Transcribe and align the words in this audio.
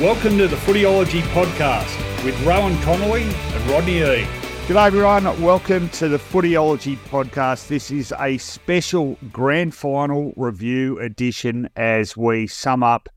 Welcome 0.00 0.38
to 0.38 0.48
the 0.48 0.56
Footyology 0.56 1.20
Podcast 1.32 2.24
with 2.24 2.34
Rohan 2.44 2.76
Connolly 2.82 3.22
and 3.22 3.70
Rodney 3.70 3.98
E. 3.98 4.26
G'day 4.66 4.86
everyone, 4.86 5.24
welcome 5.40 5.88
to 5.90 6.08
the 6.08 6.16
Footyology 6.16 6.96
Podcast. 6.96 7.68
This 7.68 7.90
is 7.92 8.12
a 8.18 8.38
special 8.38 9.16
grand 9.30 9.74
final 9.74 10.32
review 10.34 10.98
edition 10.98 11.68
as 11.76 12.16
we 12.16 12.48
sum 12.48 12.82
up, 12.82 13.10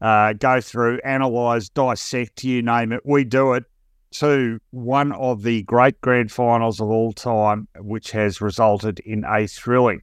uh, 0.00 0.32
go 0.32 0.60
through, 0.60 0.98
analyse, 1.04 1.68
dissect, 1.68 2.42
you 2.42 2.62
name 2.62 2.90
it. 2.90 3.02
We 3.04 3.22
do 3.22 3.52
it 3.52 3.64
to 4.12 4.58
one 4.70 5.12
of 5.12 5.42
the 5.42 5.62
great 5.64 6.00
grand 6.00 6.32
finals 6.32 6.80
of 6.80 6.88
all 6.88 7.12
time, 7.12 7.68
which 7.76 8.10
has 8.12 8.40
resulted 8.40 8.98
in 9.00 9.24
a 9.24 9.46
thrilling 9.46 10.00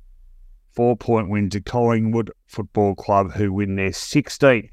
four 0.71 0.95
point 0.95 1.29
win 1.29 1.49
to 1.49 1.59
Collingwood 1.59 2.31
Football 2.45 2.95
Club, 2.95 3.31
who 3.33 3.51
win 3.51 3.75
their 3.75 3.89
16th 3.89 4.70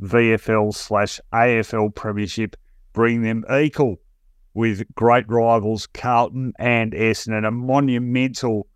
VFL 0.00 0.74
slash 0.74 1.20
AFL 1.32 1.94
Premiership, 1.94 2.56
bring 2.92 3.22
them 3.22 3.44
equal 3.50 4.00
with 4.54 4.82
great 4.94 5.28
rivals 5.28 5.86
Carlton 5.88 6.52
and 6.58 6.92
Essendon. 6.92 7.46
A 7.46 7.50
monumental 7.50 8.66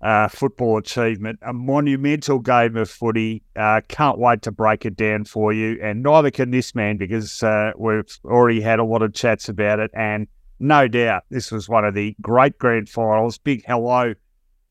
uh, 0.00 0.28
football 0.28 0.78
achievement, 0.78 1.38
a 1.42 1.52
monumental 1.52 2.38
game 2.38 2.76
of 2.76 2.90
footy. 2.90 3.42
Uh, 3.56 3.80
can't 3.88 4.18
wait 4.18 4.42
to 4.42 4.52
break 4.52 4.84
it 4.84 4.96
down 4.96 5.24
for 5.24 5.52
you. 5.52 5.78
And 5.82 6.02
neither 6.02 6.30
can 6.30 6.50
this 6.50 6.74
man 6.74 6.96
because 6.96 7.42
uh, 7.42 7.72
we've 7.76 8.18
already 8.24 8.60
had 8.60 8.78
a 8.78 8.84
lot 8.84 9.02
of 9.02 9.14
chats 9.14 9.48
about 9.48 9.80
it. 9.80 9.90
And 9.94 10.28
no 10.60 10.88
doubt 10.88 11.24
this 11.30 11.50
was 11.50 11.68
one 11.68 11.84
of 11.84 11.94
the 11.94 12.16
great 12.20 12.58
grand 12.58 12.88
finals. 12.88 13.38
Big 13.38 13.64
hello 13.66 14.14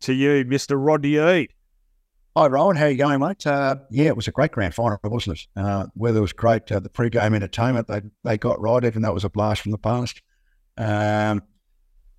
to 0.02 0.14
you, 0.14 0.46
Mr. 0.46 0.76
Rodney 0.78 1.18
Eade. 1.18 1.54
Hi, 2.38 2.48
Rohan. 2.48 2.76
How 2.76 2.88
are 2.88 2.90
you 2.90 2.98
going, 2.98 3.22
mate? 3.22 3.48
Uh, 3.48 3.78
yeah, 3.90 4.08
it 4.08 4.18
was 4.18 4.28
a 4.28 4.32
great 4.32 4.52
grand 4.52 4.76
final, 4.76 5.00
wasn't 5.06 5.40
it? 5.40 5.48
Uh, 5.56 5.86
weather 5.96 6.20
was 6.20 6.34
great. 6.34 6.70
Uh, 6.70 6.82
the 6.82 6.90
pre-game 6.90 7.34
entertainment 7.34 7.88
they 7.88 8.02
they 8.26 8.38
got 8.38 8.60
right, 8.60 8.84
even 8.84 9.02
though 9.02 9.12
it 9.12 9.14
was 9.14 9.24
a 9.24 9.30
blast 9.30 9.62
from 9.62 9.72
the 9.72 9.78
past. 9.78 10.22
Um, 10.78 11.44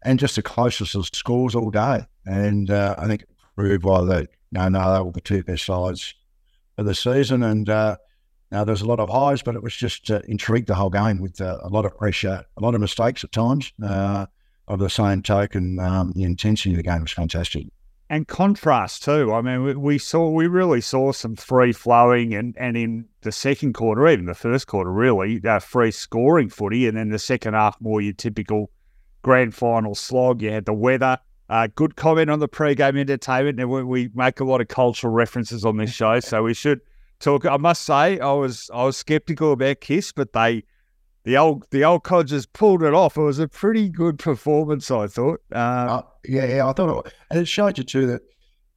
and 0.03 0.19
just 0.19 0.36
the 0.36 0.42
closest 0.42 0.95
of 0.95 1.05
scores 1.12 1.55
all 1.55 1.70
day. 1.70 2.06
And 2.25 2.70
uh, 2.70 2.95
I 2.97 3.06
think 3.06 3.23
it 3.23 3.28
proved 3.56 3.84
why 3.84 4.05
they, 4.05 4.27
no, 4.53 4.70
no, 4.70 4.95
they 4.95 5.03
were 5.03 5.12
the 5.12 5.20
two 5.20 5.42
best 5.42 5.67
sides 5.67 6.14
of 6.78 6.86
the 6.86 6.95
season. 6.95 7.42
And 7.42 7.69
uh, 7.69 7.98
now 8.51 8.64
there's 8.64 8.80
a 8.80 8.86
lot 8.86 9.01
of 9.01 9.11
highs, 9.11 9.42
but 9.42 9.55
it 9.55 9.62
was 9.62 9.77
just 9.77 10.11
uh, 10.11 10.23
intrigued 10.27 10.69
the 10.69 10.77
whole 10.77 10.89
game 10.89 11.20
with 11.20 11.42
uh, 11.42 11.58
a 11.62 11.69
lot 11.69 11.84
of 11.84 11.95
pressure, 11.95 12.42
a 12.56 12.62
lot 12.62 12.75
of 12.75 12.80
mistakes 12.80 13.23
at 13.23 13.33
times. 13.33 13.70
Uh, 13.84 14.25
of 14.69 14.78
the 14.80 14.91
same 14.91 15.23
token, 15.23 15.78
um, 15.78 16.12
the 16.17 16.25
intensity 16.25 16.70
of 16.70 16.77
the 16.78 16.83
game 16.83 17.03
was 17.03 17.12
fantastic 17.12 17.67
and 18.08 18.28
contrast 18.28 19.02
too. 19.02 19.32
I 19.32 19.40
mean, 19.42 19.64
we, 19.64 19.74
we, 19.74 19.98
saw 19.98 20.30
we 20.30 20.46
really 20.46 20.80
saw 20.80 21.12
some 21.12 21.36
free 21.36 21.72
flowing, 21.72 22.34
and 22.34 22.56
and 22.58 22.76
in 22.76 23.06
the 23.22 23.32
second 23.32 23.72
quarter, 23.72 24.06
even 24.08 24.26
the 24.26 24.34
first 24.34 24.66
quarter, 24.66 24.92
really 24.92 25.40
uh, 25.44 25.58
free 25.58 25.90
scoring 25.90 26.48
footy, 26.48 26.86
and 26.86 26.96
then 26.96 27.08
the 27.10 27.18
second 27.18 27.54
half 27.54 27.80
more 27.80 28.00
your 28.00 28.12
typical 28.12 28.70
grand 29.22 29.54
final 29.54 29.94
slog. 29.94 30.42
You 30.42 30.52
had 30.52 30.66
the 30.66 30.74
weather. 30.74 31.18
Uh, 31.48 31.68
good 31.77 31.94
comment 31.94 32.28
on 32.28 32.40
the 32.40 32.48
pre-game 32.48 32.96
entertainment. 32.96 33.60
And 33.60 33.70
we, 33.70 33.84
we 33.84 34.10
make 34.14 34.40
a 34.40 34.44
lot 34.44 34.60
of 34.60 34.66
cultural 34.66 35.12
references 35.12 35.64
on 35.64 35.77
this 35.77 35.92
show, 35.92 36.20
so 36.20 36.42
we 36.42 36.54
should 36.54 36.80
talk. 37.20 37.44
I 37.44 37.56
must 37.56 37.84
say, 37.84 38.18
I 38.20 38.32
was 38.32 38.70
I 38.72 38.84
was 38.84 38.96
skeptical 38.96 39.52
about 39.52 39.80
Kiss, 39.80 40.12
but 40.12 40.32
they 40.32 40.64
the 41.27 41.36
old 41.36 41.66
the 41.72 41.84
old 41.84 42.05
codgers 42.05 42.46
pulled 42.46 42.84
it 42.84 42.94
off. 42.94 43.16
It 43.16 43.22
was 43.22 43.41
a 43.41 43.48
pretty 43.48 43.88
good 43.88 44.19
performance, 44.19 44.91
I 44.92 45.08
thought. 45.08 45.41
Uh, 45.52 45.58
uh, 45.58 46.02
yeah, 46.24 46.46
yeah, 46.46 46.68
I 46.68 46.72
thought, 46.72 47.05
it, 47.05 47.12
and 47.30 47.41
it 47.41 47.48
showed 47.48 47.77
you 47.77 47.84
too 47.84 48.06
that 48.06 48.22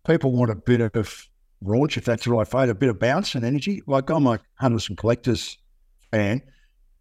people 0.06 0.32
want 0.32 0.50
a 0.50 0.56
bit 0.56 0.82
of 0.82 1.30
raunch, 1.64 1.96
if 1.96 2.06
that's 2.06 2.26
the 2.26 2.32
right 2.32 2.48
phrase, 2.48 2.70
a 2.70 2.76
bit 2.76 2.90
of 2.90 3.00
bounce 3.00 3.36
and 3.36 3.46
energy. 3.46 3.84
Like 3.86 4.10
I'm 4.10 4.26
a 4.26 4.40
hunters 4.56 4.90
and 4.90 4.98
collectors 4.98 5.60
fan, 6.10 6.42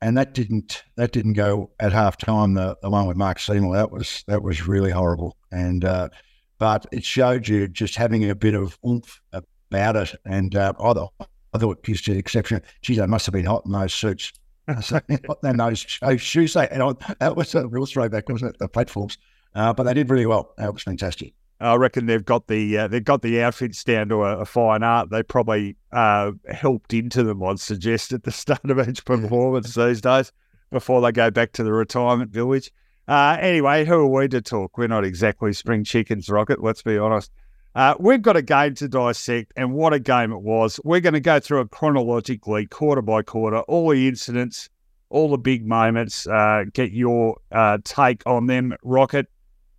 and 0.02 0.18
that 0.18 0.34
didn't 0.34 0.84
that 0.96 1.12
didn't 1.12 1.32
go 1.32 1.70
at 1.80 1.92
half 1.92 2.18
time. 2.18 2.52
The, 2.52 2.76
the 2.82 2.90
one 2.90 3.06
with 3.06 3.16
Mark 3.16 3.38
Seymour 3.38 3.74
that 3.74 3.90
was 3.90 4.24
that 4.26 4.42
was 4.42 4.68
really 4.68 4.90
horrible, 4.90 5.38
and 5.50 5.82
uh, 5.82 6.10
but 6.58 6.84
it 6.92 7.04
showed 7.04 7.48
you 7.48 7.68
just 7.68 7.96
having 7.96 8.28
a 8.28 8.34
bit 8.34 8.52
of 8.52 8.78
oomph 8.86 9.18
about 9.32 9.96
it, 9.96 10.14
and 10.26 10.54
uh, 10.54 10.74
I 10.78 10.92
thought 10.92 11.14
I 11.54 11.58
thought 11.58 11.78
it 11.78 11.84
just 11.84 12.06
exception. 12.06 12.60
Geez, 12.82 12.98
they 12.98 13.06
must 13.06 13.24
have 13.24 13.32
been 13.32 13.46
hot 13.46 13.64
in 13.64 13.72
those 13.72 13.94
suits 13.94 14.30
so, 14.82 15.00
and 15.42 15.60
those 15.60 15.86
shoes, 16.20 16.56
and 16.56 16.82
I, 16.82 16.92
that 17.20 17.36
was 17.36 17.54
a 17.54 17.66
real 17.66 17.86
throwback, 17.86 18.28
wasn't 18.28 18.54
it? 18.54 18.58
The 18.58 18.68
platforms, 18.68 19.18
uh, 19.54 19.72
but 19.72 19.84
they 19.84 19.94
did 19.94 20.10
really 20.10 20.26
well. 20.26 20.52
It 20.58 20.72
was 20.72 20.82
fantastic. 20.82 21.34
I 21.60 21.74
reckon 21.74 22.06
they've 22.06 22.24
got 22.24 22.46
the 22.46 22.78
uh, 22.78 22.88
they've 22.88 23.02
got 23.02 23.22
the 23.22 23.42
outfits 23.42 23.82
down 23.82 24.08
to 24.10 24.22
a, 24.22 24.38
a 24.38 24.44
fine 24.44 24.82
art. 24.82 25.10
They 25.10 25.22
probably 25.22 25.76
uh, 25.92 26.32
helped 26.50 26.94
into 26.94 27.24
them, 27.24 27.42
I'd 27.42 27.58
suggest, 27.58 28.12
at 28.12 28.22
the 28.22 28.30
start 28.30 28.70
of 28.70 28.88
each 28.88 29.04
performance 29.04 29.74
these 29.74 30.00
days 30.00 30.32
before 30.70 31.00
they 31.00 31.12
go 31.12 31.30
back 31.30 31.52
to 31.52 31.64
the 31.64 31.72
retirement 31.72 32.30
village. 32.30 32.70
Uh, 33.08 33.38
anyway, 33.40 33.86
who 33.86 33.94
are 33.94 34.06
we 34.06 34.28
to 34.28 34.42
talk? 34.42 34.76
We're 34.76 34.86
not 34.86 35.04
exactly 35.04 35.52
spring 35.52 35.82
chickens, 35.82 36.28
Rocket. 36.28 36.62
Let's 36.62 36.82
be 36.82 36.98
honest. 36.98 37.32
Uh, 37.78 37.94
we've 38.00 38.22
got 38.22 38.36
a 38.36 38.42
game 38.42 38.74
to 38.74 38.88
dissect, 38.88 39.52
and 39.54 39.72
what 39.72 39.92
a 39.92 40.00
game 40.00 40.32
it 40.32 40.42
was. 40.42 40.80
We're 40.82 40.98
going 40.98 41.14
to 41.14 41.20
go 41.20 41.38
through 41.38 41.60
it 41.60 41.70
chronologically, 41.70 42.66
quarter 42.66 43.02
by 43.02 43.22
quarter, 43.22 43.60
all 43.60 43.90
the 43.90 44.08
incidents, 44.08 44.68
all 45.10 45.30
the 45.30 45.38
big 45.38 45.64
moments, 45.64 46.26
uh, 46.26 46.64
get 46.72 46.90
your 46.90 47.38
uh, 47.52 47.78
take 47.84 48.24
on 48.26 48.48
them. 48.48 48.74
Rocket, 48.82 49.28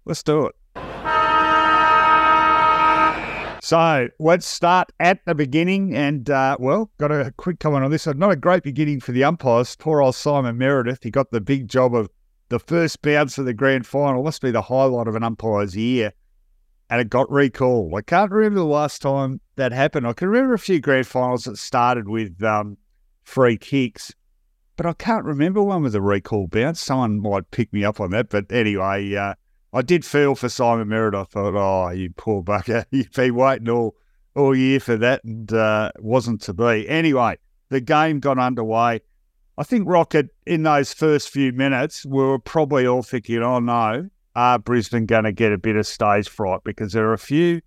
let's 0.05 0.23
do 0.23 0.45
it. 0.45 0.55
So 3.61 4.07
let's 4.17 4.45
start 4.45 4.93
at 5.01 5.19
the 5.25 5.35
beginning. 5.35 5.93
And, 5.93 6.29
uh, 6.29 6.55
well, 6.57 6.89
got 6.99 7.11
a 7.11 7.33
quick 7.35 7.59
comment 7.59 7.83
on 7.83 7.91
this. 7.91 8.07
Not 8.07 8.31
a 8.31 8.37
great 8.37 8.63
beginning 8.63 9.01
for 9.01 9.11
the 9.11 9.25
umpires. 9.25 9.75
Poor 9.75 10.01
old 10.01 10.15
Simon 10.15 10.57
Meredith. 10.57 10.99
He 11.03 11.11
got 11.11 11.31
the 11.31 11.41
big 11.41 11.67
job 11.67 11.93
of 11.93 12.09
the 12.47 12.59
first 12.59 13.01
bounce 13.01 13.37
of 13.37 13.43
the 13.43 13.53
grand 13.53 13.85
final. 13.85 14.23
Must 14.23 14.41
be 14.41 14.51
the 14.51 14.61
highlight 14.61 15.09
of 15.09 15.15
an 15.15 15.23
umpire's 15.25 15.75
year 15.75 16.13
and 16.89 16.99
it 16.99 17.09
got 17.09 17.29
recalled. 17.31 17.93
I 17.95 18.01
can't 18.01 18.31
remember 18.31 18.59
the 18.59 18.65
last 18.65 19.01
time 19.01 19.41
that 19.55 19.71
happened. 19.71 20.07
I 20.07 20.13
can 20.13 20.29
remember 20.29 20.55
a 20.55 20.59
few 20.59 20.79
grand 20.79 21.07
finals 21.07 21.43
that 21.43 21.57
started 21.57 22.09
with 22.09 22.43
um, 22.43 22.77
free 23.23 23.57
kicks, 23.57 24.13
but 24.75 24.85
I 24.85 24.93
can't 24.93 25.25
remember 25.25 25.61
one 25.61 25.83
with 25.83 25.93
a 25.93 26.01
recall 26.01 26.47
bounce. 26.47 26.81
Someone 26.81 27.21
might 27.21 27.51
pick 27.51 27.71
me 27.71 27.83
up 27.83 27.99
on 27.99 28.11
that. 28.11 28.29
But 28.29 28.51
anyway, 28.51 29.13
uh, 29.15 29.35
I 29.71 29.81
did 29.83 30.03
feel 30.03 30.33
for 30.35 30.49
Simon 30.49 30.87
Merritt. 30.87 31.13
I 31.13 31.25
thought, 31.25 31.55
oh, 31.55 31.89
you 31.91 32.09
poor 32.15 32.41
bucker, 32.41 32.85
you've 32.91 33.11
been 33.11 33.35
waiting 33.35 33.69
all, 33.69 33.95
all 34.35 34.55
year 34.55 34.79
for 34.79 34.97
that 34.97 35.23
and 35.23 35.51
uh, 35.53 35.91
wasn't 35.99 36.41
to 36.43 36.53
be. 36.53 36.89
Anyway, 36.89 37.37
the 37.69 37.81
game 37.81 38.19
got 38.19 38.39
underway. 38.39 39.01
I 39.57 39.63
think 39.63 39.87
Rocket, 39.87 40.29
in 40.47 40.63
those 40.63 40.93
first 40.93 41.29
few 41.29 41.51
minutes, 41.51 42.05
we 42.05 42.23
were 42.23 42.39
probably 42.39 42.87
all 42.87 43.03
thinking, 43.03 43.43
oh 43.43 43.59
no, 43.59 44.09
are 44.35 44.59
Brisbane 44.59 45.05
going 45.05 45.23
to 45.23 45.31
get 45.31 45.51
a 45.51 45.57
bit 45.57 45.75
of 45.75 45.87
stage 45.87 46.29
fright? 46.29 46.61
Because 46.63 46.93
there 46.93 47.07
are 47.09 47.13
a 47.13 47.19
few 47.19 47.61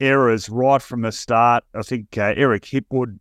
errors 0.00 0.48
right 0.48 0.82
from 0.82 1.02
the 1.02 1.12
start. 1.12 1.64
I 1.74 1.82
think 1.82 2.16
uh, 2.18 2.34
Eric 2.36 2.64
Hipwood 2.64 3.18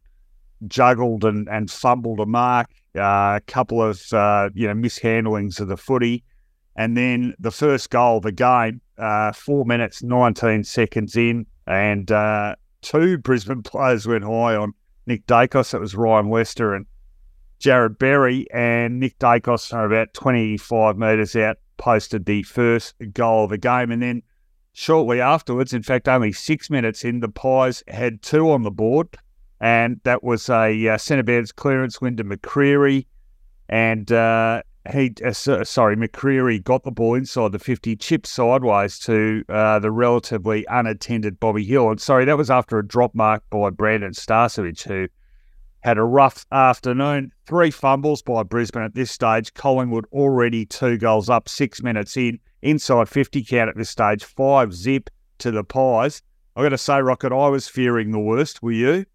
juggled 0.67 1.23
and, 1.23 1.47
and 1.49 1.69
fumbled 1.69 2.19
a 2.19 2.25
mark, 2.25 2.69
uh, 2.95 3.39
a 3.39 3.41
couple 3.47 3.81
of 3.81 4.01
uh, 4.13 4.49
you 4.53 4.67
know 4.67 4.73
mishandlings 4.73 5.59
of 5.59 5.67
the 5.67 5.77
footy, 5.77 6.23
and 6.75 6.95
then 6.95 7.33
the 7.39 7.51
first 7.51 7.89
goal 7.89 8.17
of 8.17 8.23
the 8.23 8.31
game, 8.31 8.81
uh, 8.97 9.31
four 9.31 9.65
minutes 9.65 10.03
nineteen 10.03 10.63
seconds 10.63 11.15
in, 11.15 11.45
and 11.67 12.11
uh, 12.11 12.55
two 12.81 13.17
Brisbane 13.17 13.63
players 13.63 14.07
went 14.07 14.23
high 14.23 14.55
on 14.55 14.73
Nick 15.07 15.25
Daicos. 15.27 15.73
It 15.73 15.79
was 15.79 15.95
Ryan 15.95 16.29
Lester 16.29 16.73
and 16.73 16.85
Jarrod 17.59 17.97
Berry, 17.97 18.47
and 18.51 18.99
Nick 18.99 19.17
Daicos 19.19 19.73
are 19.73 19.85
about 19.85 20.13
twenty 20.13 20.57
five 20.57 20.97
metres 20.97 21.35
out 21.35 21.57
posted 21.77 22.25
the 22.25 22.43
first 22.43 22.95
goal 23.13 23.45
of 23.45 23.49
the 23.49 23.57
game. 23.57 23.91
And 23.91 24.01
then 24.01 24.23
shortly 24.73 25.21
afterwards, 25.21 25.73
in 25.73 25.83
fact, 25.83 26.07
only 26.07 26.31
six 26.31 26.69
minutes 26.69 27.03
in, 27.03 27.19
the 27.19 27.29
Pies 27.29 27.83
had 27.87 28.21
two 28.21 28.51
on 28.51 28.63
the 28.63 28.71
board. 28.71 29.17
And 29.61 29.99
that 30.03 30.23
was 30.23 30.49
a 30.49 30.87
uh, 30.87 30.97
centre 30.97 31.23
bounce 31.23 31.51
clearance 31.51 32.01
win 32.01 32.17
to 32.17 32.23
McCreery. 32.23 33.05
And 33.69 34.11
uh, 34.11 34.61
he, 34.91 35.13
uh, 35.23 35.31
sorry, 35.31 35.95
McCreery 35.95 36.63
got 36.63 36.83
the 36.83 36.91
ball 36.91 37.15
inside 37.15 37.51
the 37.51 37.59
50, 37.59 37.95
chipped 37.95 38.27
sideways 38.27 38.99
to 38.99 39.43
uh, 39.49 39.79
the 39.79 39.91
relatively 39.91 40.65
unattended 40.69 41.39
Bobby 41.39 41.63
Hill. 41.63 41.89
And 41.89 41.99
sorry, 41.99 42.25
that 42.25 42.37
was 42.37 42.51
after 42.51 42.77
a 42.77 42.85
drop 42.85 43.15
mark 43.15 43.43
by 43.49 43.69
Brandon 43.69 44.11
Starcevich, 44.11 44.83
who 44.83 45.07
had 45.85 45.99
a 45.99 46.03
rough 46.03 46.47
afternoon. 46.51 47.31
Three 47.45 47.69
fumbles 47.69 48.23
by 48.23 48.41
Brisbane 48.41 48.81
at 48.81 48.95
this 48.95 49.11
stage. 49.11 49.53
Collingwood 49.53 50.05
already 50.11 50.65
two 50.65 50.97
goals 50.97 51.29
up, 51.29 51.47
six 51.47 51.83
minutes 51.83 52.17
in, 52.17 52.39
inside 52.63 53.07
50 53.07 53.43
count 53.43 53.69
at 53.69 53.77
this 53.77 53.91
stage, 53.91 54.23
five 54.23 54.73
zip 54.73 55.11
to 55.37 55.51
the 55.51 55.63
Pies. 55.63 56.23
i 56.55 56.63
got 56.63 56.69
to 56.69 56.77
say, 56.79 56.99
Rocket, 56.99 57.31
I 57.31 57.49
was 57.49 57.67
fearing 57.67 58.11
the 58.11 58.19
worst. 58.19 58.63
Were 58.63 58.71
you? 58.71 59.05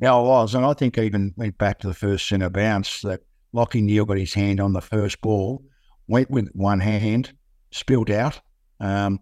Yeah, 0.00 0.14
I 0.14 0.20
was. 0.20 0.54
And 0.54 0.64
I 0.64 0.74
think 0.74 0.96
even 0.96 1.34
went 1.36 1.58
back 1.58 1.80
to 1.80 1.88
the 1.88 1.94
first 1.94 2.28
centre 2.28 2.50
bounce 2.50 3.00
that 3.00 3.22
Lachie 3.52 3.82
Neale 3.82 4.04
got 4.04 4.16
his 4.16 4.32
hand 4.32 4.60
on 4.60 4.72
the 4.72 4.80
first 4.80 5.20
ball, 5.20 5.60
went 6.06 6.30
with 6.30 6.50
one 6.54 6.78
hand, 6.78 7.32
spilled 7.72 8.12
out. 8.12 8.40
Um, 8.78 9.18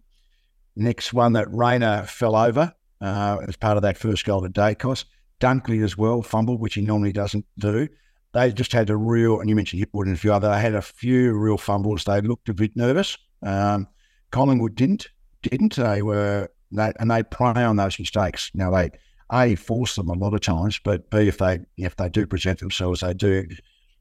next 0.76 1.14
one 1.14 1.32
that 1.32 1.50
Rayner 1.50 2.02
fell 2.02 2.36
over 2.36 2.74
uh, 3.00 3.38
as 3.48 3.56
part 3.56 3.78
of 3.78 3.82
that 3.84 3.96
first 3.96 4.26
goal 4.26 4.42
to 4.42 4.50
Daicos. 4.50 5.06
Dunkley 5.40 5.84
as 5.84 5.96
well 5.96 6.22
fumbled, 6.22 6.60
which 6.60 6.74
he 6.74 6.82
normally 6.82 7.12
doesn't 7.12 7.46
do. 7.58 7.88
they 8.34 8.52
just 8.52 8.72
had 8.72 8.90
a 8.90 8.96
real, 8.96 9.40
and 9.40 9.48
you 9.48 9.56
mentioned 9.56 9.82
Hipwood 9.82 10.06
and 10.06 10.14
a 10.14 10.18
few 10.18 10.32
other, 10.32 10.50
they 10.50 10.60
had 10.60 10.74
a 10.74 10.82
few 10.82 11.32
real 11.32 11.56
fumbles. 11.56 12.04
They 12.04 12.20
looked 12.20 12.48
a 12.48 12.54
bit 12.54 12.76
nervous. 12.76 13.16
Um, 13.42 13.88
Collingwood 14.30 14.74
didn't, 14.74 15.08
didn't. 15.42 15.76
They 15.76 16.02
were, 16.02 16.50
they, 16.70 16.92
and 16.98 17.10
they 17.10 17.22
prey 17.22 17.64
on 17.64 17.76
those 17.76 17.98
mistakes. 17.98 18.50
Now, 18.54 18.70
they, 18.70 18.90
A, 19.32 19.54
force 19.54 19.96
them 19.96 20.10
a 20.10 20.14
lot 20.14 20.34
of 20.34 20.40
times, 20.40 20.78
but 20.82 21.10
B, 21.10 21.28
if 21.28 21.38
they 21.38 21.60
if 21.76 21.96
they 21.96 22.08
do 22.08 22.26
present 22.26 22.58
themselves, 22.60 23.00
they 23.00 23.14
do, 23.14 23.46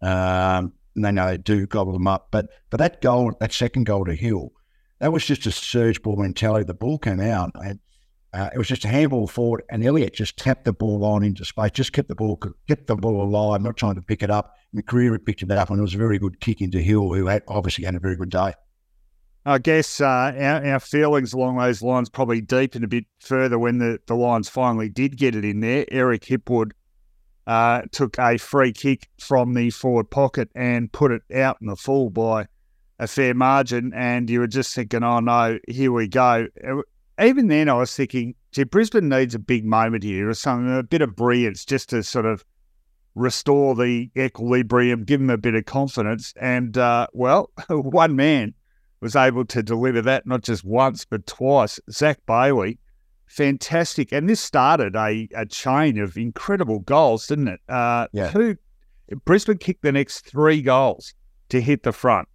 um, 0.01 0.73
and 0.95 1.05
they 1.05 1.11
know 1.11 1.27
they 1.27 1.37
do 1.37 1.67
gobble 1.67 1.93
them 1.93 2.07
up. 2.07 2.27
But 2.31 2.49
but 2.69 2.77
that 2.77 3.01
goal, 3.01 3.33
that 3.39 3.53
second 3.53 3.85
goal 3.85 4.05
to 4.05 4.15
Hill, 4.15 4.51
that 4.99 5.13
was 5.13 5.25
just 5.25 5.45
a 5.45 5.51
surge 5.51 6.01
ball 6.01 6.17
mentality. 6.17 6.65
The 6.65 6.73
ball 6.73 6.97
came 6.97 7.21
out, 7.21 7.51
and 7.55 7.79
uh, 8.37 8.49
it 8.53 8.57
was 8.57 8.67
just 8.67 8.85
a 8.85 8.87
handball 8.87 9.25
forward, 9.27 9.63
and 9.69 9.83
Elliott 9.83 10.13
just 10.13 10.37
tapped 10.37 10.65
the 10.65 10.73
ball 10.73 11.03
on 11.03 11.23
into 11.23 11.43
space, 11.43 11.71
just 11.71 11.91
kept 11.91 12.07
the 12.07 12.15
ball, 12.15 12.39
kept 12.67 12.85
the 12.85 12.95
ball 12.95 13.23
alive, 13.23 13.61
not 13.61 13.77
trying 13.77 13.95
to 13.95 14.01
pick 14.01 14.21
it 14.21 14.29
up. 14.29 14.53
McCreery 14.75 15.23
picked 15.25 15.41
it 15.41 15.51
up, 15.51 15.69
and 15.69 15.79
it 15.79 15.81
was 15.81 15.95
a 15.95 15.97
very 15.97 16.19
good 16.19 16.39
kick 16.39 16.61
into 16.61 16.79
Hill, 16.79 17.13
who 17.13 17.25
had, 17.25 17.41
obviously 17.47 17.83
had 17.83 17.95
a 17.95 17.99
very 17.99 18.15
good 18.15 18.29
day. 18.29 18.53
I 19.45 19.57
guess 19.57 20.01
uh, 20.01 20.33
our, 20.37 20.65
our, 20.65 20.79
feelings 20.79 21.33
along 21.33 21.57
those 21.57 21.81
lines 21.81 22.09
probably 22.09 22.41
deepened 22.41 22.83
a 22.83 22.87
bit 22.87 23.05
further 23.21 23.57
when 23.57 23.77
the, 23.77 23.97
the 24.05 24.13
Lions 24.13 24.49
finally 24.49 24.89
did 24.89 25.17
get 25.17 25.35
it 25.35 25.45
in 25.45 25.61
there. 25.61 25.85
Eric 25.89 26.23
Hipwood 26.23 26.71
uh, 27.47 27.83
took 27.93 28.19
a 28.19 28.37
free 28.37 28.73
kick 28.73 29.07
from 29.19 29.53
the 29.53 29.69
forward 29.69 30.11
pocket 30.11 30.49
and 30.53 30.91
put 30.91 31.11
it 31.11 31.21
out 31.33 31.57
in 31.61 31.67
the 31.67 31.77
full 31.77 32.09
by 32.09 32.47
a 32.99 33.07
fair 33.07 33.33
margin. 33.33 33.93
And 33.95 34.29
you 34.29 34.41
were 34.41 34.47
just 34.47 34.75
thinking, 34.75 35.01
oh 35.01 35.21
no, 35.21 35.57
here 35.67 35.93
we 35.93 36.09
go. 36.09 36.47
Even 37.19 37.47
then, 37.47 37.67
I 37.69 37.73
was 37.73 37.95
thinking, 37.95 38.35
gee, 38.51 38.63
Brisbane 38.63 39.09
needs 39.09 39.33
a 39.33 39.39
big 39.39 39.65
moment 39.65 40.03
here 40.03 40.29
or 40.29 40.33
something, 40.33 40.75
a 40.77 40.83
bit 40.83 41.01
of 41.01 41.15
brilliance 41.15 41.65
just 41.65 41.89
to 41.89 42.03
sort 42.03 42.25
of 42.25 42.45
restore 43.15 43.75
the 43.75 44.09
equilibrium, 44.15 45.03
give 45.03 45.19
them 45.19 45.29
a 45.29 45.37
bit 45.37 45.55
of 45.55 45.65
confidence. 45.65 46.33
And 46.39 46.77
uh, 46.77 47.07
well, 47.13 47.49
one 47.69 48.15
man 48.15 48.53
was 48.99 49.15
able 49.15 49.45
to 49.45 49.63
deliver 49.63 50.01
that 50.03 50.25
not 50.25 50.43
just 50.43 50.63
once, 50.63 51.05
but 51.05 51.25
twice. 51.25 51.79
Zach 51.91 52.19
Bailey, 52.27 52.79
fantastic. 53.25 54.11
And 54.11 54.29
this 54.29 54.39
started 54.39 54.95
a, 54.95 55.27
a 55.35 55.45
chain 55.45 55.99
of 55.99 56.17
incredible 56.17 56.79
goals, 56.79 57.27
didn't 57.27 57.47
it? 57.49 57.61
Uh, 57.67 58.07
yeah. 58.13 58.29
Who, 58.29 58.55
Brisbane 59.25 59.57
kicked 59.57 59.83
the 59.83 59.91
next 59.91 60.21
three 60.21 60.61
goals 60.61 61.13
to 61.49 61.61
hit 61.61 61.83
the 61.83 61.91
front. 61.91 62.27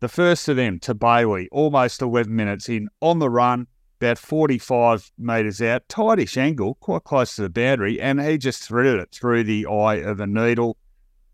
The 0.00 0.08
first 0.08 0.48
of 0.48 0.56
them 0.56 0.78
to 0.80 0.94
Bailey, 0.94 1.48
almost 1.50 2.02
11 2.02 2.34
minutes 2.34 2.68
in, 2.68 2.88
on 3.00 3.18
the 3.18 3.30
run, 3.30 3.66
about 4.00 4.18
45 4.18 5.10
metres 5.18 5.60
out, 5.60 5.88
tightish 5.88 6.36
angle, 6.36 6.74
quite 6.76 7.04
close 7.04 7.36
to 7.36 7.42
the 7.42 7.50
boundary, 7.50 8.00
and 8.00 8.20
he 8.20 8.38
just 8.38 8.62
threaded 8.62 9.00
it 9.00 9.10
through 9.12 9.44
the 9.44 9.66
eye 9.66 9.96
of 9.96 10.20
a 10.20 10.26
needle. 10.26 10.76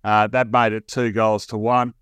Uh, 0.03 0.27
that 0.29 0.51
made 0.51 0.73
it 0.73 0.89
two 0.89 1.13
goals 1.13 1.47
to 1.47 1.57
one. 1.57 1.95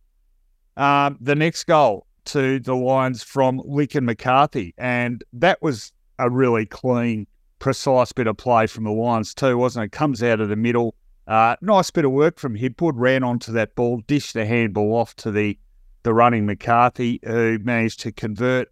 Um, 0.76 1.19
the 1.20 1.35
next 1.35 1.64
goal 1.64 2.06
to 2.26 2.59
the 2.59 2.75
Lions 2.75 3.23
from 3.23 3.61
Lincoln 3.64 4.05
McCarthy, 4.05 4.75
and 4.79 5.23
that 5.32 5.61
was 5.62 5.93
a 6.19 6.31
really 6.31 6.67
clean, 6.67 7.26
precise 7.59 8.12
bit 8.12 8.26
of 8.26 8.37
play 8.37 8.67
from 8.67 8.85
the 8.85 8.93
Lions 8.93 9.35
too, 9.35 9.59
wasn't 9.59 9.85
it? 9.85 9.93
Comes 9.93 10.23
out 10.23 10.41
of 10.41 10.49
the 10.49 10.56
middle. 10.56 10.94
Uh, 11.26 11.56
nice 11.61 11.91
bit 11.91 12.05
of 12.05 12.11
work 12.11 12.38
from 12.38 12.56
Hipwood, 12.56 12.94
ran 12.97 13.23
onto 13.23 13.53
that 13.53 13.75
ball, 13.75 14.03
dished 14.06 14.35
the 14.35 14.47
handball 14.47 14.94
off 14.94 15.14
to 15.17 15.31
the 15.31 15.59
the 16.05 16.12
running 16.12 16.47
McCarthy, 16.47 17.20
who 17.25 17.61
managed 17.62 18.00
to 18.00 18.11
convert 18.11 18.72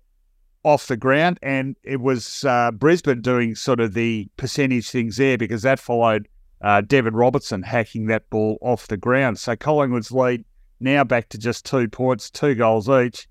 off 0.63 0.87
the 0.87 0.97
ground. 0.97 1.39
And 1.43 1.77
it 1.83 2.01
was 2.01 2.45
uh, 2.45 2.71
Brisbane 2.73 3.21
doing 3.21 3.55
sort 3.55 3.81
of 3.81 3.95
the 3.95 4.29
percentage 4.37 4.91
things 4.91 5.17
there 5.17 5.39
because 5.39 5.63
that 5.63 5.79
followed 5.79 6.29
uh, 6.63 6.83
Robertson 6.91 7.63
hacking 7.63 8.07
that 8.07 8.29
ball 8.31 8.59
off 8.61 8.87
the 8.89 8.97
ground. 8.97 9.39
So 9.39 9.57
Collingwood's 9.57 10.13
lead 10.13 10.45
now 10.81 11.05
back 11.05 11.29
to 11.31 11.39
just 11.39 11.65
two 11.65 11.89
points, 11.89 12.31
two 12.31 12.55
goals 12.55 12.89
each. 12.89 13.27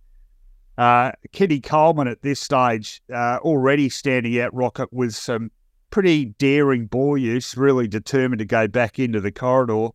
Uh, 0.77 1.11
Keidan 1.33 1.61
Coleman 1.61 2.07
at 2.07 2.21
this 2.21 2.39
stage 2.39 3.01
uh, 3.13 3.37
already 3.41 3.89
standing 3.89 4.39
out 4.39 4.53
rocket 4.53 4.87
with 4.93 5.13
some 5.13 5.51
pretty 5.89 6.25
daring 6.25 6.85
ball 6.85 7.17
use, 7.17 7.57
really 7.57 7.87
determined 7.87 8.39
to 8.39 8.45
go 8.45 8.67
back 8.67 8.97
into 8.97 9.19
the 9.19 9.31
corridor. 9.31 9.89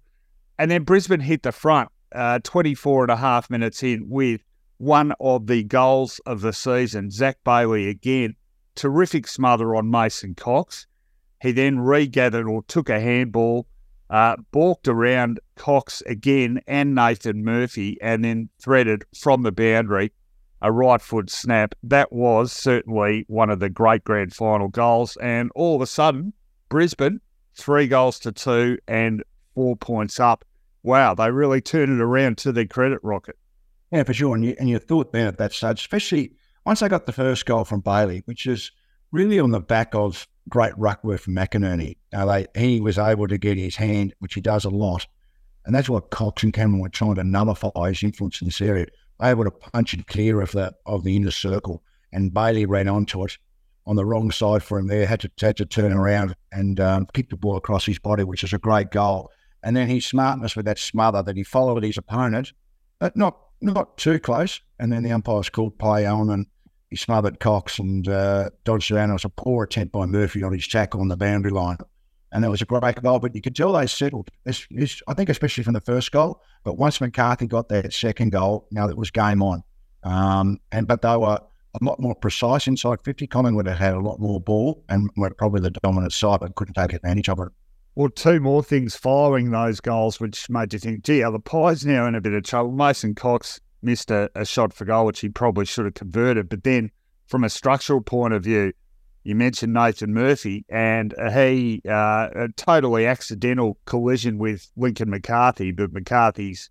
And 0.58 0.70
then 0.70 0.84
Brisbane 0.84 1.20
hit 1.20 1.42
the 1.42 1.52
front 1.52 1.88
uh, 2.14 2.38
24 2.42 3.04
and 3.04 3.10
a 3.10 3.16
half 3.16 3.48
minutes 3.50 3.82
in 3.82 4.08
with 4.08 4.42
one 4.78 5.12
of 5.20 5.46
the 5.46 5.64
goals 5.64 6.20
of 6.26 6.40
the 6.40 6.52
season. 6.52 7.10
Zach 7.10 7.38
Bailey 7.44 7.88
again, 7.88 8.34
terrific 8.74 9.26
smother 9.26 9.74
on 9.76 9.90
Mason 9.90 10.34
Cox. 10.34 10.86
He 11.40 11.52
then 11.52 11.78
regathered 11.78 12.46
or 12.46 12.62
took 12.64 12.88
a 12.88 13.00
handball, 13.00 13.66
uh, 14.10 14.36
balked 14.50 14.88
around 14.88 15.40
Cox 15.56 16.02
again 16.06 16.60
and 16.66 16.94
Nathan 16.94 17.44
Murphy, 17.44 17.98
and 18.00 18.24
then 18.24 18.48
threaded 18.60 19.04
from 19.18 19.42
the 19.42 19.52
boundary 19.52 20.12
a 20.64 20.72
right 20.72 21.02
foot 21.02 21.28
snap. 21.28 21.74
That 21.82 22.10
was 22.10 22.50
certainly 22.50 23.26
one 23.28 23.50
of 23.50 23.60
the 23.60 23.68
great 23.68 24.02
grand 24.02 24.34
final 24.34 24.68
goals. 24.68 25.18
And 25.20 25.50
all 25.54 25.76
of 25.76 25.82
a 25.82 25.86
sudden, 25.86 26.32
Brisbane, 26.70 27.20
three 27.54 27.86
goals 27.86 28.18
to 28.20 28.32
two 28.32 28.78
and 28.88 29.22
four 29.54 29.76
points 29.76 30.18
up. 30.18 30.44
Wow, 30.82 31.14
they 31.14 31.30
really 31.30 31.60
turned 31.60 31.92
it 31.92 32.02
around 32.02 32.38
to 32.38 32.52
their 32.52 32.66
credit, 32.66 33.00
Rocket. 33.02 33.36
Yeah, 33.94 34.02
for 34.02 34.12
sure. 34.12 34.34
And 34.34 34.44
you, 34.44 34.56
and 34.58 34.68
you 34.68 34.80
thought 34.80 35.12
then 35.12 35.28
at 35.28 35.38
that 35.38 35.52
stage, 35.52 35.78
especially 35.78 36.32
once 36.66 36.82
I 36.82 36.88
got 36.88 37.06
the 37.06 37.12
first 37.12 37.46
goal 37.46 37.64
from 37.64 37.78
Bailey, 37.78 38.22
which 38.24 38.44
is 38.44 38.72
really 39.12 39.38
on 39.38 39.52
the 39.52 39.60
back 39.60 39.94
of 39.94 40.26
great 40.48 40.76
ruck 40.76 41.04
work 41.04 41.20
from 41.20 41.36
McInerney. 41.36 41.96
Uh, 42.12 42.26
they, 42.26 42.46
he 42.56 42.80
was 42.80 42.98
able 42.98 43.28
to 43.28 43.38
get 43.38 43.56
his 43.56 43.76
hand, 43.76 44.12
which 44.18 44.34
he 44.34 44.40
does 44.40 44.64
a 44.64 44.70
lot. 44.70 45.06
And 45.64 45.72
that's 45.72 45.88
what 45.88 46.10
Cox 46.10 46.42
and 46.42 46.52
Cameron 46.52 46.80
were 46.80 46.88
trying 46.88 47.14
to 47.14 47.22
nullify 47.22 47.90
his 47.90 48.02
influence 48.02 48.40
in 48.40 48.48
this 48.48 48.60
area. 48.60 48.86
They 49.20 49.28
Able 49.30 49.44
to 49.44 49.52
punch 49.52 49.94
it 49.94 50.08
clear 50.08 50.40
of 50.40 50.50
the 50.50 50.74
of 50.86 51.04
the 51.04 51.14
inner 51.14 51.30
circle, 51.30 51.84
and 52.12 52.34
Bailey 52.34 52.66
ran 52.66 52.88
onto 52.88 53.24
it 53.24 53.38
on 53.86 53.94
the 53.94 54.04
wrong 54.04 54.32
side 54.32 54.64
for 54.64 54.76
him 54.76 54.88
there. 54.88 55.06
Had 55.06 55.20
to 55.20 55.30
had 55.40 55.56
to 55.58 55.66
turn 55.66 55.92
around 55.92 56.34
and 56.50 56.80
um, 56.80 57.06
kick 57.14 57.30
the 57.30 57.36
ball 57.36 57.56
across 57.56 57.86
his 57.86 58.00
body, 58.00 58.24
which 58.24 58.42
is 58.42 58.52
a 58.52 58.58
great 58.58 58.90
goal. 58.90 59.30
And 59.62 59.76
then 59.76 59.88
his 59.88 60.04
smartness 60.04 60.56
with 60.56 60.66
that 60.66 60.80
smother 60.80 61.22
that 61.22 61.36
he 61.36 61.44
followed 61.44 61.84
his 61.84 61.96
opponent, 61.96 62.52
but 62.98 63.16
not 63.16 63.38
not 63.64 63.96
too 63.96 64.18
close. 64.18 64.60
And 64.78 64.92
then 64.92 65.02
the 65.02 65.12
umpires 65.12 65.48
called 65.48 65.78
play 65.78 66.06
on 66.06 66.30
and 66.30 66.46
he 66.90 66.96
smothered 66.96 67.40
Cox 67.40 67.78
and 67.78 68.06
uh, 68.08 68.50
dodged 68.64 68.90
around. 68.90 69.10
It 69.10 69.14
was 69.14 69.24
a 69.24 69.30
poor 69.30 69.64
attempt 69.64 69.92
by 69.92 70.06
Murphy 70.06 70.42
on 70.42 70.52
his 70.52 70.68
tackle 70.68 71.00
on 71.00 71.08
the 71.08 71.16
boundary 71.16 71.50
line. 71.50 71.78
And 72.30 72.42
that 72.42 72.50
was 72.50 72.62
a 72.62 72.66
great 72.66 73.00
goal, 73.00 73.20
but 73.20 73.34
you 73.34 73.40
could 73.40 73.54
tell 73.54 73.72
they 73.72 73.86
settled. 73.86 74.28
It's, 74.44 74.66
it's, 74.70 75.00
I 75.06 75.14
think, 75.14 75.28
especially 75.28 75.62
from 75.62 75.74
the 75.74 75.80
first 75.80 76.10
goal. 76.10 76.40
But 76.64 76.78
once 76.78 77.00
McCarthy 77.00 77.46
got 77.46 77.68
that 77.68 77.92
second 77.92 78.32
goal, 78.32 78.66
now 78.72 78.88
it 78.88 78.96
was 78.96 79.10
game 79.10 79.40
on. 79.42 79.62
Um, 80.02 80.60
and 80.72 80.86
but 80.86 81.02
they 81.02 81.16
were 81.16 81.38
a 81.80 81.84
lot 81.84 82.00
more 82.00 82.14
precise 82.14 82.66
inside 82.66 83.02
50. 83.02 83.26
Collingwood 83.26 83.66
had 83.66 83.78
had 83.78 83.94
a 83.94 84.00
lot 84.00 84.20
more 84.20 84.40
ball 84.40 84.84
and 84.88 85.10
were 85.16 85.30
probably 85.30 85.60
the 85.60 85.70
dominant 85.70 86.12
side, 86.12 86.40
but 86.40 86.54
couldn't 86.54 86.74
take 86.74 86.92
advantage 86.92 87.28
of 87.28 87.40
it. 87.40 87.48
Well, 87.96 88.08
two 88.08 88.40
more 88.40 88.64
things 88.64 88.96
following 88.96 89.50
those 89.50 89.80
goals, 89.80 90.18
which 90.18 90.50
made 90.50 90.72
you 90.72 90.80
think, 90.80 91.04
gee, 91.04 91.22
are 91.22 91.30
the 91.30 91.38
Pies 91.38 91.86
now 91.86 92.06
in 92.06 92.16
a 92.16 92.20
bit 92.20 92.32
of 92.32 92.42
trouble? 92.42 92.72
Mason 92.72 93.14
Cox 93.14 93.60
missed 93.82 94.10
a, 94.10 94.28
a 94.34 94.44
shot 94.44 94.72
for 94.72 94.84
goal, 94.84 95.06
which 95.06 95.20
he 95.20 95.28
probably 95.28 95.64
should 95.64 95.84
have 95.84 95.94
converted. 95.94 96.48
But 96.48 96.64
then, 96.64 96.90
from 97.28 97.44
a 97.44 97.48
structural 97.48 98.00
point 98.00 98.34
of 98.34 98.42
view, 98.42 98.72
you 99.22 99.36
mentioned 99.36 99.74
Nathan 99.74 100.12
Murphy, 100.12 100.64
and 100.68 101.14
he 101.32 101.82
uh, 101.88 102.30
a 102.34 102.48
totally 102.56 103.06
accidental 103.06 103.78
collision 103.84 104.38
with 104.38 104.72
Lincoln 104.76 105.08
McCarthy, 105.08 105.70
but 105.70 105.92
McCarthy's 105.92 106.70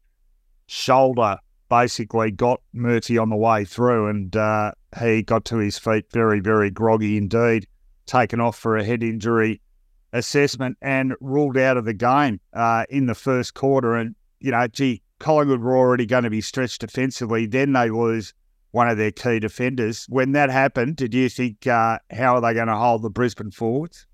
shoulder 0.67 1.37
basically 1.69 2.31
got 2.31 2.59
Murphy 2.73 3.17
on 3.17 3.29
the 3.29 3.37
way 3.37 3.63
through, 3.63 4.09
and 4.09 4.35
uh, 4.35 4.73
he 4.99 5.23
got 5.23 5.45
to 5.45 5.57
his 5.57 5.79
feet 5.79 6.05
very, 6.11 6.41
very 6.41 6.69
groggy 6.69 7.15
indeed, 7.15 7.65
taken 8.05 8.41
off 8.41 8.57
for 8.59 8.75
a 8.75 8.83
head 8.83 9.01
injury 9.01 9.61
assessment 10.13 10.77
and 10.81 11.13
ruled 11.19 11.57
out 11.57 11.75
of 11.75 11.85
the 11.85 11.93
game 11.93 12.39
uh, 12.53 12.85
in 12.89 13.07
the 13.07 13.15
first 13.15 13.53
quarter. 13.53 13.95
And, 13.95 14.15
you 14.39 14.51
know, 14.51 14.67
gee, 14.67 15.01
Collingwood 15.19 15.61
were 15.61 15.75
already 15.75 16.05
going 16.05 16.23
to 16.23 16.29
be 16.29 16.41
stretched 16.41 16.81
defensively. 16.81 17.45
Then 17.45 17.73
they 17.73 17.89
lose 17.89 18.33
one 18.71 18.87
of 18.87 18.97
their 18.97 19.11
key 19.11 19.39
defenders. 19.39 20.05
When 20.09 20.31
that 20.31 20.49
happened, 20.49 20.95
did 20.95 21.13
you 21.13 21.29
think, 21.29 21.67
uh, 21.67 21.99
how 22.11 22.35
are 22.35 22.41
they 22.41 22.53
going 22.53 22.67
to 22.67 22.75
hold 22.75 23.01
the 23.01 23.09
Brisbane 23.09 23.51
forwards? 23.51 24.07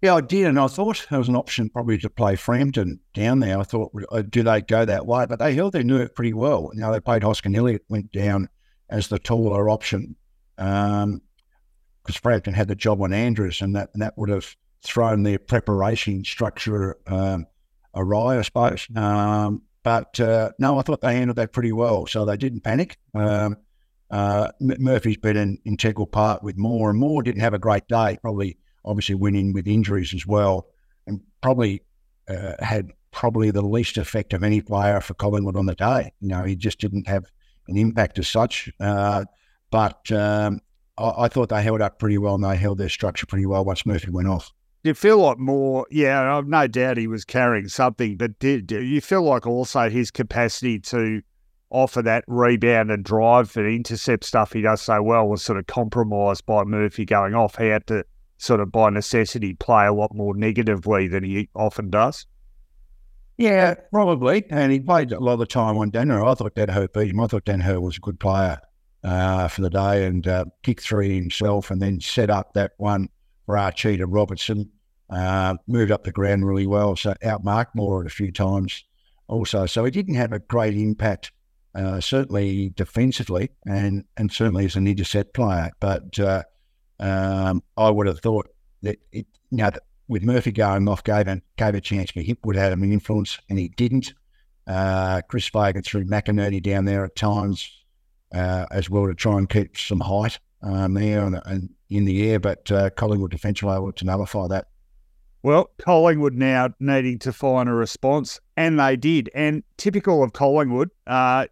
Yeah, 0.00 0.16
I 0.16 0.20
did. 0.20 0.46
And 0.46 0.58
I 0.58 0.66
thought 0.66 1.06
there 1.10 1.18
was 1.20 1.28
an 1.28 1.36
option 1.36 1.70
probably 1.70 1.98
to 1.98 2.10
play 2.10 2.34
Frampton 2.34 2.98
down 3.14 3.38
there. 3.38 3.58
I 3.58 3.62
thought, 3.62 3.92
uh, 4.10 4.22
do 4.22 4.42
they 4.42 4.60
go 4.62 4.84
that 4.84 5.06
way? 5.06 5.26
But 5.26 5.38
they 5.38 5.54
held 5.54 5.74
their 5.74 5.84
nerve 5.84 6.14
pretty 6.14 6.32
well. 6.32 6.70
You 6.74 6.80
know, 6.80 6.90
they 6.90 6.98
played 6.98 7.22
Hoskin 7.22 7.54
Elliott, 7.54 7.84
went 7.88 8.10
down 8.10 8.48
as 8.90 9.08
the 9.08 9.20
taller 9.20 9.70
option. 9.70 10.16
Um, 10.58 11.22
because 12.02 12.16
Frampton 12.16 12.54
had 12.54 12.68
the 12.68 12.74
job 12.74 13.00
on 13.00 13.12
Andrews, 13.12 13.60
and 13.60 13.76
that 13.76 13.90
and 13.92 14.02
that 14.02 14.14
would 14.16 14.28
have 14.28 14.56
thrown 14.82 15.22
their 15.22 15.38
preparation 15.38 16.24
structure 16.24 16.98
um, 17.06 17.46
awry, 17.94 18.38
I 18.38 18.42
suppose. 18.42 18.86
Um, 18.94 19.62
but 19.82 20.18
uh, 20.20 20.50
no, 20.58 20.78
I 20.78 20.82
thought 20.82 21.00
they 21.00 21.14
handled 21.14 21.38
that 21.38 21.52
pretty 21.52 21.72
well. 21.72 22.06
So 22.06 22.24
they 22.24 22.36
didn't 22.36 22.60
panic. 22.60 22.98
Um, 23.14 23.56
uh, 24.10 24.52
Murphy's 24.60 25.16
been 25.16 25.36
an 25.36 25.58
integral 25.64 26.06
part 26.06 26.42
with 26.42 26.58
Moore, 26.58 26.90
and 26.90 26.98
Moore 26.98 27.22
didn't 27.22 27.40
have 27.40 27.54
a 27.54 27.58
great 27.58 27.88
day. 27.88 28.18
Probably, 28.20 28.58
obviously, 28.84 29.14
went 29.14 29.36
in 29.36 29.52
with 29.52 29.66
injuries 29.66 30.12
as 30.14 30.26
well, 30.26 30.66
and 31.06 31.20
probably 31.40 31.82
uh, 32.28 32.52
had 32.60 32.90
probably 33.10 33.50
the 33.50 33.62
least 33.62 33.96
effect 33.96 34.32
of 34.32 34.42
any 34.42 34.60
player 34.60 35.00
for 35.00 35.14
Collingwood 35.14 35.56
on 35.56 35.66
the 35.66 35.74
day. 35.74 36.12
You 36.20 36.28
know, 36.28 36.42
he 36.42 36.56
just 36.56 36.78
didn't 36.78 37.06
have 37.06 37.24
an 37.68 37.76
impact 37.76 38.18
as 38.18 38.28
such. 38.28 38.70
Uh, 38.80 39.24
but 39.70 40.10
um, 40.12 40.60
I, 40.98 41.24
I, 41.24 41.28
thought 41.28 41.50
they 41.50 41.62
held 41.62 41.80
up 41.80 41.98
pretty 41.98 42.18
well 42.18 42.34
and 42.34 42.44
they 42.44 42.56
held 42.56 42.78
their 42.78 42.88
structure 42.88 43.26
pretty 43.26 43.46
well 43.46 43.64
once 43.64 43.86
Murphy 43.86 44.10
went 44.10 44.28
off. 44.28 44.50
You 44.84 44.94
feel 44.94 45.18
like 45.18 45.38
Moore, 45.38 45.86
yeah, 45.90 46.36
I've 46.36 46.48
no 46.48 46.66
doubt 46.66 46.96
he 46.96 47.06
was 47.06 47.24
carrying 47.24 47.68
something, 47.68 48.16
but 48.16 48.38
did, 48.40 48.72
you 48.72 49.00
feel 49.00 49.22
like 49.22 49.46
also 49.46 49.88
his 49.88 50.10
capacity 50.10 50.80
to 50.80 51.22
offer 51.70 52.02
that 52.02 52.24
rebound 52.26 52.90
and 52.90 53.04
drive 53.04 53.52
the 53.52 53.64
intercept 53.64 54.24
stuff 54.24 54.52
he 54.52 54.60
does 54.60 54.82
so 54.82 55.02
well 55.02 55.28
was 55.28 55.42
sort 55.42 55.58
of 55.58 55.66
compromised 55.66 56.44
by 56.46 56.64
Murphy 56.64 57.04
going 57.04 57.34
off. 57.34 57.56
He 57.56 57.66
had 57.66 57.86
to 57.86 58.04
sort 58.38 58.60
of 58.60 58.72
by 58.72 58.90
necessity 58.90 59.54
play 59.54 59.86
a 59.86 59.92
lot 59.92 60.14
more 60.14 60.34
negatively 60.36 61.06
than 61.06 61.22
he 61.22 61.48
often 61.54 61.88
does. 61.88 62.26
Yeah, 63.38 63.74
probably. 63.92 64.44
And 64.50 64.72
he 64.72 64.80
played 64.80 65.12
a 65.12 65.20
lot 65.20 65.34
of 65.34 65.38
the 65.38 65.46
time 65.46 65.78
on 65.78 65.90
Daniher. 65.90 66.28
I 66.28 66.34
thought 66.34 66.54
Daniher 66.54 66.92
beat 66.92 67.10
him. 67.10 67.20
I 67.20 67.28
thought 67.28 67.44
Dan 67.44 67.60
Daniher 67.60 67.80
was 67.80 67.96
a 67.96 68.00
good 68.00 68.18
player 68.18 68.58
uh, 69.04 69.48
for 69.48 69.62
the 69.62 69.70
day 69.70 70.06
and 70.06 70.26
uh, 70.26 70.44
kicked 70.62 70.82
three 70.82 71.14
himself 71.14 71.70
and 71.70 71.80
then 71.80 72.00
set 72.00 72.30
up 72.30 72.52
that 72.54 72.72
one 72.76 73.08
for 73.46 73.56
Archie 73.56 73.96
to 73.96 74.06
Robertson. 74.06 74.70
Uh, 75.10 75.56
moved 75.66 75.90
up 75.90 76.04
the 76.04 76.12
ground 76.12 76.46
really 76.46 76.66
well, 76.66 76.96
so 76.96 77.12
outmarked 77.22 77.74
Moore 77.74 78.04
a 78.04 78.10
few 78.10 78.32
times 78.32 78.84
also. 79.28 79.66
So 79.66 79.84
he 79.84 79.90
didn't 79.90 80.14
have 80.14 80.32
a 80.32 80.38
great 80.38 80.74
impact, 80.74 81.32
uh, 81.74 82.00
certainly 82.00 82.70
defensively 82.70 83.50
and, 83.66 84.04
and 84.16 84.32
certainly 84.32 84.64
as 84.64 84.76
an 84.76 84.86
intercept 84.86 85.34
player. 85.34 85.70
But 85.80 86.18
uh, 86.18 86.44
um, 86.98 87.62
I 87.76 87.90
would 87.90 88.06
have 88.06 88.20
thought 88.20 88.48
that 88.82 88.98
it, 89.12 89.26
you 89.50 89.58
know, 89.58 89.70
with 90.08 90.22
Murphy 90.22 90.52
going 90.52 90.88
off, 90.88 91.04
gave 91.04 91.28
a, 91.28 91.42
gave 91.56 91.74
a 91.74 91.80
chance 91.80 92.10
for 92.10 92.20
him, 92.20 92.36
would 92.44 92.56
have 92.56 92.70
had 92.70 92.78
an 92.78 92.92
influence, 92.92 93.38
and 93.48 93.58
he 93.58 93.68
didn't. 93.68 94.14
Uh, 94.66 95.20
Chris 95.28 95.48
Fagan 95.48 95.82
threw 95.82 96.04
McInerney 96.04 96.62
down 96.62 96.84
there 96.84 97.04
at 97.04 97.16
times 97.16 97.70
uh, 98.34 98.66
as 98.70 98.88
well 98.88 99.06
to 99.06 99.14
try 99.14 99.38
and 99.38 99.48
keep 99.48 99.76
some 99.76 100.00
height 100.00 100.38
um, 100.62 100.94
there 100.94 101.24
and, 101.24 101.40
and, 101.44 101.70
in 101.92 102.04
the 102.04 102.30
air, 102.30 102.40
but 102.40 102.70
uh, 102.70 102.90
Collingwood 102.90 103.30
defence 103.30 103.62
were 103.62 103.74
able 103.74 103.92
to 103.92 104.04
nullify 104.04 104.48
that. 104.48 104.66
Well, 105.42 105.70
Collingwood 105.78 106.34
now 106.34 106.70
needing 106.78 107.18
to 107.20 107.32
find 107.32 107.68
a 107.68 107.72
response, 107.72 108.38
and 108.56 108.78
they 108.78 108.96
did. 108.96 109.28
And 109.34 109.64
typical 109.76 110.22
of 110.22 110.32
Collingwood, 110.32 110.90
uh, 111.06 111.46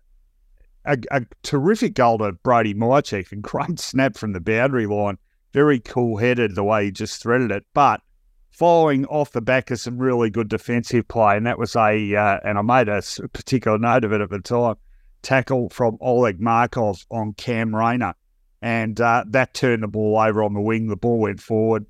a, 0.85 0.99
a, 1.11 1.23
terrific 1.43 1.95
goal 1.95 2.19
to 2.19 2.33
Brady 2.33 2.73
Mihocek 2.73 3.33
and 3.33 3.43
great 3.43 3.79
snap 3.81 4.17
from 4.17 4.33
the 4.33 4.41
boundary 4.41 4.87
line. 4.87 5.19
Very 5.53 5.81
cool 5.81 6.17
headed 6.17 6.55
the 6.55 6.63
way 6.63 6.85
he 6.85 6.91
just 6.93 7.21
threaded 7.21 7.51
it. 7.51 7.65
But 7.75 8.01
following 8.51 9.07
off 9.07 9.33
the 9.33 9.41
back 9.41 9.71
of 9.73 9.81
some 9.81 9.99
really 9.99 10.31
good 10.31 10.49
defensive 10.49 11.09
play, 11.09 11.37
and 11.37 11.47
that 11.47 11.59
was 11.59 11.75
a, 11.75 12.15
uh, 12.15 12.39
and 12.45 12.59
I 12.59 12.63
made 12.63 12.89
a 12.89 13.03
particular 13.33 13.79
note 13.79 14.05
of 14.05 14.13
it 14.13 14.21
at 14.21 14.31
the 14.31 14.39
time, 14.39 14.77
tackle 15.23 15.69
from 15.71 15.99
Oleg 16.01 16.41
Markov 16.41 17.05
on 17.11 17.33
Cam 17.35 17.75
Rayner. 17.75 18.15
And 18.63 19.01
uh, 19.01 19.25
that 19.29 19.55
turned 19.55 19.83
the 19.83 19.89
ball 19.89 20.19
over 20.19 20.43
on 20.43 20.55
the 20.55 20.61
wing. 20.61 20.89
The 20.89 20.97
ball 20.97 21.19
went 21.19 21.41
forward. 21.41 21.87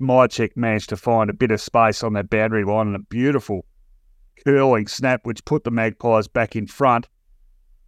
Mihocek 0.00 0.56
managed 0.56 0.88
to 0.88 0.96
find 0.96 1.30
a 1.30 1.34
bit 1.34 1.50
of 1.50 1.60
space 1.60 2.02
on 2.02 2.14
that 2.14 2.30
boundary 2.30 2.64
line 2.64 2.88
and 2.88 2.96
a 2.96 3.00
beautiful 3.00 3.64
curling 4.44 4.86
snap, 4.86 5.20
which 5.24 5.44
put 5.44 5.64
the 5.64 5.70
Magpies 5.70 6.28
back 6.28 6.56
in 6.56 6.66
front. 6.66 7.08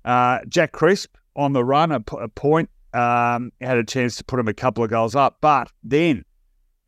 Uh, 0.04 0.38
Jack 0.48 0.72
Crisp 0.72 1.16
on 1.34 1.52
the 1.52 1.64
run, 1.64 1.92
a, 1.92 2.02
a 2.18 2.28
point, 2.28 2.70
um, 2.94 3.52
had 3.60 3.76
a 3.76 3.84
chance 3.84 4.16
to 4.16 4.24
put 4.24 4.38
him 4.38 4.48
a 4.48 4.54
couple 4.54 4.84
of 4.84 4.90
goals 4.90 5.14
up. 5.14 5.38
But 5.40 5.70
then, 5.82 6.24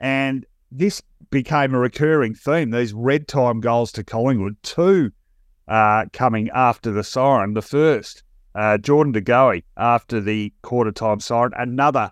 and 0.00 0.46
this 0.70 1.02
became 1.30 1.74
a 1.74 1.78
recurring 1.78 2.34
theme, 2.34 2.70
these 2.70 2.92
red 2.92 3.28
time 3.28 3.60
goals 3.60 3.92
to 3.92 4.04
Collingwood, 4.04 4.56
two 4.62 5.10
uh, 5.66 6.06
coming 6.12 6.48
after 6.54 6.90
the 6.90 7.04
siren. 7.04 7.54
The 7.54 7.62
first, 7.62 8.22
uh, 8.58 8.76
Jordan 8.76 9.12
De 9.12 9.20
Goey 9.20 9.62
after 9.76 10.20
the 10.20 10.52
quarter 10.62 10.90
time 10.90 11.20
siren. 11.20 11.52
Another 11.56 12.10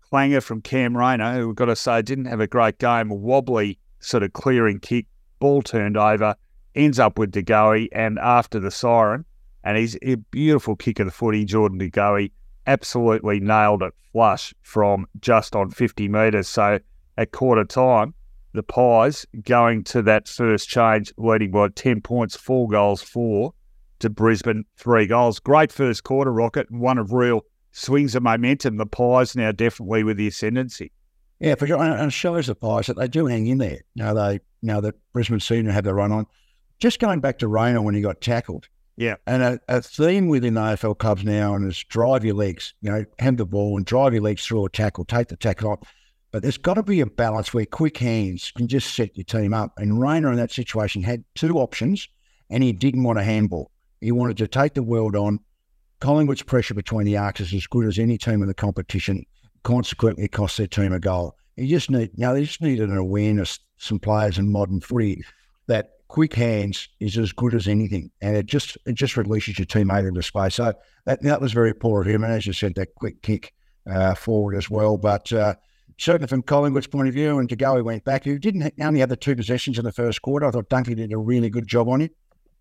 clanger 0.00 0.40
from 0.40 0.62
Cam 0.62 0.96
Rayner, 0.96 1.34
who 1.34 1.48
we've 1.48 1.56
got 1.56 1.66
to 1.66 1.76
say 1.76 2.00
didn't 2.00 2.24
have 2.24 2.40
a 2.40 2.46
great 2.46 2.78
game, 2.78 3.10
wobbly 3.10 3.78
sort 4.00 4.22
of 4.22 4.32
clearing 4.32 4.80
kick, 4.80 5.04
ball 5.38 5.60
turned 5.60 5.98
over, 5.98 6.34
ends 6.74 6.98
up 6.98 7.18
with 7.18 7.30
De 7.30 7.42
Goey, 7.42 7.90
and 7.92 8.18
after 8.18 8.58
the 8.58 8.70
siren, 8.70 9.26
and 9.64 9.76
he's 9.76 9.98
a 10.00 10.14
beautiful 10.14 10.76
kick 10.76 10.98
of 10.98 11.04
the 11.04 11.12
footy, 11.12 11.44
Jordan 11.44 11.76
De 11.76 11.90
Goey 11.90 12.32
absolutely 12.66 13.38
nailed 13.38 13.82
it. 13.82 13.92
Flush 14.12 14.54
from 14.62 15.06
just 15.20 15.54
on 15.54 15.70
50 15.70 16.08
metres. 16.08 16.48
So 16.48 16.80
at 17.18 17.32
quarter 17.32 17.64
time, 17.64 18.14
the 18.54 18.62
Pies 18.62 19.26
going 19.42 19.84
to 19.84 20.00
that 20.02 20.26
first 20.26 20.70
change, 20.70 21.12
leading 21.18 21.50
by 21.50 21.68
10 21.68 22.00
points, 22.00 22.34
four 22.34 22.66
goals, 22.66 23.02
four 23.02 23.52
to 24.02 24.10
Brisbane, 24.10 24.64
three 24.76 25.06
goals. 25.06 25.38
Great 25.40 25.72
first 25.72 26.04
quarter, 26.04 26.32
Rocket, 26.32 26.68
and 26.70 26.80
one 26.80 26.98
of 26.98 27.12
real 27.12 27.42
swings 27.72 28.14
of 28.14 28.22
momentum. 28.22 28.76
The 28.76 28.86
Pies 28.86 29.34
now 29.34 29.52
definitely 29.52 30.04
with 30.04 30.18
the 30.18 30.28
ascendancy. 30.28 30.92
Yeah, 31.40 31.56
for 31.56 31.66
sure. 31.66 31.82
And 31.82 32.08
it 32.08 32.12
shows 32.12 32.46
the 32.46 32.54
Pies 32.54 32.86
that 32.86 32.96
they 32.96 33.08
do 33.08 33.26
hang 33.26 33.48
in 33.48 33.58
there. 33.58 33.80
Now 33.96 34.14
they 34.14 34.40
now 34.62 34.80
that 34.80 34.94
Brisbane 35.12 35.40
seem 35.40 35.64
to 35.64 35.72
have 35.72 35.84
the 35.84 35.94
run 35.94 36.12
on. 36.12 36.26
Just 36.78 37.00
going 37.00 37.20
back 37.20 37.38
to 37.38 37.48
Rayner 37.48 37.82
when 37.82 37.94
he 37.94 38.00
got 38.00 38.20
tackled. 38.20 38.68
Yeah. 38.96 39.16
And 39.26 39.42
a, 39.42 39.60
a 39.68 39.82
theme 39.82 40.28
within 40.28 40.54
the 40.54 40.60
AFL 40.60 40.98
clubs 40.98 41.24
now 41.24 41.54
and 41.54 41.68
is 41.68 41.82
drive 41.84 42.24
your 42.24 42.34
legs, 42.34 42.74
you 42.82 42.90
know, 42.90 43.04
hand 43.18 43.38
the 43.38 43.46
ball 43.46 43.76
and 43.76 43.84
drive 43.84 44.12
your 44.12 44.22
legs 44.22 44.46
through 44.46 44.66
a 44.66 44.70
tackle, 44.70 45.04
take 45.04 45.28
the 45.28 45.36
tackle 45.36 45.72
off. 45.72 45.94
But 46.30 46.42
there's 46.42 46.58
got 46.58 46.74
to 46.74 46.82
be 46.82 47.00
a 47.00 47.06
balance 47.06 47.52
where 47.52 47.66
quick 47.66 47.98
hands 47.98 48.52
can 48.56 48.68
just 48.68 48.94
set 48.94 49.16
your 49.16 49.24
team 49.24 49.52
up. 49.52 49.72
And 49.76 50.00
Rayner 50.00 50.30
in 50.30 50.36
that 50.36 50.52
situation 50.52 51.02
had 51.02 51.24
two 51.34 51.58
options 51.58 52.08
and 52.48 52.62
he 52.62 52.72
didn't 52.72 53.02
want 53.02 53.18
a 53.18 53.24
handball. 53.24 53.71
He 54.02 54.12
wanted 54.12 54.36
to 54.38 54.48
take 54.48 54.74
the 54.74 54.82
world 54.82 55.16
on. 55.16 55.38
Collingwood's 56.00 56.42
pressure 56.42 56.74
between 56.74 57.06
the 57.06 57.16
arcs 57.16 57.40
is 57.40 57.54
as 57.54 57.66
good 57.68 57.86
as 57.86 57.98
any 57.98 58.18
team 58.18 58.42
in 58.42 58.48
the 58.48 58.54
competition. 58.54 59.24
Consequently, 59.62 60.24
it 60.24 60.32
cost 60.32 60.58
their 60.58 60.66
team 60.66 60.92
a 60.92 60.98
goal. 60.98 61.36
You 61.56 61.68
just 61.68 61.88
need, 61.88 62.10
you 62.14 62.26
know, 62.26 62.34
they 62.34 62.44
just 62.44 62.60
needed 62.60 62.88
an 62.88 62.96
awareness, 62.96 63.60
some 63.78 64.00
players 64.00 64.38
in 64.38 64.50
modern 64.50 64.80
footy 64.80 65.22
that 65.68 65.90
quick 66.08 66.34
hands 66.34 66.88
is 66.98 67.16
as 67.16 67.32
good 67.32 67.54
as 67.54 67.68
anything, 67.68 68.10
and 68.20 68.36
it 68.36 68.46
just 68.46 68.76
it 68.86 68.94
just 68.94 69.16
releases 69.16 69.58
your 69.58 69.66
teammate 69.66 70.08
into 70.08 70.22
space. 70.22 70.56
So 70.56 70.74
that 71.04 71.22
that 71.22 71.40
was 71.40 71.52
very 71.52 71.72
poor 71.72 72.00
of 72.00 72.08
him, 72.08 72.24
and 72.24 72.32
as 72.32 72.46
you 72.46 72.52
said, 72.52 72.74
that 72.74 72.94
quick 72.96 73.22
kick 73.22 73.54
uh, 73.88 74.14
forward 74.14 74.56
as 74.56 74.68
well. 74.68 74.98
But 74.98 75.32
uh, 75.32 75.54
certainly 75.98 76.26
from 76.26 76.42
Collingwood's 76.42 76.88
point 76.88 77.06
of 77.06 77.14
view, 77.14 77.38
and 77.38 77.48
to 77.48 77.56
go, 77.56 77.76
he 77.76 77.82
went 77.82 78.04
back. 78.04 78.24
He 78.24 78.36
didn't 78.38 78.72
only 78.80 79.00
have 79.00 79.08
the 79.08 79.16
two 79.16 79.36
possessions 79.36 79.78
in 79.78 79.84
the 79.84 79.92
first 79.92 80.20
quarter. 80.22 80.46
I 80.46 80.50
thought 80.50 80.68
Dunkley 80.68 80.96
did 80.96 81.12
a 81.12 81.18
really 81.18 81.50
good 81.50 81.68
job 81.68 81.88
on 81.88 82.00
it. 82.00 82.12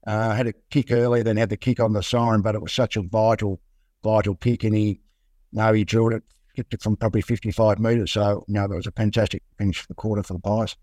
Uh, 0.05 0.34
had 0.34 0.48
a 0.48 0.53
kick 0.70 0.91
earlier, 0.91 1.24
then 1.24 1.38
had 1.38 1.50
the 1.50 1.58
kick 1.58 1.79
on 1.79 1.93
the 1.93 2.01
siren, 2.01 2.41
but 2.41 2.55
it 2.55 2.62
was 2.62 2.74
such 2.74 2.98
a 2.98 3.01
vital, 3.01 3.60
vital 4.03 4.36
kick, 4.36 4.63
and 4.63 4.75
he, 4.75 5.00
no, 5.51 5.72
he 5.74 5.84
drilled 5.84 6.13
it, 6.13 6.24
kicked 6.55 6.74
it 6.74 6.81
from 6.81 6.96
probably 6.96 7.22
55 7.22 7.79
metres. 7.79 8.12
So, 8.12 8.43
you 8.48 8.55
know, 8.55 8.67
that 8.67 8.75
was 8.75 8.88
a 8.88 8.91
fantastic 8.91 9.43
finish 9.58 9.79
for 9.79 9.88
the 9.88 9.93
quarter 9.93 10.24
for 10.24 10.34
the 10.34 10.39
Pies. 10.39 10.75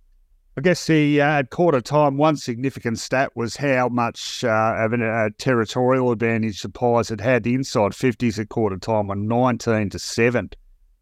I 0.56 0.60
guess 0.60 0.86
the 0.86 1.20
uh, 1.20 1.42
quarter 1.44 1.80
time, 1.80 2.16
one 2.16 2.36
significant 2.36 2.98
stat 2.98 3.30
was 3.36 3.56
how 3.56 3.88
much 3.88 4.42
uh, 4.42 4.74
of 4.76 4.92
a 4.92 5.06
uh, 5.06 5.28
territorial 5.38 6.10
advantage 6.10 6.62
the 6.62 6.68
Pies 6.68 7.08
had 7.08 7.20
had. 7.20 7.44
The 7.44 7.54
inside 7.54 7.92
50s 7.92 8.40
at 8.40 8.48
quarter 8.48 8.76
time 8.76 9.06
were 9.06 9.14
19 9.14 9.90
to 9.90 9.98
7. 10.00 10.50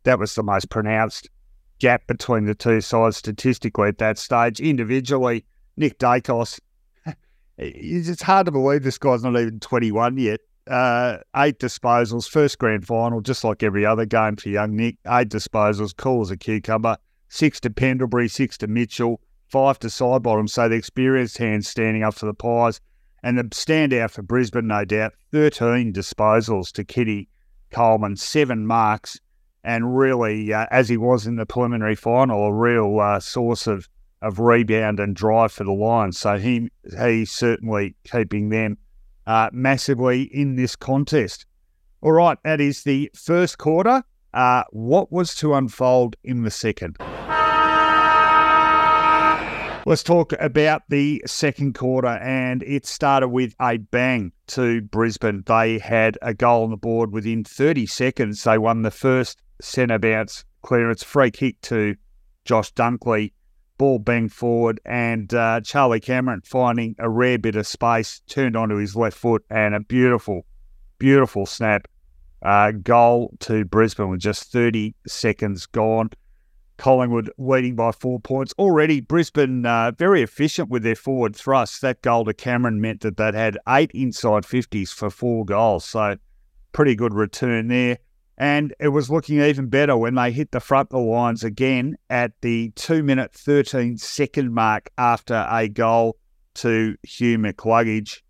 That 0.02 0.18
was 0.18 0.34
the 0.34 0.42
most 0.42 0.68
pronounced 0.68 1.30
gap 1.78 2.06
between 2.06 2.44
the 2.44 2.54
two 2.54 2.82
sides 2.82 3.16
statistically 3.16 3.88
at 3.88 3.98
that 3.98 4.18
stage. 4.18 4.60
Individually, 4.60 5.44
Nick 5.78 5.98
Daicos, 5.98 6.60
it's 7.58 8.22
hard 8.22 8.46
to 8.46 8.52
believe 8.52 8.82
this 8.82 8.98
guy's 8.98 9.22
not 9.22 9.38
even 9.38 9.60
21 9.60 10.18
yet. 10.18 10.40
Uh, 10.66 11.18
eight 11.36 11.58
disposals, 11.58 12.28
first 12.28 12.58
grand 12.58 12.86
final, 12.86 13.20
just 13.20 13.44
like 13.44 13.62
every 13.62 13.86
other 13.86 14.04
game 14.04 14.36
for 14.36 14.48
young 14.48 14.76
Nick. 14.76 14.96
Eight 15.06 15.28
disposals, 15.28 15.96
cool 15.96 16.22
as 16.22 16.30
a 16.30 16.36
cucumber. 16.36 16.96
Six 17.28 17.60
to 17.60 17.70
Pendlebury, 17.70 18.28
six 18.28 18.58
to 18.58 18.66
Mitchell 18.66 19.20
five 19.48 19.78
to 19.80 19.88
Sidebottom. 19.88 20.48
So 20.48 20.68
the 20.68 20.76
experienced 20.76 21.38
hands 21.38 21.68
standing 21.68 22.02
up 22.02 22.14
for 22.14 22.26
the 22.26 22.34
Pies. 22.34 22.80
And 23.22 23.38
the 23.38 23.44
standout 23.44 24.10
for 24.10 24.22
Brisbane, 24.22 24.68
no 24.68 24.84
doubt, 24.84 25.14
13 25.32 25.92
disposals 25.92 26.70
to 26.72 26.84
Keidan 26.84 27.26
Coleman, 27.72 28.16
seven 28.16 28.66
marks, 28.66 29.18
and 29.64 29.96
really, 29.96 30.52
uh, 30.52 30.66
as 30.70 30.88
he 30.88 30.96
was 30.96 31.26
in 31.26 31.34
the 31.34 31.46
preliminary 31.46 31.96
final, 31.96 32.46
a 32.46 32.52
real 32.52 33.00
uh, 33.00 33.18
source 33.18 33.66
of, 33.66 33.88
of 34.22 34.38
rebound 34.38 35.00
and 35.00 35.14
drive 35.14 35.52
for 35.52 35.64
the 35.64 35.72
Lions. 35.72 36.18
So 36.18 36.38
he 36.38 36.70
he's 36.98 37.30
certainly 37.30 37.94
keeping 38.04 38.48
them 38.48 38.78
uh, 39.26 39.50
massively 39.52 40.22
in 40.22 40.56
this 40.56 40.76
contest. 40.76 41.46
All 42.00 42.12
right, 42.12 42.38
that 42.44 42.60
is 42.60 42.84
the 42.84 43.10
first 43.14 43.58
quarter. 43.58 44.02
Uh, 44.32 44.64
what 44.70 45.10
was 45.10 45.34
to 45.36 45.54
unfold 45.54 46.16
in 46.22 46.42
the 46.42 46.50
second? 46.50 46.96
Let's 49.88 50.02
talk 50.02 50.32
about 50.40 50.82
the 50.88 51.22
second 51.26 51.74
quarter, 51.74 52.08
and 52.08 52.64
it 52.64 52.86
started 52.86 53.28
with 53.28 53.54
a 53.60 53.78
bang 53.78 54.32
to 54.48 54.82
Brisbane. 54.82 55.44
They 55.46 55.78
had 55.78 56.18
a 56.22 56.34
goal 56.34 56.64
on 56.64 56.70
the 56.70 56.76
board 56.76 57.12
within 57.12 57.44
30 57.44 57.86
seconds. 57.86 58.42
They 58.42 58.58
won 58.58 58.82
the 58.82 58.90
first 58.90 59.40
centre 59.60 60.00
bounce 60.00 60.44
clearance, 60.62 61.04
free 61.04 61.30
kick 61.30 61.60
to 61.62 61.94
Josh 62.44 62.72
Dunkley 62.74 63.32
ball 63.78 63.98
banged 63.98 64.32
forward, 64.32 64.80
and 64.84 65.32
uh, 65.34 65.60
Charlie 65.62 66.00
Cameron 66.00 66.42
finding 66.44 66.94
a 66.98 67.08
rare 67.08 67.38
bit 67.38 67.56
of 67.56 67.66
space, 67.66 68.20
turned 68.26 68.56
onto 68.56 68.76
his 68.76 68.96
left 68.96 69.16
foot, 69.16 69.44
and 69.50 69.74
a 69.74 69.80
beautiful, 69.80 70.46
beautiful 70.98 71.46
snap 71.46 71.88
uh, 72.42 72.70
goal 72.70 73.34
to 73.40 73.64
Brisbane 73.64 74.08
with 74.08 74.20
just 74.20 74.52
30 74.52 74.94
seconds 75.06 75.66
gone. 75.66 76.10
Collingwood 76.78 77.30
leading 77.38 77.74
by 77.74 77.90
four 77.90 78.20
points. 78.20 78.52
Already, 78.58 79.00
Brisbane 79.00 79.64
uh, 79.64 79.92
very 79.92 80.22
efficient 80.22 80.68
with 80.68 80.82
their 80.82 80.94
forward 80.94 81.34
thrust. 81.34 81.80
That 81.80 82.02
goal 82.02 82.26
to 82.26 82.34
Cameron 82.34 82.82
meant 82.82 83.00
that 83.00 83.16
they'd 83.16 83.34
had 83.34 83.58
eight 83.66 83.90
inside 83.92 84.42
50s 84.42 84.90
for 84.90 85.08
four 85.08 85.46
goals. 85.46 85.86
So, 85.86 86.16
pretty 86.72 86.94
good 86.94 87.14
return 87.14 87.68
there. 87.68 87.98
And 88.38 88.74
it 88.78 88.88
was 88.88 89.10
looking 89.10 89.40
even 89.40 89.68
better 89.68 89.96
when 89.96 90.14
they 90.14 90.30
hit 90.30 90.52
the 90.52 90.60
front 90.60 90.88
of 90.92 91.00
the 91.00 91.10
lines 91.10 91.42
again 91.42 91.96
at 92.10 92.32
the 92.42 92.70
two 92.76 93.02
minute, 93.02 93.32
13 93.32 93.96
second 93.96 94.52
mark 94.52 94.90
after 94.98 95.46
a 95.50 95.68
goal 95.68 96.18
to 96.56 96.96
Hugh 97.02 97.38
McCluggage. 97.38 98.20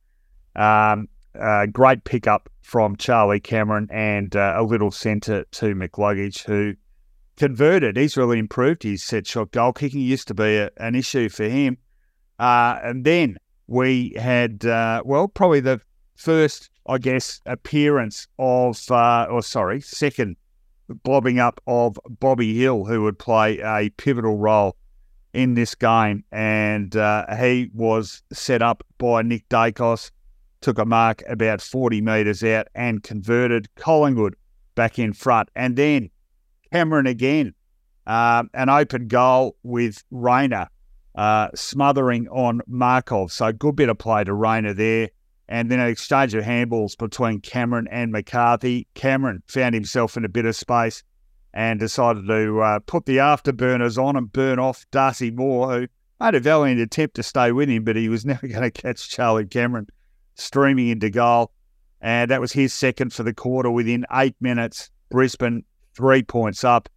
Um, 0.55 1.09
uh, 1.39 1.67
great 1.67 2.05
pickup 2.05 2.49
from 2.63 2.97
Charlie 2.97 3.41
Cameron 3.41 3.89
and 3.91 4.35
uh, 4.35 4.55
a 4.57 4.63
little 4.63 4.91
centre 4.91 5.45
to 5.53 5.75
McCluggage, 5.75 6.45
who 6.45 6.75
converted. 7.37 7.97
He's 7.97 8.17
really 8.17 8.39
improved 8.39 8.83
his 8.83 9.05
set 9.05 9.27
shot 9.27 9.51
goal 9.51 9.73
kicking. 9.73 10.01
Used 10.01 10.29
to 10.29 10.35
be 10.35 10.57
a, 10.57 10.71
an 10.77 10.95
issue 10.95 11.29
for 11.29 11.45
him. 11.45 11.79
Uh, 12.39 12.79
and 12.83 13.05
then 13.05 13.39
we 13.67 14.15
had, 14.17 14.65
uh, 14.65 15.03
well, 15.05 15.29
probably 15.29 15.61
the 15.61 15.81
first, 16.17 16.71
I 16.89 16.99
guess, 16.99 17.41
appearance 17.47 18.29
of, 18.39 18.81
uh, 18.91 19.27
or 19.31 19.43
sorry, 19.43 19.81
second 19.81 20.37
bobbing 20.89 21.39
up 21.39 21.61
of 21.67 21.99
Bobby 22.09 22.57
Hill, 22.59 22.85
who 22.85 23.03
would 23.03 23.19
play 23.19 23.59
a 23.59 23.91
pivotal 23.97 24.37
role 24.39 24.77
in 25.33 25.55
this 25.55 25.75
game. 25.75 26.25
And 26.33 26.95
uh, 26.97 27.35
he 27.37 27.71
was 27.75 28.23
set 28.33 28.63
up 28.63 28.85
by 28.99 29.23
Nick 29.23 29.49
Daicos, 29.49 30.11
took 30.61 30.79
a 30.79 30.85
mark 30.85 31.23
about 31.29 31.61
40 31.61 32.01
metres 32.01 32.43
out 32.45 32.69
and 32.75 33.03
converted 33.03 33.69
Collingwood 33.75 34.37
back 34.75 34.99
in 34.99 35.13
front. 35.13 35.51
And 35.57 35.77
then 35.77 36.11
Cameron 36.73 37.07
again, 37.07 37.55
uh, 38.07 38.45
an 38.55 38.69
open 38.69 39.09
goal 39.09 39.57
with 39.63 40.05
Rayner 40.11 40.69
uh, 41.17 41.49
smothering 41.55 42.29
on 42.29 42.61
Markov. 42.67 43.33
So 43.33 43.53
good 43.53 43.77
bit 43.77 43.89
of 43.89 43.99
play 43.99 44.25
to 44.25 44.33
Rayner 44.33 44.75
there. 44.75 45.11
And 45.49 45.71
then 45.71 45.79
an 45.79 45.89
exchange 45.89 46.35
of 46.35 46.45
handballs 46.45 46.99
between 46.99 47.41
Cameron 47.41 47.87
and 47.91 48.11
McCarthy. 48.11 48.89
Cameron 48.95 49.43
found 49.47 49.75
himself 49.75 50.17
in 50.17 50.25
a 50.25 50.29
bit 50.29 50.45
of 50.45 50.57
space 50.57 51.05
and 51.55 51.81
decided 51.81 52.27
to 52.27 52.61
uh, 52.61 52.79
put 52.81 53.07
the 53.07 53.19
afterburners 53.19 53.97
on 53.97 54.17
and 54.17 54.33
burn 54.33 54.59
off 54.59 54.85
Darcy 54.91 55.31
Moore, 55.31 55.73
who 55.73 55.87
made 56.21 56.35
a 56.35 56.41
valiant 56.41 56.81
attempt 56.81 57.17
to 57.17 57.23
stay 57.23 57.53
with 57.53 57.69
him, 57.69 57.85
but 57.85 57.97
he 57.97 58.09
was 58.09 58.25
never 58.27 58.47
going 58.47 58.63
to 58.63 58.71
catch 58.71 59.09
Charlie 59.09 59.47
Cameron 59.47 59.87
streaming 60.35 60.89
into 60.89 61.11
goal. 61.11 61.53
And 62.01 62.31
that 62.31 62.41
was 62.41 62.53
his 62.53 62.75
second 62.75 63.13
for 63.13 63.23
the 63.23 63.33
quarter 63.33 63.71
within 63.71 64.05
eight 64.13 64.37
minutes. 64.41 64.91
Brisbane 65.11 65.65
three 65.97 66.23
points 66.23 66.63
up. 66.63 66.89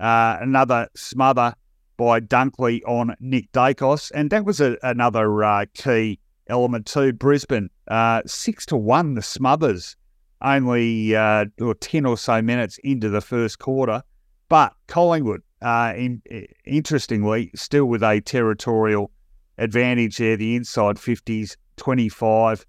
Uh, 0.00 0.38
another 0.40 0.88
smother 0.96 1.54
by 1.96 2.20
Dunkley 2.20 2.80
on 2.86 3.14
Nick 3.20 3.50
Daicos. 3.52 4.10
And 4.14 4.30
that 4.30 4.44
was 4.44 4.60
a, 4.60 4.78
another 4.82 5.44
uh, 5.44 5.66
key 5.74 6.18
element 6.48 6.86
too. 6.86 7.12
Brisbane, 7.12 7.70
uh, 7.88 8.22
six 8.26 8.66
to 8.66 8.76
one, 8.76 9.14
the 9.14 9.22
smothers, 9.22 9.96
only 10.42 11.14
uh, 11.14 11.46
or 11.60 11.74
10 11.74 12.06
or 12.06 12.16
so 12.16 12.40
minutes 12.42 12.78
into 12.84 13.08
the 13.08 13.20
first 13.20 13.58
quarter. 13.58 14.02
But 14.48 14.74
Collingwood, 14.86 15.42
uh, 15.60 15.92
in, 15.96 16.22
interestingly, 16.64 17.50
still 17.54 17.86
with 17.86 18.02
a 18.02 18.20
territorial 18.20 19.10
advantage 19.58 20.18
there, 20.18 20.36
the 20.36 20.56
inside 20.56 20.96
50s, 20.96 21.56
25 21.76 22.64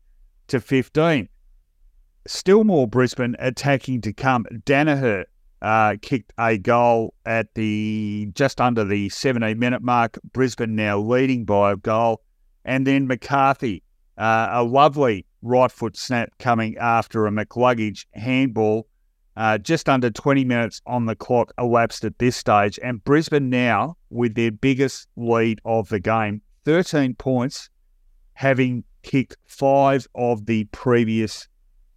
to 0.47 0.59
15. 0.59 1.29
Still 2.27 2.63
more 2.63 2.87
Brisbane 2.87 3.35
attacking 3.39 4.01
to 4.01 4.13
come. 4.13 4.45
Daniher 4.65 5.23
uh, 5.61 5.95
kicked 6.01 6.33
a 6.37 6.57
goal 6.57 7.13
at 7.25 7.53
the 7.55 8.29
just 8.33 8.61
under 8.61 8.83
the 8.83 9.09
17 9.09 9.57
minute 9.57 9.81
mark. 9.81 10.17
Brisbane 10.33 10.75
now 10.75 10.99
leading 10.99 11.45
by 11.45 11.71
a 11.71 11.75
goal. 11.75 12.21
And 12.69 12.85
then 12.85 13.07
McCarthy, 13.07 13.81
uh, 14.19 14.49
a 14.51 14.63
lovely 14.63 15.25
right 15.41 15.71
foot 15.71 15.97
snap 15.97 16.29
coming 16.37 16.77
after 16.77 17.25
a 17.25 17.31
McCluggage 17.31 18.05
handball. 18.13 18.85
Uh, 19.35 19.57
just 19.57 19.89
under 19.89 20.11
20 20.11 20.45
minutes 20.45 20.79
on 20.85 21.07
the 21.07 21.15
clock 21.15 21.51
elapsed 21.57 22.05
at 22.05 22.19
this 22.19 22.35
stage. 22.35 22.77
And 22.83 23.03
Brisbane 23.03 23.49
now 23.49 23.97
with 24.11 24.35
their 24.35 24.51
biggest 24.51 25.07
lead 25.15 25.61
of 25.65 25.89
the 25.89 25.99
game, 25.99 26.43
13 26.65 27.15
points, 27.15 27.71
having 28.33 28.83
kicked 29.01 29.37
five 29.47 30.05
of 30.13 30.45
the 30.45 30.65
previous 30.65 31.47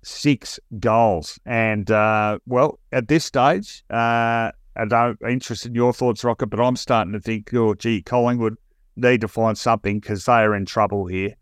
six 0.03 0.59
goals. 0.81 1.39
And, 1.45 1.91
uh, 1.91 2.39
well, 2.47 2.79
at 2.93 3.09
this 3.09 3.27
stage, 3.27 3.85
uh, 3.91 4.53
and 4.75 4.93
I'm 4.93 5.19
interested 5.29 5.69
in 5.69 5.75
your 5.75 5.93
thoughts, 5.93 6.25
Rocket, 6.25 6.47
but 6.47 6.61
I'm 6.61 6.77
starting 6.77 7.13
to 7.13 7.21
think, 7.21 7.53
oh, 7.53 7.75
gee, 7.75 8.01
Collingwood 8.01 8.57
need 8.97 9.21
to 9.23 9.29
find 9.29 9.57
something 9.57 10.01
because 10.01 10.25
they 10.25 10.33
are 10.33 10.55
in 10.55 10.67
trouble 10.67 11.07
here. 11.07 11.35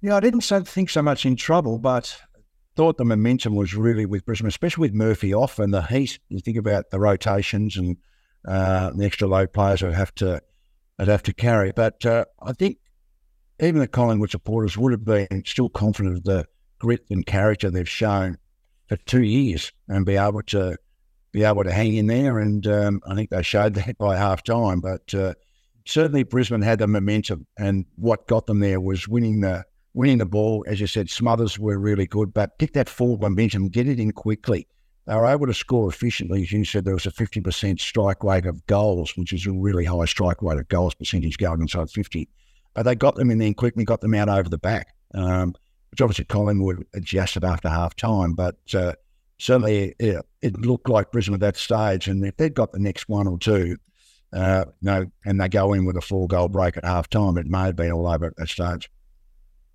Yeah, 0.00 0.16
I 0.16 0.20
didn't 0.20 0.42
think 0.42 0.90
so 0.90 1.02
much 1.02 1.24
in 1.24 1.36
trouble, 1.36 1.78
but 1.78 2.16
thought 2.76 2.98
the 2.98 3.04
momentum 3.04 3.54
was 3.54 3.74
really 3.74 4.04
with 4.06 4.24
Brisbane, 4.26 4.48
especially 4.48 4.82
with 4.82 4.94
Murphy 4.94 5.32
off 5.32 5.58
and 5.58 5.72
the 5.72 5.82
heat. 5.82 6.18
You 6.28 6.40
think 6.40 6.56
about 6.56 6.90
the 6.90 6.98
rotations 6.98 7.76
and 7.76 7.96
uh, 8.46 8.90
the 8.94 9.04
extra 9.06 9.28
load 9.28 9.52
players 9.52 9.82
would 9.82 9.94
have 9.94 10.14
to 10.16 10.42
would 10.98 11.08
have 11.08 11.22
to 11.24 11.32
carry. 11.32 11.72
But 11.72 12.04
uh, 12.04 12.24
I 12.42 12.52
think 12.52 12.78
even 13.60 13.80
the 13.80 13.88
Collingwood 13.88 14.30
supporters 14.30 14.76
would 14.76 14.92
have 14.92 15.04
been 15.04 15.42
still 15.46 15.68
confident 15.68 16.18
of 16.18 16.24
the 16.24 16.46
grit 16.78 17.04
and 17.10 17.24
character 17.24 17.70
they've 17.70 17.88
shown 17.88 18.36
for 18.88 18.96
two 18.96 19.22
years 19.22 19.72
and 19.88 20.04
be 20.04 20.16
able 20.16 20.42
to 20.42 20.76
be 21.32 21.44
able 21.44 21.64
to 21.64 21.72
hang 21.72 21.94
in 21.94 22.06
there. 22.06 22.38
And 22.38 22.66
um, 22.66 23.00
I 23.06 23.14
think 23.14 23.30
they 23.30 23.42
showed 23.42 23.74
that 23.74 23.98
by 23.98 24.16
half 24.16 24.42
time. 24.42 24.80
But 24.80 25.14
uh, 25.14 25.34
certainly 25.86 26.22
Brisbane 26.22 26.62
had 26.62 26.78
the 26.78 26.86
momentum, 26.86 27.46
and 27.58 27.84
what 27.96 28.26
got 28.26 28.46
them 28.46 28.60
there 28.60 28.80
was 28.80 29.08
winning 29.08 29.40
the 29.40 29.64
winning 29.92 30.18
the 30.18 30.26
ball. 30.26 30.64
As 30.66 30.80
you 30.80 30.86
said, 30.86 31.10
Smothers 31.10 31.58
were 31.58 31.78
really 31.78 32.06
good, 32.06 32.34
but 32.34 32.58
pick 32.58 32.72
that 32.72 32.88
forward 32.88 33.20
momentum, 33.20 33.68
get 33.68 33.88
it 33.88 34.00
in 34.00 34.12
quickly. 34.12 34.66
They 35.06 35.14
were 35.14 35.26
able 35.26 35.46
to 35.46 35.54
score 35.54 35.88
efficiently. 35.88 36.42
As 36.42 36.52
you 36.52 36.64
said, 36.64 36.84
there 36.84 36.94
was 36.94 37.06
a 37.06 37.10
50% 37.10 37.78
strike 37.78 38.24
rate 38.24 38.46
of 38.46 38.66
goals, 38.66 39.14
which 39.16 39.34
is 39.34 39.46
a 39.46 39.52
really 39.52 39.84
high 39.84 40.06
strike 40.06 40.40
rate 40.40 40.58
of 40.58 40.68
goals 40.68 40.94
percentage 40.94 41.36
going 41.36 41.60
inside 41.60 41.90
50. 41.90 42.28
But 42.72 42.84
they 42.84 42.94
got 42.94 43.14
them 43.16 43.30
in 43.30 43.38
there 43.38 43.52
quickly, 43.52 43.84
got 43.84 44.00
them 44.00 44.14
out 44.14 44.30
over 44.30 44.48
the 44.48 44.58
back. 44.58 44.88
Um, 45.12 45.54
which 45.94 46.00
obviously 46.00 46.24
Collingwood 46.24 46.84
adjusted 46.92 47.44
after 47.44 47.68
half 47.68 47.94
time. 47.94 48.34
But 48.34 48.56
uh, 48.74 48.94
certainly 49.38 49.94
yeah, 50.00 50.22
it 50.42 50.58
looked 50.58 50.88
like 50.88 51.12
Brisbane 51.12 51.34
at 51.34 51.40
that 51.40 51.56
stage. 51.56 52.08
And 52.08 52.24
if 52.24 52.36
they'd 52.36 52.52
got 52.52 52.72
the 52.72 52.80
next 52.80 53.08
one 53.08 53.28
or 53.28 53.38
two, 53.38 53.76
uh, 54.34 54.64
you 54.80 54.86
know, 54.86 55.06
and 55.24 55.40
they 55.40 55.48
go 55.48 55.72
in 55.72 55.84
with 55.84 55.96
a 55.96 56.00
four 56.00 56.26
goal 56.26 56.48
break 56.48 56.76
at 56.76 56.84
half 56.84 57.08
time, 57.08 57.38
it 57.38 57.46
may 57.46 57.64
have 57.64 57.76
been 57.76 57.92
all 57.92 58.06
over 58.06 58.26
at 58.26 58.36
that 58.36 58.48
stage. 58.48 58.90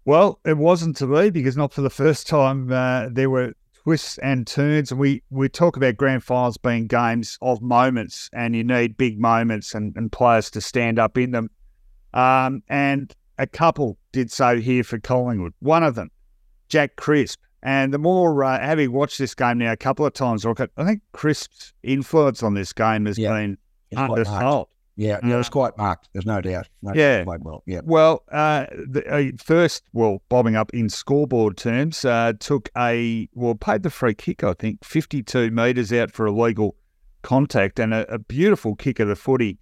Well, 0.06 0.40
it 0.46 0.58
wasn't 0.58 0.98
to 0.98 1.08
be 1.08 1.30
because 1.30 1.56
not 1.56 1.74
for 1.74 1.82
the 1.82 1.90
first 1.90 2.28
time 2.28 2.72
uh, 2.72 3.10
there 3.12 3.30
were 3.30 3.54
twists 3.84 4.18
and 4.20 4.46
turns. 4.46 4.92
And 4.92 5.00
we, 5.00 5.24
we 5.30 5.50
talk 5.50 5.78
about 5.78 5.98
grand 5.98 6.24
finals 6.24 6.58
being 6.58 6.88
games 6.88 7.38
of 7.42 7.62
moments, 7.62 8.30
and 8.34 8.56
you 8.56 8.64
need 8.64 8.98
big 8.98 9.20
moments 9.20 9.74
and, 9.74 9.96
and 9.96 10.12
players 10.12 10.50
to 10.52 10.62
stand 10.62 11.00
up 11.00 11.18
in 11.18 11.32
them. 11.32 11.50
Um, 12.14 12.64
and 12.70 13.14
a 13.38 13.48
couple 13.48 13.98
did 14.12 14.32
so 14.32 14.58
here 14.60 14.84
for 14.84 15.00
Collingwood. 15.00 15.54
One 15.60 15.84
of 15.84 15.96
them, 15.96 16.12
Jack 16.68 16.96
Crisp. 16.96 17.40
And 17.62 17.94
the 17.94 17.98
more, 17.98 18.44
uh, 18.44 18.60
having 18.60 18.94
watched 18.94 19.20
this 19.20 19.36
game 19.36 19.58
now 19.58 19.74
a 19.74 19.78
couple 19.78 20.06
of 20.06 20.14
times, 20.14 20.46
I 20.46 20.54
think 20.86 21.02
Crisp's 21.12 21.74
influence 21.84 22.42
on 22.42 22.54
this 22.54 22.72
game 22.72 23.06
has 23.06 23.18
yeah. 23.18 23.34
been 23.34 23.58
undersold. 23.96 24.68
Yeah, 24.96 25.20
yeah, 25.24 25.36
it 25.36 25.38
was 25.38 25.48
uh, 25.48 25.52
quite 25.52 25.78
marked. 25.78 26.10
There's 26.12 26.26
no 26.26 26.42
doubt. 26.42 26.68
No 26.82 26.92
yeah, 26.94 27.24
played 27.24 27.42
well. 27.42 27.64
Yeah. 27.66 27.80
Well, 27.86 28.24
uh, 28.30 28.66
the, 28.70 29.06
uh, 29.10 29.32
first, 29.42 29.84
well, 29.94 30.22
bobbing 30.28 30.58
up 30.58 30.74
in 30.74 30.90
scoreboard 30.90 31.56
terms, 31.56 32.04
uh, 32.04 32.34
took 32.38 32.70
a 32.78 33.30
well, 33.34 33.56
paid 33.56 33.84
the 33.84 33.90
free 33.90 34.14
kick. 34.14 34.44
I 34.44 34.52
think 34.54 34.84
52 34.84 35.52
metres 35.52 35.94
out 35.94 36.12
for 36.12 36.28
illegal 36.28 36.76
contact 37.22 37.80
and 37.80 37.94
a, 37.94 38.14
a 38.14 38.20
beautiful 38.20 38.76
kick 38.76 39.00
of 39.00 39.08
the 39.08 39.16
footy 39.16 39.58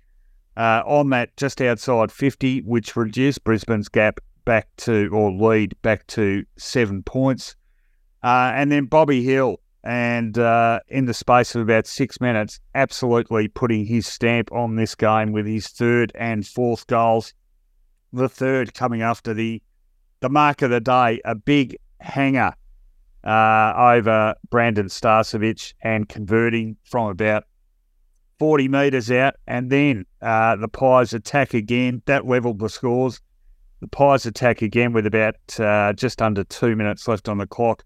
uh, 0.57 0.81
on 0.87 1.11
that 1.11 1.37
just 1.37 1.61
outside 1.61 2.11
50, 2.11 2.61
which 2.61 2.95
reduced 2.95 3.43
Brisbane's 3.43 3.89
gap 3.89 4.19
back 4.43 4.67
to, 4.77 5.09
or 5.13 5.31
lead 5.31 5.79
back 5.83 6.07
to 6.07 6.45
seven 6.57 7.03
points. 7.03 7.55
Uh, 8.23 8.51
and 8.55 8.71
then 8.71 8.85
Bobby 8.85 9.23
Hill, 9.23 9.59
and 9.83 10.37
uh, 10.37 10.79
in 10.87 11.05
the 11.05 11.13
space 11.13 11.55
of 11.55 11.61
about 11.61 11.87
six 11.87 12.19
minutes, 12.19 12.59
absolutely 12.75 13.47
putting 13.47 13.85
his 13.85 14.07
stamp 14.07 14.51
on 14.51 14.75
this 14.75 14.95
game 14.95 15.31
with 15.31 15.45
his 15.45 15.67
third 15.67 16.11
and 16.15 16.45
fourth 16.45 16.87
goals. 16.87 17.33
The 18.13 18.29
third 18.29 18.73
coming 18.73 19.01
after 19.01 19.33
the 19.33 19.61
the 20.19 20.29
mark 20.29 20.61
of 20.61 20.71
the 20.71 20.79
day, 20.79 21.21
a 21.25 21.35
big 21.35 21.77
hanger 21.99 22.53
uh, 23.23 23.73
over 23.75 24.35
Brandon 24.49 24.87
Starcevich 24.87 25.73
and 25.81 26.09
converting 26.09 26.77
from 26.83 27.09
about 27.09 27.43
40 28.39 28.67
metres 28.67 29.11
out, 29.11 29.35
and 29.47 29.69
then 29.69 30.05
uh, 30.21 30.55
the 30.55 30.67
Pies 30.67 31.13
attack 31.13 31.53
again. 31.53 32.01
That 32.05 32.25
levelled 32.25 32.59
the 32.59 32.69
scores. 32.69 33.19
The 33.81 33.87
Pies 33.87 34.25
attack 34.25 34.61
again 34.61 34.93
with 34.93 35.05
about 35.05 35.35
uh, 35.59 35.93
just 35.93 36.21
under 36.21 36.43
two 36.43 36.75
minutes 36.75 37.07
left 37.07 37.27
on 37.27 37.37
the 37.37 37.47
clock. 37.47 37.83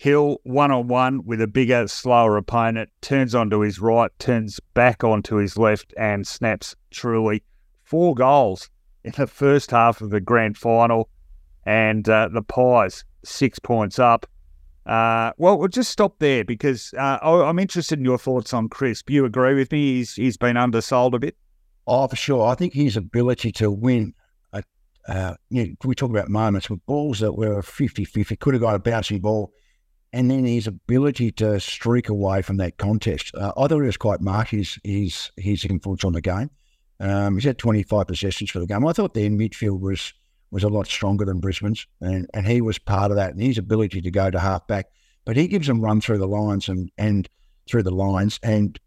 Hill 0.00 0.38
one 0.44 0.70
on 0.70 0.88
one 0.88 1.26
with 1.26 1.42
a 1.42 1.46
bigger, 1.46 1.86
slower 1.86 2.38
opponent, 2.38 2.88
turns 3.02 3.34
onto 3.34 3.58
his 3.60 3.80
right, 3.80 4.10
turns 4.18 4.58
back 4.72 5.04
onto 5.04 5.36
his 5.36 5.58
left, 5.58 5.92
and 5.98 6.26
snaps 6.26 6.74
truly 6.90 7.42
four 7.84 8.14
goals 8.14 8.70
in 9.04 9.12
the 9.18 9.26
first 9.26 9.70
half 9.70 10.00
of 10.00 10.08
the 10.08 10.18
grand 10.18 10.56
final. 10.56 11.10
And 11.66 12.08
uh, 12.08 12.30
the 12.32 12.40
Pies 12.40 13.04
six 13.26 13.58
points 13.58 13.98
up. 13.98 14.24
Uh, 14.86 15.32
well, 15.36 15.58
we'll 15.58 15.68
just 15.68 15.90
stop 15.90 16.18
there 16.18 16.46
because 16.46 16.94
uh, 16.96 17.18
I'm 17.22 17.58
interested 17.58 17.98
in 17.98 18.04
your 18.06 18.16
thoughts 18.16 18.54
on 18.54 18.70
Crisp. 18.70 19.10
You 19.10 19.26
agree 19.26 19.52
with 19.52 19.70
me? 19.70 19.96
He's 19.96 20.14
he's 20.14 20.38
been 20.38 20.56
undersold 20.56 21.14
a 21.14 21.18
bit. 21.18 21.36
Oh, 21.86 22.08
for 22.08 22.16
sure. 22.16 22.46
I 22.46 22.54
think 22.54 22.72
his 22.72 22.96
ability 22.96 23.52
to 23.52 23.70
win. 23.70 24.14
Uh, 24.54 24.62
uh 25.08 25.34
you 25.50 25.66
know, 25.66 25.74
we 25.84 25.94
talk 25.94 26.08
about 26.08 26.30
moments 26.30 26.70
with 26.70 26.84
balls 26.86 27.18
that 27.18 27.34
were 27.34 27.60
50 27.60 28.06
50, 28.06 28.34
could 28.36 28.54
have 28.54 28.62
got 28.62 28.74
a 28.74 28.78
bouncing 28.78 29.20
ball 29.20 29.52
and 30.12 30.30
then 30.30 30.44
his 30.44 30.66
ability 30.66 31.30
to 31.32 31.60
streak 31.60 32.08
away 32.08 32.42
from 32.42 32.56
that 32.56 32.78
contest. 32.78 33.32
Uh, 33.34 33.52
I 33.56 33.68
thought 33.68 33.82
it 33.82 33.86
was 33.86 33.96
quite 33.96 34.20
marked 34.20 34.50
his 34.50 34.78
his 34.82 35.30
his 35.36 35.64
influence 35.64 36.04
on 36.04 36.12
the 36.12 36.20
game. 36.20 36.50
Um, 36.98 37.34
he's 37.34 37.44
had 37.44 37.58
25 37.58 38.06
possessions 38.08 38.50
for 38.50 38.58
the 38.58 38.66
game. 38.66 38.86
I 38.86 38.92
thought 38.92 39.14
their 39.14 39.30
midfield 39.30 39.80
was 39.80 40.12
was 40.50 40.64
a 40.64 40.68
lot 40.68 40.86
stronger 40.86 41.24
than 41.24 41.38
Brisbane's, 41.38 41.86
and, 42.00 42.28
and 42.34 42.46
he 42.46 42.60
was 42.60 42.78
part 42.78 43.12
of 43.12 43.16
that. 43.16 43.32
And 43.32 43.40
his 43.40 43.56
ability 43.56 44.00
to 44.00 44.10
go 44.10 44.30
to 44.30 44.38
half 44.38 44.66
back, 44.66 44.86
but 45.24 45.36
he 45.36 45.46
gives 45.46 45.68
them 45.68 45.80
run 45.80 46.00
through 46.00 46.18
the 46.18 46.26
lines 46.26 46.68
and 46.68 46.90
and 46.98 47.28
through 47.68 47.84
the 47.84 47.90
lines, 47.92 48.40
and 48.42 48.78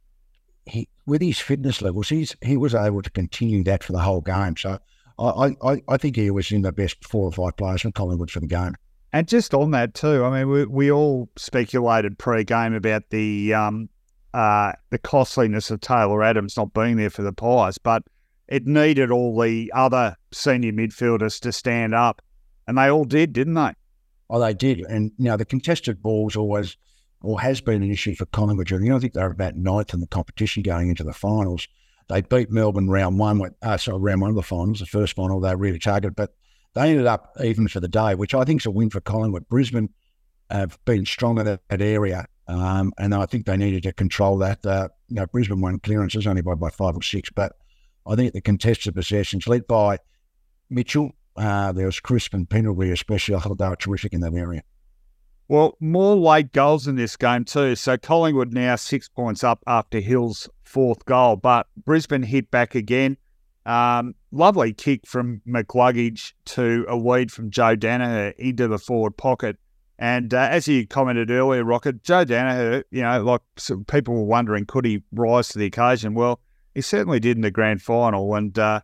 he 0.65 0.89
with 1.05 1.21
his 1.21 1.39
fitness 1.39 1.81
levels, 1.81 2.09
he's 2.09 2.35
he 2.41 2.57
was 2.57 2.75
able 2.75 3.01
to 3.01 3.09
continue 3.09 3.63
that 3.63 3.83
for 3.83 3.93
the 3.93 3.99
whole 3.99 4.21
game. 4.21 4.57
So 4.57 4.79
I 5.17 5.55
I, 5.63 5.81
I 5.87 5.97
think 5.97 6.17
he 6.17 6.29
was 6.31 6.51
in 6.51 6.63
the 6.63 6.71
best 6.71 7.03
four 7.05 7.25
or 7.25 7.31
five 7.31 7.55
players 7.55 7.81
from 7.81 7.93
Collingwood 7.93 8.31
for 8.31 8.41
the 8.41 8.47
game. 8.47 8.75
And 9.13 9.27
just 9.27 9.53
on 9.53 9.71
that 9.71 9.93
too, 9.93 10.25
I 10.25 10.39
mean, 10.39 10.49
we, 10.49 10.65
we 10.65 10.91
all 10.91 11.29
speculated 11.37 12.17
pre-game 12.17 12.73
about 12.73 13.11
the 13.11 13.53
um, 13.53 13.89
uh, 14.33 14.73
the 14.89 14.97
costliness 14.97 15.69
of 15.69 15.81
Taylor 15.81 16.23
Adams 16.23 16.57
not 16.57 16.73
being 16.73 16.97
there 16.97 17.11
for 17.11 17.21
the 17.21 17.31
Pies, 17.31 17.77
but 17.77 18.03
it 18.47 18.65
needed 18.65 19.11
all 19.11 19.39
the 19.39 19.71
other 19.75 20.17
senior 20.31 20.71
midfielders 20.71 21.39
to 21.41 21.51
stand 21.51 21.93
up, 21.93 22.23
and 22.67 22.75
they 22.75 22.89
all 22.89 23.05
did, 23.05 23.33
didn't 23.33 23.53
they? 23.53 23.73
Oh, 24.31 24.39
they 24.39 24.55
did. 24.55 24.79
And 24.81 25.11
you 25.19 25.25
know, 25.25 25.37
the 25.37 25.45
contested 25.45 26.01
balls 26.01 26.35
always 26.35 26.75
or 27.21 27.39
has 27.39 27.61
been 27.61 27.83
an 27.83 27.91
issue 27.91 28.15
for 28.15 28.25
Collingwood. 28.25 28.69
You 28.69 28.79
know, 28.79 28.97
I 28.97 28.99
think 28.99 29.13
they're 29.13 29.31
about 29.31 29.55
ninth 29.55 29.93
in 29.93 30.01
the 30.01 30.07
competition 30.07 30.61
going 30.61 30.89
into 30.89 31.03
the 31.03 31.13
finals. 31.13 31.67
They 32.09 32.21
beat 32.21 32.51
Melbourne 32.51 32.89
round 32.89 33.17
one, 33.17 33.41
uh, 33.61 33.77
sorry, 33.77 33.99
round 33.99 34.21
one 34.21 34.29
of 34.31 34.35
the 34.35 34.43
finals, 34.43 34.79
the 34.79 34.85
first 34.85 35.15
final 35.15 35.39
they 35.39 35.55
really 35.55 35.79
targeted, 35.79 36.15
but 36.15 36.33
they 36.73 36.89
ended 36.89 37.05
up 37.05 37.35
even 37.43 37.67
for 37.67 37.79
the 37.79 37.87
day, 37.87 38.15
which 38.15 38.33
I 38.33 38.43
think 38.43 38.61
is 38.61 38.65
a 38.65 38.71
win 38.71 38.89
for 38.89 39.01
Collingwood. 39.01 39.47
Brisbane 39.47 39.89
have 40.49 40.77
been 40.85 41.05
strong 41.05 41.39
in 41.39 41.45
that, 41.45 41.61
that 41.69 41.81
area, 41.81 42.25
um, 42.47 42.93
and 42.97 43.13
I 43.13 43.25
think 43.25 43.45
they 43.45 43.57
needed 43.57 43.83
to 43.83 43.93
control 43.93 44.37
that. 44.39 44.65
Uh, 44.65 44.89
you 45.07 45.15
know, 45.15 45.25
Brisbane 45.27 45.61
won 45.61 45.79
clearances 45.79 46.27
only 46.27 46.41
by, 46.41 46.55
by 46.55 46.69
five 46.69 46.95
or 46.95 47.01
six, 47.01 47.29
but 47.29 47.53
I 48.05 48.15
think 48.15 48.33
the 48.33 48.41
contested 48.41 48.95
possessions 48.95 49.47
led 49.47 49.67
by 49.67 49.99
Mitchell, 50.69 51.11
uh, 51.37 51.71
there 51.71 51.85
was 51.85 51.99
Crisp 51.99 52.33
and 52.33 52.49
Pendlebury 52.49 52.91
especially. 52.91 53.35
I 53.35 53.39
thought 53.39 53.57
they 53.57 53.69
were 53.69 53.75
terrific 53.75 54.13
in 54.13 54.21
that 54.21 54.33
area. 54.33 54.63
Well, 55.47 55.77
more 55.79 56.15
late 56.15 56.53
goals 56.53 56.87
in 56.87 56.95
this 56.95 57.15
game 57.15 57.45
too. 57.45 57.75
So 57.75 57.97
Collingwood 57.97 58.53
now 58.53 58.75
six 58.75 59.09
points 59.09 59.43
up 59.43 59.61
after 59.67 59.99
Hill's 59.99 60.49
fourth 60.63 61.05
goal, 61.05 61.35
but 61.35 61.67
Brisbane 61.77 62.23
hit 62.23 62.49
back 62.49 62.75
again. 62.75 63.17
Um, 63.65 64.15
lovely 64.31 64.73
kick 64.73 65.07
from 65.07 65.41
McCluggage 65.47 66.33
to 66.45 66.85
a 66.87 66.97
weed 66.97 67.31
from 67.31 67.49
Joe 67.49 67.75
Daniher 67.75 68.33
into 68.37 68.67
the 68.67 68.77
forward 68.77 69.15
pocket. 69.17 69.57
And 69.99 70.33
uh, 70.33 70.49
as 70.51 70.67
you 70.67 70.85
commented 70.85 71.31
earlier, 71.31 71.63
Rocket, 71.63 72.03
Joe 72.03 72.25
Daniher, 72.25 72.83
you 72.91 73.03
know, 73.03 73.23
like 73.23 73.41
people 73.87 74.15
were 74.15 74.25
wondering, 74.25 74.65
could 74.65 74.85
he 74.85 75.01
rise 75.13 75.49
to 75.49 75.59
the 75.59 75.65
occasion? 75.65 76.13
Well, 76.13 76.41
he 76.75 76.81
certainly 76.81 77.19
did 77.19 77.37
in 77.37 77.41
the 77.41 77.51
grand 77.51 77.81
final. 77.81 78.35
And 78.35 78.57
uh, 78.57 78.81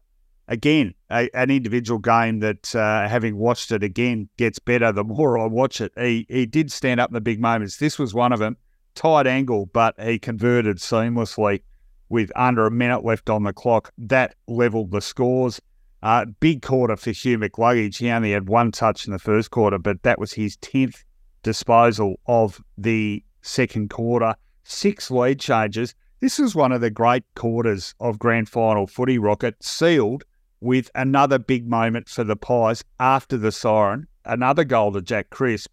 again, 0.47 0.93
a, 1.09 1.29
an 1.33 1.49
individual 1.49 1.99
game 1.99 2.39
that, 2.39 2.73
uh, 2.73 3.09
having 3.09 3.37
watched 3.37 3.71
it 3.71 3.83
again, 3.83 4.29
gets 4.37 4.59
better 4.59 4.91
the 4.91 5.03
more 5.03 5.37
I 5.37 5.47
watch 5.47 5.81
it. 5.81 5.91
He, 5.97 6.25
he 6.29 6.45
did 6.45 6.71
stand 6.71 7.01
up 7.01 7.09
in 7.09 7.15
the 7.15 7.21
big 7.21 7.41
moments. 7.41 7.77
This 7.77 7.99
was 7.99 8.13
one 8.13 8.31
of 8.31 8.39
them. 8.39 8.55
Tight 8.95 9.27
angle, 9.27 9.65
but 9.65 9.99
he 9.99 10.19
converted 10.19 10.77
seamlessly 10.77 11.63
with 12.10 12.32
under 12.36 12.65
a 12.65 12.72
minute 12.72 13.06
left 13.06 13.30
on 13.30 13.43
the 13.43 13.54
clock. 13.54 13.91
That 13.98 14.36
levelled 14.48 14.91
the 14.91 15.02
scores. 15.02 15.62
Uh, 16.02 16.26
big 16.39 16.62
quarter 16.62 16.95
for 16.95 17.12
Hugh 17.12 17.38
McCluggage. 17.38 17.98
He 17.98 18.10
only 18.10 18.32
had 18.32 18.48
one 18.48 18.72
touch 18.72 19.06
in 19.06 19.12
the 19.12 19.19
first 19.19 19.52
quarter, 19.52 19.78
but 19.78 20.02
that 20.04 20.19
was 20.19 20.34
his 20.34 20.58
10th 20.58 21.04
disposal 21.43 22.19
of 22.26 22.62
the 22.78 23.24
second 23.41 23.89
quarter. 23.89 24.36
Six 24.63 25.12
lead 25.12 25.39
changes. 25.39 25.95
This 26.19 26.39
is 26.39 26.56
one 26.56 26.72
of 26.72 26.82
the 26.82 26.89
great 26.89 27.24
quarters 27.36 27.95
of 28.00 28.19
grand 28.19 28.50
final 28.50 28.88
footy 28.88 29.17
rocket, 29.17 29.63
sealed 29.63 30.24
with 30.62 30.89
another 30.95 31.39
big 31.39 31.67
moment 31.67 32.10
for 32.10 32.24
the 32.24 32.36
Pies 32.36 32.84
after 33.00 33.38
the 33.38 33.52
siren. 33.52 34.08
Another 34.26 34.63
goal 34.63 34.91
to 34.91 35.02
Jack 35.02 35.30
Crisp, 35.30 35.72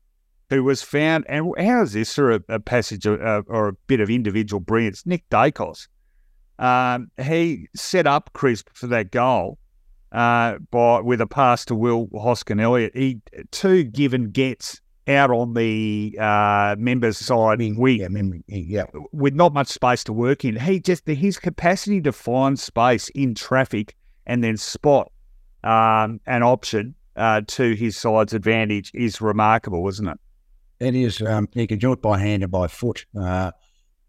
who 0.51 0.63
was 0.63 0.83
found. 0.83 1.25
And 1.29 1.53
how 1.59 1.83
is 1.83 1.93
this 1.93 2.15
for 2.15 2.33
a, 2.33 2.41
a 2.49 2.61
passage 2.61 3.07
of, 3.07 3.21
uh, 3.21 3.43
or 3.49 3.69
a 3.69 3.73
bit 3.89 4.01
of 4.01 4.09
individual 4.09 4.61
brilliance? 4.61 5.05
Nick 5.05 5.29
Daicos 5.31 5.89
um, 6.59 7.11
he 7.23 7.69
set 7.75 8.07
up 8.07 8.31
Crisp 8.33 8.69
for 8.73 8.87
that 8.89 9.11
goal 9.11 9.59
uh, 10.13 10.59
by 10.71 11.01
with 11.01 11.21
a 11.21 11.27
pass 11.27 11.65
to 11.67 11.75
Will 11.75 12.09
Hoskin 12.15 12.61
Elliott. 12.61 12.97
He 12.97 13.21
two 13.51 13.85
given 13.85 14.31
gets 14.31 14.81
out 15.09 15.31
on 15.31 15.55
the 15.55 16.17
uh, 16.21 16.75
members 16.79 17.19
side 17.19 17.59
wing, 17.59 18.43
yeah, 18.49 18.49
yeah, 18.49 18.85
with 19.13 19.35
not 19.35 19.53
much 19.53 19.69
space 19.69 20.03
to 20.05 20.13
work 20.13 20.45
in. 20.45 20.59
He 20.59 20.81
just 20.81 21.07
his 21.07 21.39
capacity 21.39 22.01
to 22.03 22.13
find 22.13 22.59
space 22.59 23.09
in 23.11 23.35
traffic 23.35 23.95
and 24.27 24.43
then 24.43 24.57
spot 24.57 25.13
um, 25.63 26.21
an 26.27 26.43
option 26.43 26.95
uh, 27.17 27.43
to 27.47 27.75
his 27.75 27.97
side's 27.97 28.33
advantage 28.33 28.91
is 28.95 29.21
remarkable, 29.21 29.87
isn't 29.89 30.09
it? 30.09 30.19
It 30.79 30.95
is. 30.95 31.23
Um, 31.23 31.49
he 31.53 31.67
can 31.67 31.79
do 31.79 31.93
it 31.93 32.03
by 32.03 32.19
hand 32.19 32.43
and 32.43 32.53
by 32.53 32.67
foot. 32.67 33.07
Uh, 33.19 33.53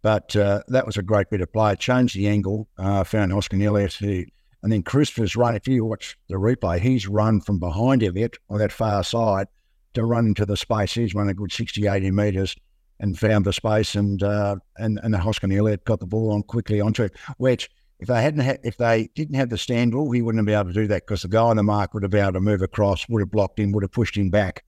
but 0.08 0.34
uh, 0.38 0.62
that 0.70 0.86
was 0.86 0.96
a 0.96 1.04
great 1.04 1.30
bit 1.30 1.42
of 1.42 1.52
play. 1.52 1.76
Changed 1.76 2.16
the 2.16 2.30
angle, 2.30 2.70
uh, 2.78 3.04
found 3.04 3.34
Hoskin 3.34 3.62
Elliott, 3.62 3.96
who, 3.96 4.24
and 4.64 4.72
then 4.72 4.82
Christopher's 4.82 5.36
run. 5.36 5.54
If 5.54 5.68
you 5.68 5.84
watch 5.84 6.18
the 6.30 6.36
replay, 6.36 6.80
he's 6.80 7.10
run 7.10 7.42
from 7.42 7.60
behind 7.60 8.02
Elliott 8.02 8.38
on 8.50 8.60
that 8.60 8.72
far 8.72 9.04
side 9.04 9.48
to 9.96 10.06
run 10.06 10.28
into 10.28 10.46
the 10.46 10.56
space. 10.56 10.94
He's 10.94 11.14
run 11.14 11.28
a 11.28 11.34
good 11.34 11.52
60, 11.52 11.86
80 11.86 12.12
metres 12.12 12.56
and 13.02 13.20
found 13.20 13.44
the 13.44 13.52
space, 13.52 13.96
and 13.96 14.24
uh, 14.24 14.56
and 14.78 14.98
and 15.04 15.14
Hoskin 15.14 15.52
Elliott 15.52 15.84
got 15.84 16.00
the 16.00 16.06
ball 16.06 16.32
on 16.32 16.42
quickly 16.44 16.80
onto 16.80 17.04
it. 17.04 17.14
Which, 17.36 17.70
if 18.00 18.08
they 18.08 18.22
hadn't, 18.22 18.46
ha- 18.46 18.62
if 18.64 18.78
they 18.78 19.10
didn't 19.14 19.36
have 19.36 19.50
the 19.50 19.58
stand 19.58 19.94
rule, 19.94 20.10
he 20.12 20.22
wouldn't 20.22 20.40
have 20.40 20.46
been 20.46 20.58
able 20.58 20.74
to 20.74 20.82
do 20.84 20.88
that 20.88 21.06
because 21.06 21.24
the 21.24 21.28
guy 21.28 21.42
on 21.42 21.58
the 21.58 21.64
mark 21.64 21.94
would 21.94 22.04
have 22.04 22.14
been 22.14 22.24
able 22.24 22.32
to 22.32 22.40
move 22.40 22.62
across, 22.62 23.10
would 23.10 23.20
have 23.20 23.32
blocked 23.32 23.60
him, 23.60 23.74
would 23.74 23.84
have 23.84 23.92
pushed 23.92 24.16
him 24.16 24.30
back. 24.30 24.64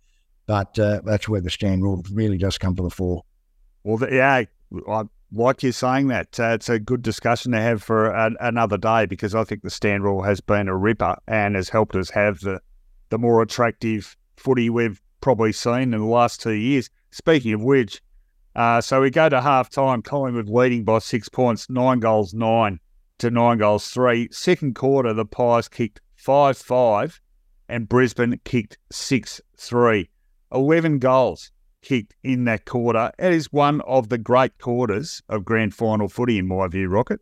But 0.47 0.77
uh, 0.77 0.99
that's 1.05 1.29
where 1.29 1.39
the 1.39 1.49
stand 1.49 1.81
rule 1.81 2.03
really 2.11 2.37
does 2.37 2.57
come 2.57 2.75
to 2.75 2.83
the 2.83 2.89
fore. 2.89 3.23
Well, 3.85 4.05
yeah, 4.11 4.43
like 5.31 5.63
you're 5.63 5.71
saying 5.71 6.07
that. 6.07 6.39
Uh, 6.39 6.53
it's 6.53 6.69
a 6.69 6.79
good 6.79 7.01
discussion 7.01 7.51
to 7.51 7.61
have 7.61 7.83
for 7.83 8.07
a, 8.07 8.31
another 8.39 8.77
day 8.77 9.05
because 9.05 9.35
I 9.35 9.43
think 9.43 9.61
the 9.61 9.69
stand 9.69 10.03
rule 10.03 10.23
has 10.23 10.41
been 10.41 10.67
a 10.67 10.75
ripper 10.75 11.15
and 11.27 11.55
has 11.55 11.69
helped 11.69 11.95
us 11.95 12.09
have 12.11 12.39
the, 12.39 12.59
the 13.09 13.17
more 13.17 13.41
attractive 13.41 14.15
footy 14.37 14.69
we've 14.69 15.01
probably 15.21 15.51
seen 15.51 15.93
in 15.93 15.99
the 15.99 16.05
last 16.05 16.41
two 16.41 16.53
years. 16.53 16.89
Speaking 17.11 17.53
of 17.53 17.63
which, 17.63 18.01
uh, 18.55 18.81
so 18.81 19.01
we 19.01 19.09
go 19.09 19.29
to 19.29 19.41
half 19.41 19.69
time, 19.69 20.01
Collingwood 20.01 20.49
leading 20.49 20.83
by 20.83 20.99
six 20.99 21.29
points, 21.29 21.69
nine 21.69 21.99
goals, 21.99 22.33
nine 22.33 22.79
to 23.19 23.29
nine 23.29 23.57
goals, 23.57 23.87
three. 23.89 24.29
Second 24.31 24.75
quarter, 24.75 25.13
the 25.13 25.25
Pies 25.25 25.67
kicked 25.67 26.01
5 26.15 26.57
5 26.57 27.21
and 27.69 27.87
Brisbane 27.87 28.39
kicked 28.43 28.77
6 28.91 29.41
3. 29.57 30.09
11 30.51 30.99
goals 30.99 31.51
kicked 31.81 32.15
in 32.23 32.45
that 32.45 32.65
quarter. 32.65 33.11
It 33.17 33.33
is 33.33 33.51
one 33.51 33.81
of 33.81 34.09
the 34.09 34.17
great 34.17 34.57
quarters 34.59 35.21
of 35.29 35.45
grand 35.45 35.73
final 35.73 36.09
footy, 36.09 36.37
in 36.37 36.47
my 36.47 36.67
view, 36.67 36.89
Rocket. 36.89 37.19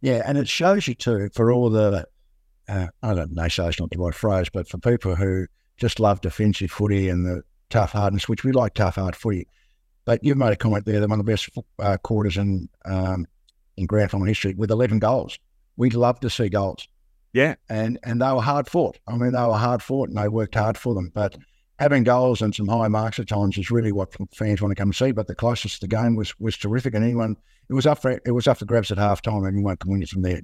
Yeah, 0.00 0.22
and 0.24 0.36
it 0.36 0.48
shows 0.48 0.86
you 0.86 0.94
too 0.94 1.30
for 1.34 1.52
all 1.52 1.70
the, 1.70 2.06
uh, 2.68 2.86
I 3.02 3.14
don't 3.14 3.32
know, 3.32 3.48
so 3.48 3.68
it's 3.68 3.80
not 3.80 3.90
the 3.90 3.98
right 3.98 4.14
phrase, 4.14 4.48
but 4.52 4.68
for 4.68 4.78
people 4.78 5.14
who 5.14 5.46
just 5.76 5.98
love 5.98 6.20
defensive 6.20 6.70
footy 6.70 7.08
and 7.08 7.24
the 7.24 7.42
tough 7.70 7.92
hardness, 7.92 8.28
which 8.28 8.44
we 8.44 8.52
like 8.52 8.74
tough 8.74 8.96
hard 8.96 9.16
footy. 9.16 9.48
But 10.04 10.22
you've 10.22 10.36
made 10.36 10.52
a 10.52 10.56
comment 10.56 10.84
there 10.84 11.00
that 11.00 11.08
one 11.08 11.18
of 11.18 11.26
the 11.26 11.32
best 11.32 11.48
uh, 11.78 11.96
quarters 11.98 12.36
in 12.36 12.68
um, 12.84 13.26
in 13.76 13.86
grand 13.86 14.10
final 14.10 14.26
history 14.26 14.54
with 14.54 14.70
11 14.70 14.98
goals. 14.98 15.38
We'd 15.76 15.94
love 15.94 16.20
to 16.20 16.30
see 16.30 16.48
goals. 16.48 16.86
Yeah. 17.32 17.56
And 17.68 17.98
and 18.04 18.22
they 18.22 18.32
were 18.32 18.40
hard 18.40 18.68
fought. 18.68 18.98
I 19.08 19.16
mean, 19.16 19.32
they 19.32 19.40
were 19.40 19.56
hard 19.56 19.82
fought 19.82 20.08
and 20.08 20.18
they 20.18 20.28
worked 20.28 20.54
hard 20.54 20.78
for 20.78 20.94
them. 20.94 21.10
But 21.12 21.36
having 21.78 22.04
goals 22.04 22.40
and 22.40 22.54
some 22.54 22.68
high 22.68 22.88
marks 22.88 23.18
at 23.18 23.28
times 23.28 23.58
is 23.58 23.70
really 23.70 23.92
what 23.92 24.14
fans 24.34 24.62
want 24.62 24.70
to 24.70 24.80
come 24.80 24.92
see. 24.92 25.12
But 25.12 25.26
the 25.26 25.34
closest 25.34 25.80
the 25.80 25.88
game 25.88 26.16
was 26.16 26.38
was 26.38 26.56
terrific, 26.56 26.94
and 26.94 27.04
anyone 27.04 27.36
it 27.68 27.74
was 27.74 27.86
up 27.86 28.00
for 28.00 28.20
it 28.24 28.32
was 28.32 28.46
up 28.46 28.58
for 28.58 28.64
grabs 28.64 28.90
at 28.90 28.98
half 28.98 29.22
time. 29.22 29.46
Anyone 29.46 29.76
can 29.76 29.90
win 29.90 30.02
it 30.02 30.08
from 30.08 30.22
there. 30.22 30.42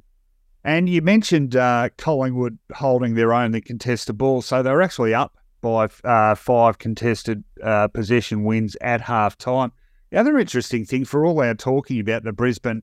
And 0.63 0.89
you 0.89 1.01
mentioned 1.01 1.57
uh, 1.57 1.89
Collingwood 1.97 2.59
holding 2.75 3.15
their 3.15 3.33
only 3.33 3.61
contested 3.63 4.19
ball, 4.19 4.43
so 4.43 4.63
they 4.63 4.71
were 4.71 4.83
actually 4.83 5.15
up 5.15 5.37
by 5.63 5.89
uh, 6.05 6.35
five 6.35 6.79
contested 6.79 7.45
uh, 7.63 7.89
possession 7.89 8.45
wins 8.45 8.77
at 8.81 9.01
half 9.01 9.39
time. 9.39 9.73
The 10.11 10.19
other 10.19 10.39
interesting 10.39 10.85
thing 10.85 11.05
for 11.05 11.25
all 11.25 11.41
our 11.41 11.55
talking 11.55 12.01
about 12.01 12.25
the 12.25 12.33
Brisbane 12.33 12.83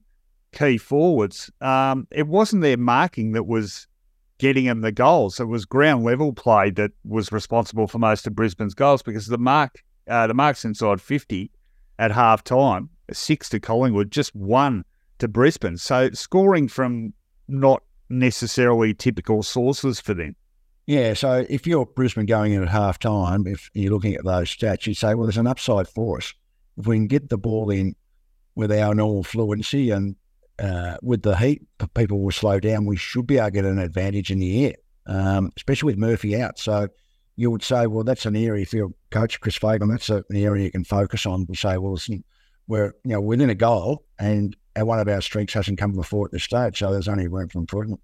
key 0.53 0.77
forwards, 0.77 1.51
um, 1.62 2.07
it 2.10 2.27
wasn't 2.27 2.62
their 2.62 2.77
marking 2.77 3.33
that 3.33 3.45
was 3.45 3.88
getting 4.38 4.65
them 4.65 4.82
the 4.82 4.91
goals. 4.91 5.39
It 5.39 5.45
was 5.45 5.65
ground 5.65 6.04
level 6.04 6.34
play 6.34 6.69
that 6.71 6.91
was 7.04 7.32
responsible 7.32 7.88
for 7.88 8.00
most 8.00 8.28
of 8.28 8.36
Brisbane's 8.36 8.73
goals 8.73 9.02
because 9.02 9.28
the 9.28 9.38
mark, 9.38 9.84
uh, 10.08 10.28
the 10.28 10.34
marks 10.34 10.65
inside 10.65 11.02
fifty 11.02 11.52
at 12.00 12.12
half 12.12 12.43
time, 12.43 12.89
six 13.12 13.50
to 13.50 13.60
Collingwood, 13.60 14.12
just 14.12 14.36
one 14.36 14.86
to 15.19 15.28
Brisbane. 15.28 15.78
So 15.78 16.12
scoring 16.12 16.67
from 16.67 17.13
not 17.47 17.82
necessarily 18.10 18.93
typical 18.93 19.43
sources 19.43 20.00
for 20.00 20.13
them. 20.13 20.36
Yeah, 20.86 21.15
so 21.15 21.45
if 21.50 21.67
you're 21.67 21.86
Brisbane 21.86 22.26
going 22.26 22.54
in 22.54 22.62
at 22.62 22.69
half 22.69 22.97
time, 23.00 23.45
if 23.45 23.69
you're 23.73 23.91
looking 23.91 24.15
at 24.15 24.23
those 24.23 24.56
stats, 24.56 24.88
you 24.88 24.93
say, 24.93 25.15
well, 25.15 25.26
there's 25.26 25.38
an 25.38 25.47
upside 25.47 25.88
for 25.88 26.17
us. 26.17 26.34
If 26.78 26.88
we 26.88 26.95
can 26.95 27.08
get 27.08 27.28
the 27.30 27.38
ball 27.38 27.69
in 27.71 27.95
with 28.56 28.71
our 28.71 28.95
normal 28.95 29.23
fluency 29.23 29.91
and 29.91 30.15
uh, 30.60 30.98
with 31.02 31.22
the 31.22 31.36
heat, 31.36 31.62
people 31.93 32.22
will 32.22 32.32
slow 32.32 32.60
down. 32.60 32.86
We 32.86 32.98
should 32.98 33.28
be 33.28 33.38
able 33.38 33.48
to 33.48 33.52
get 33.52 33.65
an 33.65 33.80
advantage 33.80 34.32
in 34.32 34.39
the 34.39 34.65
air, 34.65 34.76
um, 35.06 35.52
especially 35.56 35.88
with 35.93 35.98
Murphy 35.98 36.39
out. 36.39 36.60
So 36.60 36.88
you 37.36 37.52
would 37.52 37.63
say, 37.63 37.88
well, 37.88 38.04
that's 38.04 38.26
an 38.26 38.36
area, 38.36 38.63
if 38.63 38.74
you're 38.74 38.91
coach 39.12 39.39
Chris 39.39 39.56
Fagan, 39.56 39.89
that's 39.89 40.10
an 40.10 40.24
area 40.34 40.65
you 40.65 40.72
can 40.72 40.84
focus 40.84 41.26
on. 41.26 41.46
We 41.48 41.56
say, 41.56 41.78
well, 41.78 41.93
listen, 41.93 42.24
we're 42.67 42.93
you 43.04 43.12
know 43.12 43.22
within 43.22 43.50
a 43.50 43.56
goal, 43.56 44.04
and 44.20 44.56
one 44.76 45.00
of 45.00 45.08
our 45.08 45.22
streaks 45.22 45.54
hasn't 45.54 45.80
come 45.80 45.93
before 45.93 46.26
at 46.26 46.32
this 46.32 46.43
stage, 46.43 46.80
so 46.80 46.91
there's 46.91 47.08
only 47.08 47.28
room 47.28 47.48
for 47.48 47.60
improvement. 47.60 48.02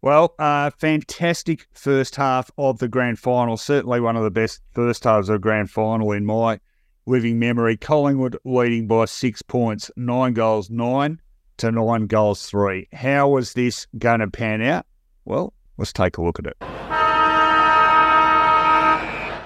Well, 0.00 0.34
uh, 0.38 0.70
fantastic 0.78 1.66
first 1.72 2.14
half 2.14 2.50
of 2.56 2.78
the 2.78 2.86
grand 2.86 3.18
final. 3.18 3.56
Certainly 3.56 4.00
one 4.00 4.16
of 4.16 4.22
the 4.22 4.30
best 4.30 4.60
first 4.72 5.04
halves 5.04 5.28
of 5.28 5.34
the 5.34 5.38
grand 5.40 5.70
final 5.70 6.12
in 6.12 6.24
my 6.24 6.60
living 7.06 7.38
memory. 7.38 7.76
Collingwood 7.76 8.36
leading 8.44 8.86
by 8.86 9.06
six 9.06 9.42
points, 9.42 9.90
nine 9.96 10.34
goals, 10.34 10.70
nine 10.70 11.20
to 11.58 11.70
nine 11.70 12.06
goals, 12.06 12.46
three. 12.46 12.88
How 12.92 13.28
was 13.28 13.52
this 13.52 13.86
going 13.98 14.20
to 14.20 14.28
pan 14.28 14.62
out? 14.62 14.86
Well, 15.24 15.52
let's 15.76 15.92
take 15.92 16.16
a 16.16 16.22
look 16.22 16.38
at 16.38 16.46
it. 16.46 16.56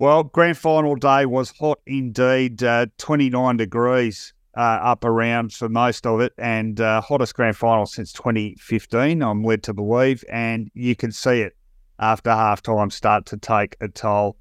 Well, 0.00 0.24
grand 0.24 0.58
final 0.58 0.96
day 0.96 1.26
was 1.26 1.52
hot 1.58 1.78
indeed, 1.86 2.62
uh, 2.62 2.86
29 2.98 3.56
degrees 3.56 4.34
uh, 4.56 4.60
up 4.60 5.04
around 5.04 5.52
for 5.52 5.68
most 5.68 6.06
of 6.06 6.20
it, 6.20 6.32
and 6.38 6.80
uh, 6.80 7.00
hottest 7.00 7.34
grand 7.34 7.56
final 7.56 7.86
since 7.86 8.12
2015. 8.12 9.22
I'm 9.22 9.44
led 9.44 9.62
to 9.62 9.72
believe, 9.72 10.24
and 10.28 10.70
you 10.74 10.96
can 10.96 11.12
see 11.12 11.40
it 11.40 11.56
after 11.98 12.30
halftime 12.30 12.90
start 12.92 13.26
to 13.26 13.36
take 13.36 13.76
a 13.80 13.88
toll 13.88 14.36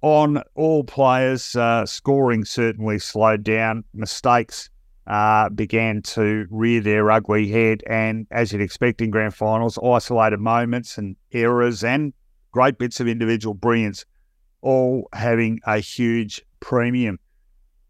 on 0.00 0.42
all 0.54 0.84
players. 0.84 1.56
Uh, 1.56 1.84
scoring 1.84 2.44
certainly 2.44 2.98
slowed 2.98 3.42
down. 3.42 3.84
Mistakes 3.94 4.70
uh, 5.06 5.48
began 5.50 6.02
to 6.02 6.46
rear 6.50 6.80
their 6.80 7.10
ugly 7.10 7.48
head, 7.48 7.82
and 7.86 8.26
as 8.30 8.52
you'd 8.52 8.62
expect 8.62 9.00
in 9.00 9.10
grand 9.10 9.34
finals, 9.34 9.78
isolated 9.84 10.40
moments 10.40 10.96
and 10.98 11.16
errors 11.32 11.84
and 11.84 12.12
great 12.52 12.78
bits 12.78 13.00
of 13.00 13.08
individual 13.08 13.54
brilliance, 13.54 14.04
all 14.62 15.08
having 15.12 15.60
a 15.66 15.78
huge 15.78 16.42
premium. 16.60 17.18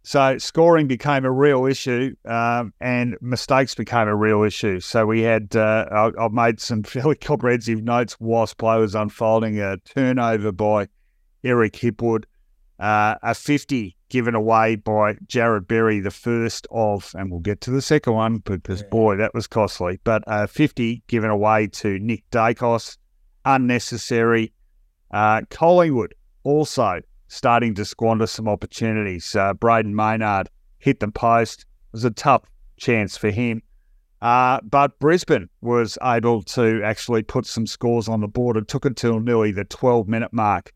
So 0.06 0.36
scoring 0.36 0.86
became 0.86 1.24
a 1.24 1.30
real 1.30 1.64
issue, 1.64 2.14
um, 2.26 2.74
and 2.78 3.16
mistakes 3.22 3.74
became 3.74 4.06
a 4.06 4.14
real 4.14 4.42
issue. 4.42 4.80
So 4.80 5.06
we 5.06 5.22
had 5.22 5.56
uh, 5.56 5.86
I, 5.90 6.22
have 6.22 6.32
made 6.32 6.60
some 6.60 6.82
fairly 6.94 7.16
comprehensive 7.16 7.82
notes 7.82 8.16
whilst 8.20 8.58
play 8.58 8.76
was 8.78 8.94
unfolding. 8.94 9.60
A 9.60 9.78
turnover 9.78 10.52
by 10.52 10.88
Eric 11.42 11.74
Hipwood, 11.74 12.24
uh, 12.78 13.16
a 13.22 13.34
fifty 13.34 13.96
given 14.08 14.34
away 14.34 14.76
by 14.76 15.14
Jarrod 15.26 15.66
Berry, 15.66 16.00
the 16.00 16.10
first 16.10 16.66
of, 16.70 17.12
and 17.14 17.30
we'll 17.30 17.40
get 17.40 17.60
to 17.62 17.70
the 17.70 17.82
second 17.82 18.14
one 18.14 18.38
because 18.38 18.82
yeah. 18.82 18.88
boy 18.88 19.16
that 19.16 19.34
was 19.34 19.46
costly. 19.46 20.00
But 20.04 20.22
a 20.26 20.46
fifty 20.46 21.02
given 21.06 21.30
away 21.30 21.68
to 21.68 21.98
Nick 21.98 22.28
Daicos, 22.30 22.96
unnecessary. 23.44 24.52
Uh, 25.10 25.42
Collingwood 25.50 26.14
also 26.42 27.00
starting 27.28 27.74
to 27.74 27.84
squander 27.84 28.26
some 28.26 28.48
opportunities. 28.48 29.34
Uh, 29.34 29.54
Brayden 29.54 29.92
Maynard 29.92 30.48
hit 30.78 31.00
the 31.00 31.08
post. 31.08 31.60
It 31.60 31.92
was 31.92 32.04
a 32.04 32.10
tough 32.10 32.42
chance 32.76 33.16
for 33.16 33.30
him. 33.30 33.62
Uh, 34.22 34.60
but 34.62 34.98
Brisbane 35.00 35.48
was 35.60 35.98
able 36.02 36.42
to 36.42 36.82
actually 36.82 37.22
put 37.22 37.46
some 37.46 37.66
scores 37.66 38.08
on 38.08 38.20
the 38.20 38.28
board. 38.28 38.56
It 38.56 38.68
took 38.68 38.84
until 38.84 39.20
nearly 39.20 39.52
the 39.52 39.64
12 39.64 40.08
minute 40.08 40.32
mark. 40.32 40.72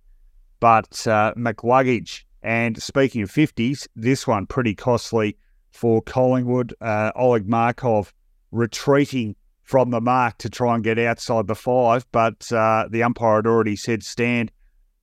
But 0.61 1.07
uh, 1.07 1.35
McCluggage, 1.35 2.25
and 2.43 2.81
speaking 2.83 3.23
of 3.23 3.31
50s, 3.31 3.87
this 3.95 4.27
one 4.27 4.47
pretty 4.47 4.75
costly 4.75 5.37
for 5.71 6.03
Collingwood. 6.03 6.75
Uh, 6.81 7.13
Oleg 7.15 7.49
Markov 7.49 8.13
retreating 8.51 9.37
from 9.63 9.91
the 9.91 10.01
mark 10.01 10.39
to 10.39 10.49
try 10.49 10.75
and 10.75 10.83
get 10.83 10.99
outside 10.99 11.47
the 11.47 11.55
five, 11.55 12.07
but 12.11 12.51
uh, 12.53 12.89
the 12.91 13.03
umpire 13.03 13.37
had 13.37 13.47
already 13.47 13.77
said 13.77 14.03
stand 14.03 14.51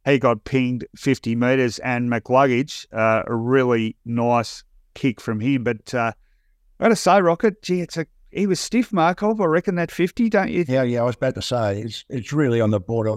he 0.05 0.19
got 0.19 0.43
pinged 0.43 0.85
50 0.95 1.35
metres 1.35 1.79
and 1.79 2.09
McCluggage, 2.09 2.85
uh, 2.93 3.23
a 3.25 3.35
really 3.35 3.97
nice 4.05 4.63
kick 4.93 5.19
from 5.19 5.39
him. 5.39 5.63
But 5.63 5.93
uh, 5.93 6.13
I 6.79 6.83
got 6.83 6.89
to 6.89 6.95
say, 6.95 7.21
Rocket, 7.21 7.61
gee, 7.61 7.81
it's 7.81 7.97
a 7.97 8.05
he 8.31 8.47
was 8.47 8.59
stiff, 8.59 8.91
Markov. 8.91 9.39
I 9.39 9.45
reckon 9.45 9.75
that 9.75 9.91
50, 9.91 10.29
don't 10.29 10.51
you? 10.51 10.65
Yeah, 10.67 10.83
yeah. 10.83 11.01
I 11.01 11.03
was 11.05 11.15
about 11.15 11.35
to 11.35 11.41
say 11.41 11.79
it's 11.79 12.03
it's 12.09 12.33
really 12.33 12.59
on 12.59 12.69
the 12.69 12.81
border. 12.81 13.15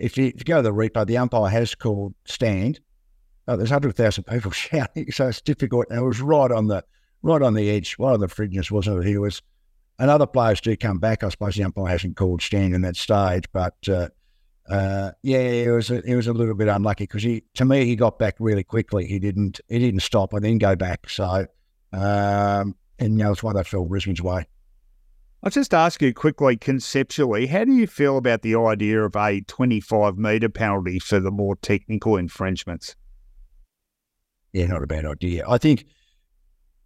If 0.00 0.16
you, 0.16 0.26
if 0.26 0.36
you 0.38 0.44
go 0.44 0.56
to 0.56 0.62
the 0.62 0.72
replay, 0.72 1.06
the 1.06 1.18
umpire 1.18 1.50
has 1.50 1.74
called 1.74 2.14
stand. 2.24 2.80
Oh, 3.46 3.56
there's 3.56 3.70
hundred 3.70 3.96
thousand 3.96 4.24
people 4.24 4.50
shouting, 4.50 5.10
so 5.12 5.28
it's 5.28 5.40
difficult. 5.40 5.86
And 5.90 6.00
it 6.00 6.04
was 6.04 6.20
right 6.20 6.50
on 6.50 6.68
the 6.68 6.84
right 7.22 7.42
on 7.42 7.54
the 7.54 7.70
edge, 7.70 7.96
right 7.98 8.14
on 8.14 8.20
the 8.20 8.28
fringes, 8.28 8.70
wasn't 8.70 9.04
it? 9.04 9.08
He 9.08 9.18
was. 9.18 9.42
And 9.98 10.10
other 10.10 10.26
players 10.26 10.62
do 10.62 10.74
come 10.78 10.98
back. 10.98 11.22
I 11.22 11.28
suppose 11.28 11.56
the 11.56 11.64
umpire 11.64 11.88
hasn't 11.88 12.16
called 12.16 12.40
stand 12.40 12.74
in 12.74 12.80
that 12.82 12.96
stage, 12.96 13.44
but 13.52 13.76
uh, 13.86 14.08
uh, 14.70 15.10
yeah, 15.22 15.38
it 15.38 15.70
was 15.70 15.90
a, 15.90 16.00
it 16.08 16.14
was 16.14 16.28
a 16.28 16.32
little 16.32 16.54
bit 16.54 16.68
unlucky 16.68 17.04
because 17.04 17.22
he, 17.22 17.42
to 17.54 17.64
me, 17.64 17.84
he 17.84 17.96
got 17.96 18.18
back 18.18 18.36
really 18.38 18.62
quickly. 18.62 19.06
He 19.06 19.18
didn't 19.18 19.60
he 19.68 19.78
didn't 19.78 20.00
stop 20.00 20.32
and 20.32 20.44
then 20.44 20.58
go 20.58 20.76
back. 20.76 21.10
So, 21.10 21.46
um, 21.92 22.76
and 22.98 23.18
you 23.18 23.24
know, 23.24 23.32
it's 23.32 23.42
why 23.42 23.52
they 23.52 23.64
fell 23.64 23.84
Brisbane's 23.84 24.22
way. 24.22 24.46
I'll 25.42 25.50
just 25.50 25.72
ask 25.72 26.02
you 26.02 26.12
quickly, 26.12 26.56
conceptually, 26.58 27.46
how 27.46 27.64
do 27.64 27.72
you 27.72 27.86
feel 27.86 28.18
about 28.18 28.42
the 28.42 28.56
idea 28.56 29.02
of 29.02 29.16
a 29.16 29.40
25 29.40 30.18
metre 30.18 30.50
penalty 30.50 30.98
for 30.98 31.18
the 31.18 31.30
more 31.30 31.56
technical 31.56 32.18
infringements? 32.18 32.94
Yeah, 34.52 34.66
not 34.66 34.82
a 34.82 34.86
bad 34.86 35.06
idea. 35.06 35.44
I 35.48 35.56
think, 35.56 35.86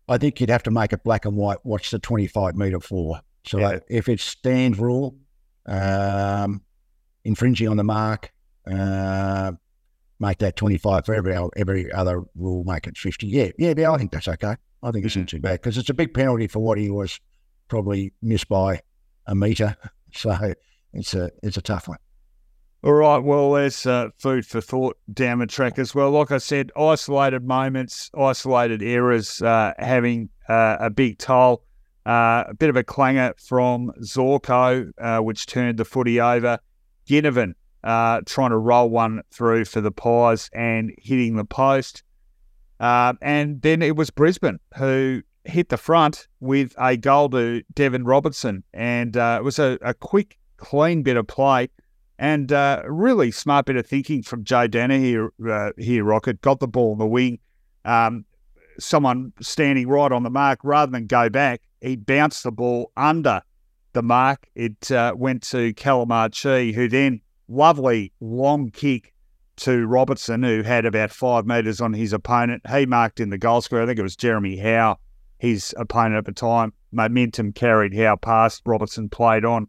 I 0.09 0.19
think 0.19 0.41
you'd 0.41 0.51
have 0.51 0.63
to 0.65 0.71
make 0.71 0.93
it 0.93 1.03
black 1.03 1.25
and 1.25 1.37
white. 1.37 1.59
What's 1.65 1.91
the 1.91 1.99
25 1.99 2.55
metre 2.55 2.79
for? 2.79 3.21
So 3.45 3.59
yeah. 3.59 3.81
if 3.89 4.09
it's 4.09 4.23
stand 4.23 4.79
rule, 4.79 5.17
um, 5.67 6.63
infringing 7.25 7.69
on 7.69 7.77
the 7.77 7.85
mark, 7.85 8.33
uh, 8.71 9.53
make 10.21 10.39
that 10.39 10.55
25 10.55 11.07
for 11.07 11.15
every 11.15 11.37
every 11.57 11.91
other 11.91 12.23
rule, 12.37 12.63
make 12.65 12.87
it 12.87 12.97
50. 12.97 13.27
Yeah, 13.27 13.51
yeah, 13.59 13.75
yeah 13.77 13.91
I 13.91 13.99
think 13.99 14.13
that's 14.13 14.29
okay. 14.29 14.55
I 14.83 14.91
think 14.93 15.05
it's 15.05 15.17
not 15.17 15.27
too 15.27 15.41
bad 15.41 15.61
because 15.61 15.77
it's 15.77 15.91
a 15.91 15.95
big 15.95 16.15
penalty 16.15 16.47
for 16.47 16.61
what 16.61 16.79
he 16.79 16.91
was 16.91 17.19
probably 17.69 18.13
missed 18.23 18.49
by 18.49 18.81
a 19.27 19.35
metre. 19.35 19.77
So 20.17 20.55
it's 20.93 21.13
a 21.13 21.29
it's 21.43 21.57
a 21.57 21.61
tough 21.61 21.89
one. 21.89 21.99
All 22.85 22.93
right, 22.93 23.17
well, 23.17 23.53
there's 23.53 23.87
uh, 23.87 24.11
food 24.19 24.45
for 24.45 24.61
thought 24.61 24.99
down 25.13 25.39
the 25.39 25.47
track 25.47 25.79
as 25.79 25.95
well. 25.95 26.11
Like 26.11 26.31
I 26.31 26.37
said, 26.37 26.71
isolated 26.77 27.43
moments, 27.43 28.11
isolated 28.15 28.83
errors, 28.83 29.41
uh, 29.41 29.73
having 29.79 30.29
uh, 30.51 30.77
a 30.81 30.91
big 30.91 31.19
toll. 31.19 31.65
Uh, 32.05 32.45
a 32.49 32.55
bit 32.55 32.69
of 32.69 32.77
a 32.77 32.85
clanger 32.85 33.33
from 33.39 33.91
Zorko, 34.03 34.91
uh, 34.99 35.21
which 35.21 35.47
turned 35.47 35.79
the 35.79 35.87
footy 35.87 36.21
over. 36.21 36.59
Ginnivan 37.09 37.55
uh, 37.83 38.21
trying 38.27 38.51
to 38.51 38.59
roll 38.59 38.91
one 38.91 39.23
through 39.33 39.65
for 39.65 39.81
the 39.81 39.91
Pies 39.91 40.51
and 40.53 40.93
hitting 40.99 41.37
the 41.37 41.47
post. 41.47 42.03
And 42.79 43.63
then 43.63 43.81
it 43.81 43.97
was 43.97 44.11
Brisbane 44.11 44.61
who 44.77 45.23
hit 45.45 45.69
the 45.69 45.77
front 45.77 46.27
with 46.41 46.75
a 46.79 46.97
goal 46.97 47.29
to 47.31 47.63
Deven 47.75 48.03
Robertson. 48.05 48.65
And 48.73 49.17
uh, 49.17 49.39
it 49.41 49.45
was 49.45 49.59
a, 49.59 49.79
a, 49.83 49.95
quick, 49.95 50.39
clean 50.57 51.03
bit 51.03 51.17
of 51.17 51.27
play 51.27 51.69
and 52.19 52.53
uh, 52.53 52.83
really 52.87 53.31
smart 53.31 53.67
bit 53.67 53.77
of 53.77 53.87
thinking 53.87 54.23
from 54.23 54.45
Joe 54.45 54.69
Daniher 54.69 55.01
here, 55.01 55.33
uh, 55.51 55.71
here, 55.77 56.05
Rocket. 56.05 56.41
Got 56.41 56.61
the 56.61 56.69
ball 56.69 56.93
in 56.93 56.99
the 56.99 57.07
wing. 57.07 57.39
Um, 57.85 58.25
someone 58.79 59.33
standing 59.41 59.89
right 59.89 60.13
on 60.13 60.23
the 60.23 60.31
mark 60.31 60.61
rather 60.63 60.93
than 60.93 61.07
go 61.07 61.29
back, 61.29 61.63
he 61.81 61.97
bounced 61.97 62.45
the 62.45 62.53
ball 62.53 62.93
under 62.97 63.43
the 63.93 64.03
mark. 64.03 64.49
It 64.55 64.91
uh, 64.91 65.15
went 65.17 65.43
to 65.45 65.75
Calamarchi, 65.75 66.75
who 66.75 66.89
then, 66.89 67.21
lovely 67.49 68.13
long 68.21 68.71
kick 68.71 69.13
to 69.57 69.87
Robertson, 69.87 70.43
who 70.43 70.63
had 70.63 70.87
about 70.87 71.11
five 71.11 71.47
metres 71.47 71.81
on 71.81 71.93
his 71.93 72.13
opponent. 72.13 72.63
He 72.69 72.87
marked 72.87 73.21
in 73.21 73.31
the 73.31 73.39
goal 73.39 73.61
square. 73.61 73.83
I 73.83 73.87
think 73.87 73.99
it 73.99 74.03
was 74.03 74.17
Jeremy 74.17 74.57
Howe, 74.57 74.99
his 75.45 75.75
opponent 75.79 76.17
at 76.17 76.25
the 76.27 76.33
time. 76.33 76.73
Momentum 76.93 77.53
carried 77.53 77.95
Howe 77.95 78.17
past. 78.17 78.63
Robertson 78.67 79.09
played 79.09 79.45
on, 79.45 79.69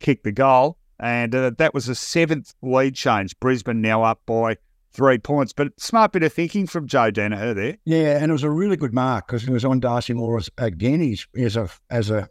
kicked 0.00 0.24
the 0.24 0.32
goal. 0.32 0.78
And 0.98 1.34
uh, 1.34 1.50
that 1.58 1.74
was 1.74 1.88
a 1.88 1.94
seventh 1.94 2.54
lead 2.62 2.94
change. 2.94 3.38
Brisbane 3.40 3.80
now 3.80 4.02
up 4.04 4.20
by 4.26 4.56
three 4.92 5.18
points. 5.18 5.52
But 5.52 5.80
smart 5.80 6.12
bit 6.12 6.22
of 6.22 6.32
thinking 6.32 6.66
from 6.66 6.86
Joe 6.86 7.10
Daniher 7.10 7.54
there. 7.54 7.78
Yeah, 7.84 8.18
and 8.18 8.30
it 8.30 8.32
was 8.32 8.44
a 8.44 8.50
really 8.50 8.76
good 8.76 8.94
mark 8.94 9.26
because 9.26 9.44
it 9.44 9.50
was 9.50 9.64
on 9.64 9.80
Darcy 9.80 10.12
Moore 10.12 10.40
again. 10.58 11.00
He's 11.00 11.26
as 11.36 11.56
a 11.56 11.68
as 11.90 12.10
a 12.10 12.28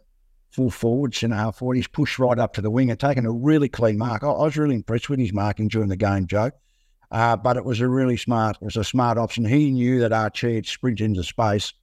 full 0.50 0.70
forward, 0.70 1.14
centre 1.14 1.36
half 1.36 1.56
forward. 1.56 1.76
He's 1.76 1.88
pushed 1.88 2.18
right 2.18 2.38
up 2.38 2.54
to 2.54 2.62
the 2.62 2.70
wing 2.70 2.90
and 2.90 2.98
taken 2.98 3.26
a 3.26 3.32
really 3.32 3.68
clean 3.68 3.98
mark. 3.98 4.22
I, 4.22 4.28
I 4.28 4.44
was 4.44 4.56
really 4.56 4.76
impressed 4.76 5.10
with 5.10 5.18
his 5.18 5.32
marking 5.32 5.68
during 5.68 5.88
the 5.88 5.96
game, 5.96 6.26
Joe. 6.26 6.50
Uh, 7.10 7.36
but 7.36 7.58
it 7.58 7.64
was 7.64 7.80
a 7.80 7.88
really 7.88 8.16
smart, 8.16 8.56
it 8.60 8.64
was 8.64 8.76
a 8.76 8.84
smart 8.84 9.18
option. 9.18 9.44
He 9.44 9.70
knew 9.70 10.00
that 10.00 10.14
Archie 10.14 10.54
had 10.54 10.66
sprinted 10.66 11.04
into 11.04 11.22
space, 11.22 11.74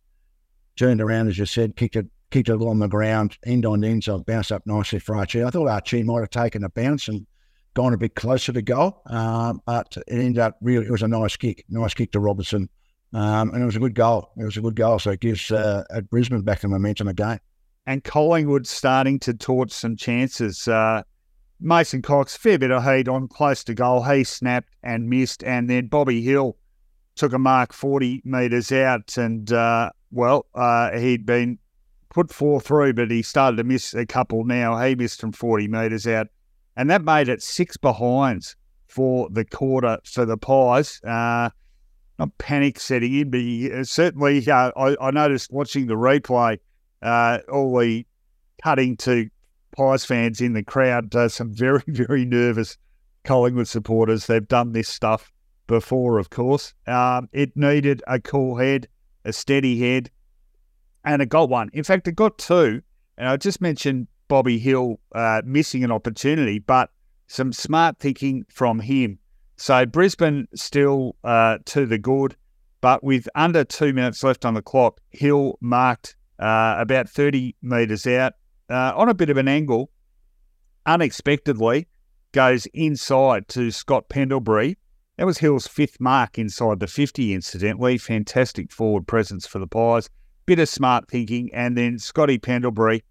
turned 0.79 1.01
around, 1.01 1.27
as 1.27 1.37
you 1.37 1.45
said, 1.45 1.75
kicked 1.75 1.97
it, 1.97 2.07
kicked 2.31 2.49
it 2.49 2.53
on 2.53 2.79
the 2.79 2.87
ground, 2.87 3.37
end 3.45 3.65
on 3.65 3.83
end, 3.83 4.05
so 4.05 4.15
it 4.15 4.25
bounced 4.25 4.51
up 4.51 4.65
nicely 4.65 4.97
for 4.99 5.15
Archie. 5.15 5.43
I 5.43 5.49
thought 5.49 5.67
Archie 5.67 6.03
might 6.03 6.21
have 6.21 6.29
taken 6.29 6.63
a 6.63 6.69
bounce 6.69 7.09
and 7.09 7.27
gone 7.73 7.93
a 7.93 7.97
bit 7.97 8.15
closer 8.15 8.53
to 8.53 8.61
goal, 8.61 9.01
uh, 9.07 9.53
but 9.65 9.97
it 10.07 10.19
ended 10.19 10.39
up 10.39 10.57
really, 10.61 10.85
it 10.85 10.91
was 10.91 11.01
a 11.01 11.07
nice 11.07 11.35
kick, 11.35 11.65
nice 11.69 11.93
kick 11.93 12.13
to 12.13 12.19
Robertson. 12.19 12.69
Um, 13.11 13.49
and 13.53 13.61
it 13.61 13.65
was 13.65 13.75
a 13.75 13.79
good 13.79 13.95
goal. 13.95 14.29
It 14.37 14.43
was 14.43 14.57
a 14.57 14.61
good 14.61 14.75
goal. 14.75 14.99
So 14.99 15.11
it 15.11 15.19
gives 15.19 15.51
uh, 15.51 15.83
Brisbane 16.09 16.41
back 16.41 16.61
the 16.61 16.67
momentum 16.67 17.07
again. 17.07 17.39
And 17.87 18.03
Collingwood 18.03 18.67
starting 18.67 19.19
to 19.21 19.33
torch 19.33 19.71
some 19.71 19.95
chances. 19.95 20.67
Uh, 20.67 21.01
Mason 21.59 22.03
Cox, 22.03 22.37
fair 22.37 22.59
bit 22.59 22.71
of 22.71 22.83
heat 22.83 23.07
on 23.07 23.27
close 23.27 23.63
to 23.63 23.73
goal. 23.73 24.03
He 24.03 24.23
snapped 24.23 24.75
and 24.83 25.09
missed. 25.09 25.43
And 25.43 25.67
then 25.67 25.87
Bobby 25.87 26.21
Hill 26.21 26.55
took 27.15 27.33
a 27.33 27.39
mark 27.39 27.73
40 27.73 28.21
metres 28.25 28.71
out. 28.71 29.17
And, 29.17 29.51
uh, 29.51 29.89
well, 30.11 30.45
uh, 30.55 30.97
he'd 30.97 31.25
been 31.25 31.59
put 32.09 32.33
four 32.33 32.59
through, 32.59 32.93
but 32.93 33.11
he 33.11 33.21
started 33.21 33.57
to 33.57 33.63
miss 33.63 33.93
a 33.93 34.05
couple 34.05 34.43
now. 34.43 34.79
He 34.79 34.95
missed 34.95 35.21
from 35.21 35.31
40 35.31 35.67
metres 35.67 36.07
out. 36.07 36.27
And 36.75 36.89
that 36.89 37.03
made 37.03 37.29
it 37.29 37.41
six 37.43 37.77
behinds 37.77 38.55
for 38.87 39.29
the 39.29 39.45
quarter 39.45 39.99
for 40.05 40.25
the 40.25 40.37
Pies. 40.37 41.01
Uh, 41.03 41.49
not 42.17 42.37
panic 42.37 42.79
setting 42.79 43.13
in, 43.13 43.29
but 43.29 43.85
certainly 43.87 44.45
uh, 44.49 44.71
I, 44.75 44.95
I, 44.99 45.11
noticed 45.11 45.51
watching 45.51 45.87
the 45.87 45.95
replay, 45.95 46.59
uh, 47.01 47.39
all 47.51 47.77
the 47.79 48.05
cutting 48.61 48.97
to 48.97 49.29
Pies 49.75 50.03
fans 50.03 50.41
in 50.41 50.53
the 50.53 50.63
crowd, 50.63 51.15
uh, 51.15 51.29
some 51.29 51.53
very, 51.53 51.81
very 51.87 52.25
nervous 52.25 52.77
Collingwood 53.23 53.67
supporters. 53.67 54.27
They've 54.27 54.47
done 54.47 54.73
this 54.73 54.89
stuff 54.89 55.31
before, 55.67 56.17
of 56.17 56.29
course. 56.29 56.73
Um, 56.87 57.29
it 57.31 57.55
needed 57.55 58.01
a 58.07 58.19
cool 58.19 58.57
head, 58.57 58.87
a 59.29 59.33
steady 59.33 59.79
head, 59.79 60.09
and 61.05 61.21
it 61.21 61.29
got 61.29 61.49
one. 61.49 61.69
In 61.73 61.83
fact, 61.83 62.07
it 62.07 62.15
got 62.15 62.37
two. 62.37 62.81
And 63.17 63.27
I 63.27 63.37
just 63.37 63.61
mentioned 63.61 64.07
Bobby 64.27 64.59
Hill 64.59 64.99
uh, 65.13 65.41
missing 65.45 65.83
an 65.83 65.91
opportunity, 65.91 66.59
but 66.59 66.89
some 67.27 67.53
smart 67.53 67.99
thinking 67.99 68.45
from 68.49 68.79
him. 68.79 69.19
So 69.57 69.85
Brisbane 69.85 70.47
still 70.55 71.15
uh, 71.23 71.57
to 71.65 71.85
the 71.85 71.97
good, 71.97 72.35
but 72.81 73.03
with 73.03 73.27
under 73.35 73.63
two 73.63 73.93
minutes 73.93 74.23
left 74.23 74.45
on 74.45 74.53
the 74.53 74.61
clock, 74.61 75.01
Hill 75.11 75.57
marked 75.61 76.15
uh, 76.39 76.75
about 76.77 77.09
30 77.09 77.55
metres 77.61 78.07
out 78.07 78.33
uh, 78.69 78.93
on 78.95 79.09
a 79.09 79.13
bit 79.13 79.29
of 79.29 79.37
an 79.37 79.47
angle, 79.47 79.91
unexpectedly 80.85 81.87
goes 82.31 82.67
inside 82.67 83.47
to 83.49 83.71
Scott 83.71 84.07
Pendlebury. 84.09 84.77
That 85.19 85.25
was 85.25 85.39
Hill's 85.39 85.67
fifth 85.67 85.99
mark 85.99 86.39
inside 86.39 86.79
the 86.79 86.87
50, 86.87 87.33
incidentally. 87.33 87.97
Fantastic 87.97 88.71
forward 88.71 89.05
presence 89.05 89.45
for 89.45 89.59
the 89.59 89.67
Pies. 89.67 90.09
Bit 90.45 90.59
of 90.59 90.69
smart 90.69 91.09
thinking. 91.09 91.49
And 91.53 91.77
then 91.77 91.99
Scotty 91.99 92.37
Pendlebury, 92.37 93.03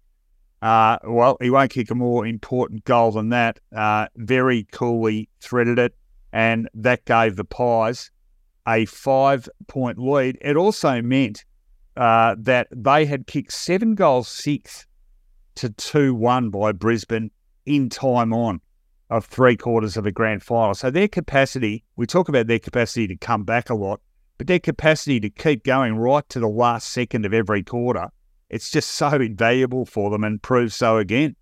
uh, 0.63 0.97
well, 1.03 1.37
he 1.39 1.51
won't 1.51 1.69
kick 1.69 1.91
a 1.91 1.95
more 1.95 2.25
important 2.25 2.83
goal 2.85 3.11
than 3.11 3.29
that. 3.29 3.59
Uh, 3.71 4.07
very 4.15 4.63
coolly 4.71 5.29
threaded 5.39 5.77
it. 5.77 5.95
And 6.33 6.67
that 6.73 7.05
gave 7.05 7.35
the 7.35 7.45
Pies 7.45 8.09
a 8.67 8.85
five 8.85 9.47
point 9.67 9.99
lead. 9.99 10.39
It 10.41 10.57
also 10.57 11.03
meant 11.03 11.45
uh, 11.95 12.37
that 12.39 12.69
they 12.71 13.05
had 13.05 13.27
kicked 13.27 13.53
seven 13.53 13.93
goals 13.93 14.27
six 14.27 14.87
to 15.53 15.69
2 15.69 16.15
1 16.15 16.49
by 16.49 16.71
Brisbane 16.71 17.29
in 17.67 17.87
time 17.87 18.33
on 18.33 18.61
of 19.09 19.25
three 19.25 19.57
quarters 19.57 19.97
of 19.97 20.05
a 20.05 20.11
grand 20.11 20.43
final. 20.43 20.73
So 20.73 20.91
their 20.91 21.07
capacity, 21.07 21.83
we 21.95 22.05
talk 22.05 22.29
about 22.29 22.47
their 22.47 22.59
capacity 22.59 23.07
to 23.07 23.15
come 23.15 23.43
back 23.43 23.69
a 23.69 23.75
lot, 23.75 24.01
but 24.37 24.47
their 24.47 24.59
capacity 24.59 25.19
to 25.19 25.29
keep 25.29 25.63
going 25.63 25.95
right 25.95 26.27
to 26.29 26.39
the 26.39 26.47
last 26.47 26.91
second 26.91 27.25
of 27.25 27.33
every 27.33 27.63
quarter, 27.63 28.09
it's 28.49 28.69
just 28.69 28.91
so 28.91 29.09
invaluable 29.09 29.85
for 29.85 30.09
them 30.09 30.23
and 30.23 30.41
proves 30.41 30.75
so 30.75 30.97
again. 30.97 31.35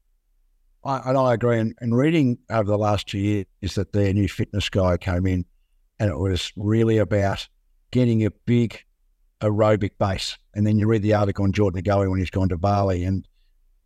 I, 0.83 1.09
and 1.09 1.17
I 1.17 1.33
agree. 1.33 1.59
And, 1.59 1.75
and 1.81 1.95
reading 1.95 2.37
over 2.49 2.69
the 2.69 2.77
last 2.77 3.07
two 3.07 3.19
years 3.19 3.45
is 3.61 3.75
that 3.75 3.91
their 3.91 4.13
new 4.13 4.29
fitness 4.29 4.69
guy 4.69 4.97
came 4.97 5.25
in 5.27 5.45
and 5.99 6.09
it 6.09 6.17
was 6.17 6.53
really 6.55 6.97
about 6.97 7.47
getting 7.91 8.25
a 8.25 8.31
big 8.45 8.81
aerobic 9.41 9.91
base. 9.99 10.37
And 10.53 10.65
then 10.65 10.77
you 10.77 10.87
read 10.87 11.01
the 11.01 11.13
article 11.13 11.43
on 11.43 11.51
Jordan 11.51 11.83
Goey 11.83 12.09
when 12.09 12.19
he's 12.19 12.29
gone 12.29 12.49
to 12.49 12.57
Bali 12.57 13.03
and 13.03 13.27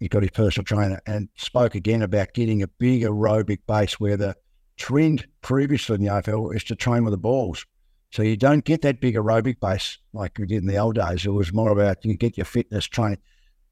he 0.02 0.08
got 0.08 0.24
his 0.24 0.32
personal 0.32 0.66
trainer 0.66 1.00
and 1.06 1.30
spoke 1.36 1.76
again 1.76 2.02
about 2.02 2.34
getting 2.34 2.64
a 2.64 2.68
big 2.68 3.04
aerobic 3.04 3.60
base 3.68 4.00
where 4.00 4.18
the 4.18 4.36
trend 4.76 5.28
previously 5.42 5.94
in 5.94 6.02
the 6.02 6.10
AFL 6.10 6.56
is 6.56 6.64
to 6.64 6.76
train 6.76 7.04
with 7.04 7.12
the 7.12 7.20
balls. 7.20 7.68
So 8.10 8.24
you 8.24 8.36
don't 8.36 8.66
get 8.66 8.82
that 8.82 9.00
big 9.00 9.14
aerobic 9.14 9.60
base 9.60 10.00
like 10.12 10.40
we 10.40 10.48
did 10.48 10.64
in 10.64 10.66
the 10.66 10.78
old 10.78 10.96
days. 10.96 11.24
It 11.24 11.30
was 11.30 11.54
more 11.54 11.70
about 11.70 12.04
you 12.04 12.18
get 12.18 12.36
your 12.36 12.46
fitness 12.46 12.88
training. 12.88 13.20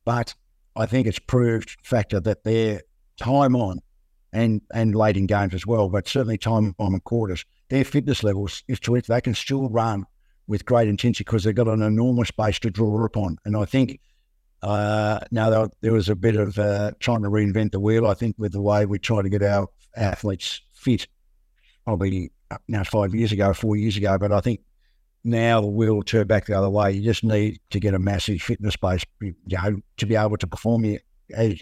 But 0.06 0.36
I 0.76 0.86
think 0.86 1.08
it's 1.08 1.18
proved 1.18 1.76
factor 1.84 2.20
that 2.20 2.44
their 2.44 2.84
time 3.18 3.56
on 3.56 3.80
and 4.32 4.62
and 4.72 4.94
late 4.94 5.18
in 5.18 5.26
games 5.26 5.56
as 5.56 5.66
well, 5.66 5.90
but 5.90 6.08
certainly 6.08 6.38
time 6.38 6.76
on 6.78 6.94
in 6.94 7.00
quarters, 7.00 7.44
their 7.70 7.84
fitness 7.84 8.22
levels 8.22 8.64
is 8.68 8.80
to 8.82 8.94
it. 8.94 9.08
They 9.08 9.20
can 9.20 9.34
still 9.34 9.68
run 9.68 10.06
with 10.46 10.64
great 10.66 10.90
intensity 10.90 11.24
because 11.24 11.44
they've 11.44 11.56
got 11.56 11.68
an 11.68 11.82
enormous 11.82 12.30
base 12.30 12.60
to 12.60 12.70
draw 12.70 13.04
upon. 13.04 13.38
And 13.46 13.58
I 13.58 13.66
think 13.66 14.00
uh, 14.62 15.20
now, 15.32 15.50
there, 15.50 15.70
there, 15.82 15.94
was 15.94 16.10
a 16.10 16.16
bit 16.16 16.36
of 16.36 16.60
uh, 16.60 16.92
trying 17.00 17.22
to 17.22 17.30
reinvent 17.30 17.72
the 17.72 17.80
wheel, 17.80 18.08
I 18.08 18.14
think, 18.14 18.36
with 18.38 18.52
the 18.52 18.62
way 18.62 18.86
we 18.86 19.00
try 19.00 19.22
to 19.22 19.30
get 19.30 19.42
our 19.42 19.68
athletes 19.96 20.62
fit, 20.74 21.08
probably 21.86 22.32
now 22.68 22.84
five 22.84 23.16
years 23.16 23.32
ago, 23.32 23.54
four 23.54 23.78
years 23.78 23.96
ago. 23.96 24.18
But 24.18 24.32
I 24.32 24.42
think 24.42 24.62
now 25.24 25.62
the 25.62 25.68
wheel 25.68 25.96
will 25.96 26.04
turn 26.04 26.28
back 26.28 26.46
the 26.46 26.58
other 26.58 26.70
way. 26.70 26.92
You 26.92 27.04
just 27.04 27.24
need 27.24 27.60
to 27.70 27.80
get 27.80 27.94
a 27.94 28.00
massive 28.00 28.42
fitness 28.42 28.76
base 28.76 29.04
you 29.22 29.36
know, 29.48 29.82
to 29.98 30.06
be 30.06 30.16
able 30.16 30.38
to 30.38 30.48
perform 30.48 30.98
as, 31.34 31.62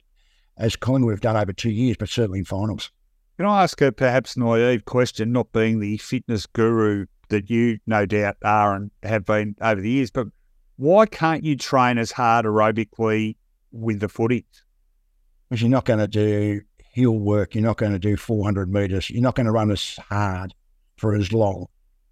as 0.57 0.75
Collingwood 0.75 1.13
have 1.13 1.21
done 1.21 1.37
over 1.37 1.53
two 1.53 1.71
years, 1.71 1.97
but 1.97 2.09
certainly 2.09 2.39
in 2.39 2.45
finals. 2.45 2.91
Can 3.37 3.45
I 3.45 3.61
ask 3.61 3.79
a 3.81 3.91
perhaps 3.91 4.35
naive 4.35 4.85
question, 4.85 5.31
not 5.31 5.51
being 5.51 5.79
the 5.79 5.97
fitness 5.97 6.47
guru 6.47 7.05
that 7.29 7.49
you 7.51 7.77
no 7.85 8.07
doubt 8.07 8.37
are 8.43 8.73
and 8.73 8.89
have 9.03 9.25
been 9.25 9.55
over 9.61 9.79
the 9.79 9.89
years, 9.89 10.09
but 10.09 10.27
why 10.77 11.05
can't 11.05 11.43
you 11.43 11.55
train 11.55 11.97
as 11.97 12.11
hard 12.11 12.45
aerobically 12.45 13.35
with 13.71 13.99
the 13.99 14.07
footy? 14.07 14.45
Because 15.49 15.61
you're 15.61 15.71
not 15.71 15.85
going 15.85 15.99
to 15.99 16.07
do 16.07 16.61
hill 16.93 17.17
work. 17.17 17.55
You're 17.55 17.63
not 17.63 17.77
going 17.77 17.93
to 17.93 17.99
do 17.99 18.15
400 18.17 18.71
metres. 18.71 19.09
You're 19.09 19.23
not 19.23 19.35
going 19.35 19.45
to 19.45 19.51
run 19.51 19.71
as 19.71 19.97
hard 20.09 20.53
for 20.97 21.15
as 21.15 21.31
long 21.31 21.67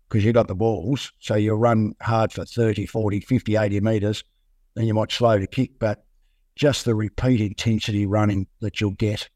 because 0.07 0.23
you've 0.23 0.33
got 0.33 0.47
the 0.47 0.55
balls. 0.55 1.11
So 1.19 1.35
you'll 1.35 1.57
run 1.57 1.93
hard 2.01 2.31
for 2.31 2.45
30, 2.45 2.85
40, 2.85 3.19
50, 3.19 3.55
80 3.55 3.79
metres. 3.81 4.23
Then 4.75 4.85
you 4.85 4.93
might 4.93 5.11
slow 5.11 5.39
to 5.39 5.47
kick. 5.47 5.71
But 5.79 6.05
just 6.55 6.85
the 6.85 6.95
repeat 6.95 7.41
intensity 7.41 8.05
running 8.05 8.47
that 8.61 8.79
you'll 8.79 8.91
get 8.91 9.29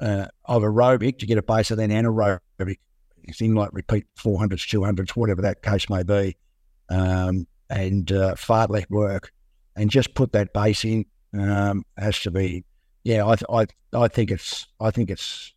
uh, 0.00 0.26
of 0.44 0.62
aerobic 0.62 1.18
to 1.18 1.26
get 1.26 1.38
a 1.38 1.42
base 1.42 1.70
and 1.70 1.80
then 1.80 1.90
anaerobic, 1.90 2.40
thing 3.34 3.54
like 3.54 3.70
repeat 3.72 4.06
400s, 4.18 4.66
200s, 4.66 5.10
whatever 5.10 5.42
that 5.42 5.62
case 5.62 5.90
may 5.90 6.02
be. 6.02 6.36
Um, 6.88 7.46
and 7.70 8.10
uh, 8.12 8.34
fartlek 8.34 8.88
work, 8.90 9.32
and 9.76 9.90
just 9.90 10.14
put 10.14 10.32
that 10.32 10.52
base 10.52 10.84
in 10.84 11.04
um, 11.38 11.84
has 11.96 12.18
to 12.20 12.30
be. 12.30 12.64
Yeah, 13.04 13.24
I, 13.26 13.36
I 13.60 13.66
I 13.92 14.08
think 14.08 14.30
it's 14.30 14.66
I 14.80 14.90
think 14.90 15.10
it's 15.10 15.52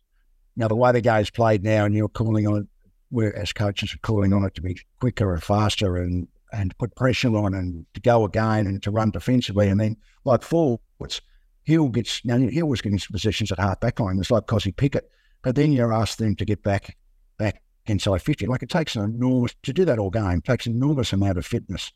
now 0.56 0.68
the 0.68 0.76
way 0.76 0.92
the 0.92 1.00
game's 1.00 1.30
played 1.30 1.62
now, 1.62 1.84
and 1.84 1.94
you're 1.94 2.08
calling 2.08 2.46
on 2.46 2.62
it. 2.62 2.66
We're 3.10 3.34
as 3.34 3.52
coaches 3.52 3.94
are 3.94 3.98
calling 3.98 4.32
on 4.32 4.44
it 4.44 4.54
to 4.54 4.62
be 4.62 4.78
quicker 5.00 5.32
and 5.32 5.42
faster, 5.42 5.96
and 5.96 6.28
and 6.52 6.76
put 6.78 6.94
pressure 6.96 7.34
on, 7.36 7.54
and 7.54 7.86
to 7.94 8.00
go 8.00 8.24
again, 8.24 8.66
and 8.66 8.82
to 8.82 8.90
run 8.90 9.10
defensively, 9.10 9.68
and 9.68 9.80
then 9.80 9.96
like 10.24 10.42
forwards. 10.42 11.20
Hill 11.64 11.90
gets 11.90 12.24
now 12.24 12.38
Hill 12.38 12.66
was 12.66 12.80
getting 12.80 12.98
positions 12.98 13.52
at 13.52 13.58
half 13.60 13.78
back 13.78 14.00
line. 14.00 14.18
It's 14.18 14.32
like 14.32 14.46
Kozzy 14.46 14.76
Pickett, 14.76 15.08
but 15.42 15.54
then 15.54 15.70
you 15.70 15.92
ask 15.92 16.18
them 16.18 16.34
to 16.36 16.44
get 16.44 16.62
back 16.64 16.96
back 17.38 17.62
inside 17.86 18.20
fifty. 18.20 18.46
Like 18.46 18.64
it 18.64 18.68
takes 18.68 18.96
an 18.96 19.04
enormous 19.04 19.54
to 19.62 19.72
do 19.72 19.84
that 19.84 20.00
all 20.00 20.10
game. 20.10 20.40
Takes 20.40 20.66
an 20.66 20.74
enormous 20.74 21.12
amount 21.12 21.38
of 21.38 21.46
fitness 21.46 21.92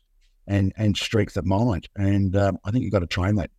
and 0.47 0.73
and 0.77 0.97
strength 0.97 1.37
of 1.37 1.45
mind. 1.45 1.89
And 1.95 2.35
um, 2.35 2.57
I 2.65 2.71
think 2.71 2.83
you've 2.83 2.93
got 2.93 2.99
to 2.99 3.07
train 3.07 3.35
that. 3.35 3.51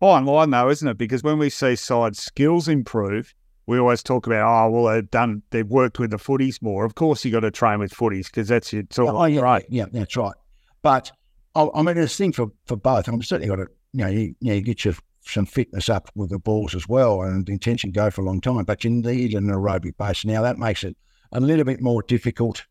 Fine 0.00 0.26
line 0.26 0.50
though, 0.50 0.70
isn't 0.70 0.88
it? 0.88 0.98
Because 0.98 1.22
when 1.22 1.38
we 1.38 1.50
see 1.50 1.76
side 1.76 2.16
skills 2.16 2.68
improve, 2.68 3.34
we 3.66 3.78
always 3.78 4.02
talk 4.02 4.26
about, 4.26 4.46
oh, 4.46 4.70
well, 4.70 4.92
they've 4.92 5.10
done, 5.10 5.42
they've 5.50 5.66
worked 5.66 5.98
with 5.98 6.10
the 6.10 6.18
footies 6.18 6.60
more. 6.60 6.84
Of 6.84 6.94
course, 6.94 7.24
you've 7.24 7.32
got 7.32 7.40
to 7.40 7.50
train 7.50 7.78
with 7.78 7.92
footies 7.92 8.26
because 8.26 8.48
that's 8.48 8.72
your 8.72 8.82
sort 8.90 9.14
Oh, 9.14 9.24
yeah, 9.24 9.40
right. 9.40 9.64
Yeah, 9.68 9.86
that's 9.90 10.16
right. 10.16 10.34
But 10.82 11.10
I, 11.54 11.68
I 11.74 11.82
mean, 11.82 11.94
there's 11.94 12.12
a 12.12 12.16
thing 12.16 12.32
for, 12.32 12.48
for 12.66 12.76
both. 12.76 13.08
I'm 13.08 13.22
certainly 13.22 13.48
got 13.48 13.62
to, 13.62 13.68
you 13.92 14.04
know, 14.04 14.08
you, 14.08 14.20
you, 14.40 14.50
know, 14.50 14.54
you 14.54 14.60
get 14.60 14.84
your 14.84 14.94
some 15.26 15.46
fitness 15.46 15.88
up 15.88 16.10
with 16.14 16.28
the 16.30 16.38
balls 16.38 16.74
as 16.74 16.86
well, 16.86 17.22
and 17.22 17.46
the 17.46 17.52
intention 17.52 17.90
go 17.90 18.10
for 18.10 18.20
a 18.20 18.24
long 18.24 18.42
time. 18.42 18.64
But 18.64 18.84
you 18.84 18.90
need 18.90 19.32
an 19.32 19.46
aerobic 19.46 19.96
base. 19.96 20.24
Now 20.24 20.42
that 20.42 20.58
makes 20.58 20.84
it 20.84 20.96
a 21.32 21.40
little 21.40 21.64
bit 21.64 21.80
more 21.80 22.02
difficult 22.02 22.66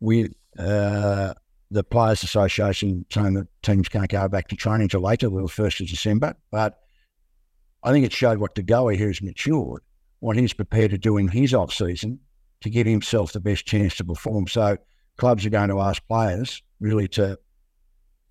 with 0.00 0.32
uh, 0.58 1.34
the 1.70 1.84
Players 1.84 2.22
Association 2.22 3.04
saying 3.10 3.34
that 3.34 3.48
teams 3.62 3.88
can't 3.88 4.08
go 4.08 4.28
back 4.28 4.48
to 4.48 4.56
training 4.56 4.82
until 4.82 5.00
later, 5.00 5.28
well, 5.30 5.48
first 5.48 5.80
of 5.80 5.88
December. 5.88 6.34
But 6.50 6.78
I 7.82 7.92
think 7.92 8.06
it 8.06 8.12
showed 8.12 8.38
what 8.38 8.54
De 8.54 8.62
Goey, 8.62 8.96
who's 8.96 9.22
matured, 9.22 9.82
what 10.20 10.36
he's 10.36 10.52
prepared 10.52 10.92
to 10.92 10.98
do 10.98 11.16
in 11.16 11.28
his 11.28 11.54
off 11.54 11.72
season 11.72 12.20
to 12.60 12.70
give 12.70 12.86
himself 12.86 13.32
the 13.32 13.40
best 13.40 13.66
chance 13.66 13.96
to 13.96 14.04
perform. 14.04 14.46
So 14.46 14.78
clubs 15.16 15.44
are 15.44 15.50
going 15.50 15.68
to 15.68 15.80
ask 15.80 16.06
players 16.06 16.62
really 16.80 17.08
to 17.08 17.38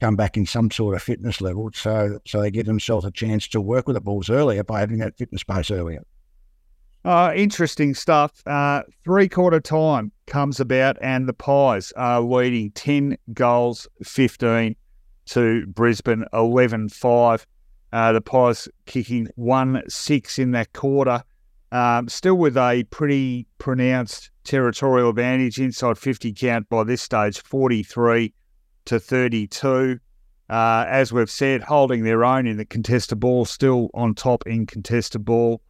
come 0.02 0.16
back 0.16 0.38
in 0.38 0.46
some 0.46 0.70
sort 0.72 0.94
of 0.94 1.02
fitness 1.02 1.40
level 1.40 1.70
so 1.74 2.20
so 2.28 2.42
they 2.42 2.52
give 2.52 2.66
themselves 2.66 3.06
a 3.06 3.12
chance 3.12 3.48
to 3.48 3.62
work 3.62 3.88
with 3.88 3.96
the 3.96 4.02
balls 4.02 4.30
earlier 4.30 4.62
by 4.62 4.82
having 4.82 4.98
that 4.98 5.18
fitness 5.18 5.44
base 5.44 5.72
earlier. 5.72 6.04
Uh, 7.06 7.32
interesting 7.36 7.94
stuff. 7.94 8.42
Uh, 8.48 8.82
three 9.04 9.30
quarter 9.30 9.60
time 9.60 10.12
comes 10.26 10.60
about, 10.60 10.98
and 11.02 11.30
the 11.30 11.34
Pies 11.34 11.94
are 11.96 12.20
leading 12.20 12.72
10 12.72 13.16
goals, 13.32 13.88
15 14.04 14.76
to 15.28 15.68
Brisbane, 15.68 16.26
11 16.34 16.90
5. 16.90 17.46
Uh, 17.94 18.12
the 18.12 18.22
Pies 18.22 18.68
kicking 18.88 19.28
1 19.36 19.84
6 19.88 20.40
in 20.40 20.52
that 20.52 20.74
quarter. 20.74 21.24
Um, 21.72 22.10
still 22.10 22.36
with 22.36 22.58
a 22.58 22.84
pretty 22.90 23.46
pronounced 23.60 24.32
territorial 24.44 25.10
advantage 25.10 25.60
inside 25.60 26.00
50 26.00 26.34
count 26.34 26.70
by 26.70 26.84
this 26.84 27.04
stage, 27.04 27.40
43 27.40 28.34
to 28.86 29.00
32. 29.00 30.00
Uh, 30.50 30.86
as 30.88 31.14
we've 31.14 31.30
said, 31.30 31.62
holding 31.62 32.04
their 32.04 32.26
own 32.26 32.48
in 32.48 32.58
the 32.58 32.66
contested 32.66 33.20
ball, 33.20 33.46
still 33.46 33.92
on 33.94 34.16
top 34.16 34.48
in 34.48 34.66
contested 34.66 35.24
ball. 35.24 35.62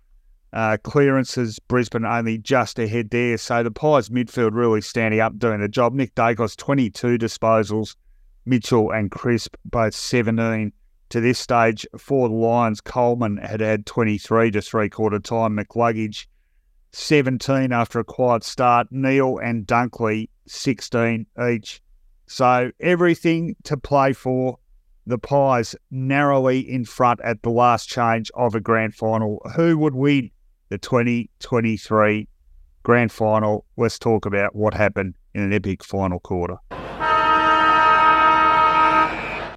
Uh, 0.55 0.77
clearances, 0.77 1.59
Brisbane 1.59 2.05
only 2.05 2.37
just 2.37 2.79
ahead 2.79 3.09
there. 3.09 3.37
So 3.37 3.61
the 3.61 3.71
Pies 3.71 4.07
midfield 4.07 4.53
really 4.53 4.79
standing 4.79 5.19
up, 5.19 5.37
doing 5.37 5.59
the 5.59 5.67
job. 5.67 5.93
Nick 5.93 6.15
Daicos, 6.15 6.55
22 6.55 7.17
disposals. 7.17 7.97
Mitchell 8.45 8.89
and 8.91 9.11
Crisp, 9.11 9.57
both 9.65 9.93
17 9.93 10.71
to 11.09 11.19
this 11.19 11.39
stage. 11.39 11.85
For 11.97 12.29
the 12.29 12.35
Lions, 12.35 12.79
Coleman 12.79 13.35
had 13.35 13.59
had 13.59 13.85
23 13.85 14.51
to 14.51 14.61
three 14.61 14.87
quarter 14.87 15.19
time. 15.19 15.57
McCluggage, 15.57 16.25
17 16.93 17.73
after 17.73 17.99
a 17.99 18.05
quiet 18.05 18.45
start. 18.45 18.87
Neale 18.91 19.39
and 19.39 19.67
Dunkley, 19.67 20.29
16 20.47 21.25
each. 21.49 21.81
So 22.27 22.71
everything 22.79 23.57
to 23.65 23.75
play 23.75 24.13
for. 24.13 24.59
The 25.07 25.19
Pies 25.19 25.75
narrowly 25.91 26.59
in 26.61 26.85
front 26.85 27.19
at 27.23 27.43
the 27.43 27.51
last 27.51 27.87
change 27.87 28.31
of 28.33 28.55
a 28.55 28.59
grand 28.59 28.95
final. 28.95 29.39
Who 29.55 29.77
would 29.77 29.93
win 29.93 30.31
the 30.69 30.77
2023 30.77 32.27
grand 32.83 33.11
final? 33.11 33.65
Let's 33.77 33.99
talk 33.99 34.25
about 34.25 34.55
what 34.55 34.73
happened 34.73 35.15
in 35.33 35.41
an 35.41 35.53
epic 35.53 35.83
final 35.83 36.19
quarter. 36.19 36.57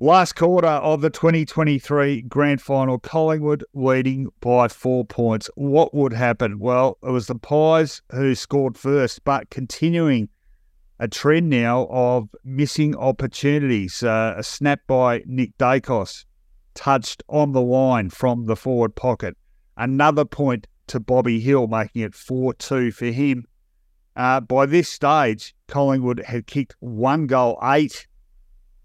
Last 0.01 0.35
quarter 0.37 0.69
of 0.69 1.01
the 1.01 1.11
2023 1.11 2.23
grand 2.23 2.63
final, 2.63 3.01
Collingwood 3.01 3.65
leading 3.75 4.29
by 4.41 4.69
four 4.69 5.05
points. 5.05 5.51
What 5.57 5.93
would 5.93 6.13
happen? 6.13 6.61
Well, 6.61 6.99
it 7.03 7.11
was 7.11 7.27
the 7.27 7.35
Pies 7.35 8.01
who 8.13 8.37
scored 8.37 8.79
first, 8.79 9.25
but 9.25 9.51
continuing 9.51 10.29
a 11.01 11.09
trend 11.09 11.51
now 11.51 11.89
of 11.91 12.29
missing 12.45 12.95
opportunities. 12.97 14.03
Uh, 14.03 14.35
a 14.37 14.43
snap 14.45 14.81
by 14.87 15.23
Nick 15.27 15.57
Daicos, 15.59 16.25
touched 16.75 17.25
on 17.29 17.51
the 17.51 17.61
line 17.61 18.09
from 18.09 18.47
the 18.47 18.55
forward 18.55 18.95
pocket. 18.95 19.37
Another 19.77 20.25
point 20.25 20.69
to 20.89 21.01
Bobby 21.01 21.41
Hill, 21.41 21.67
making 21.67 22.03
it 22.03 22.15
4 22.15 22.55
2 22.55 22.91
for 22.93 23.07
him. 23.07 23.45
Uh, 24.17 24.41
by 24.41 24.67
this 24.67 24.89
stage, 24.89 25.55
Collingwood 25.69 26.25
had 26.27 26.47
kicked 26.47 26.75
one 26.81 27.27
goal, 27.27 27.59
eight, 27.63 28.07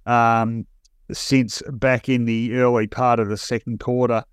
um, 0.06 0.68
since 1.12 1.62
back 1.72 2.08
in 2.08 2.26
the 2.26 2.56
early 2.56 2.88
part 2.88 3.20
of 3.20 3.30
the 3.30 3.38
second 3.38 3.80
quarter. 3.80 4.24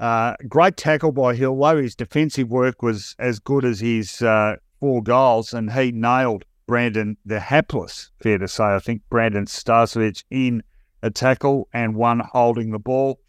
Uh, 0.00 0.34
great 0.48 0.76
tackle 0.76 1.12
by 1.12 1.34
Hill, 1.34 1.58
though 1.58 1.76
his 1.76 1.94
defensive 1.94 2.48
work 2.48 2.82
was 2.82 3.14
as 3.18 3.38
good 3.38 3.64
as 3.64 3.80
his 3.80 4.22
uh, 4.22 4.56
four 4.80 5.02
goals, 5.02 5.54
and 5.54 5.72
he 5.72 5.92
nailed 5.92 6.44
Brandon 6.66 7.16
the 7.24 7.40
hapless, 7.40 8.10
fair 8.22 8.38
to 8.38 8.48
say. 8.48 8.64
I 8.64 8.78
think 8.78 9.02
Brandon 9.10 9.46
Starcevich 9.46 10.24
in 10.30 10.62
a 11.02 11.10
tackle 11.10 11.68
and 11.72 11.94
one 11.94 12.20
holding 12.20 12.70
the 12.70 12.78
ball. 12.78 13.20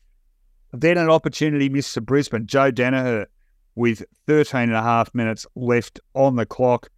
Then 0.71 0.97
an 0.97 1.09
opportunity 1.09 1.69
missed 1.69 1.93
to 1.95 2.01
Brisbane. 2.01 2.47
Joe 2.47 2.71
Daniher, 2.71 3.25
with 3.75 4.03
13 4.27 4.61
and 4.61 4.73
a 4.73 4.81
half 4.81 5.13
minutes 5.13 5.45
left 5.55 5.99
on 6.13 6.35
the 6.35 6.45
clock, 6.45 6.89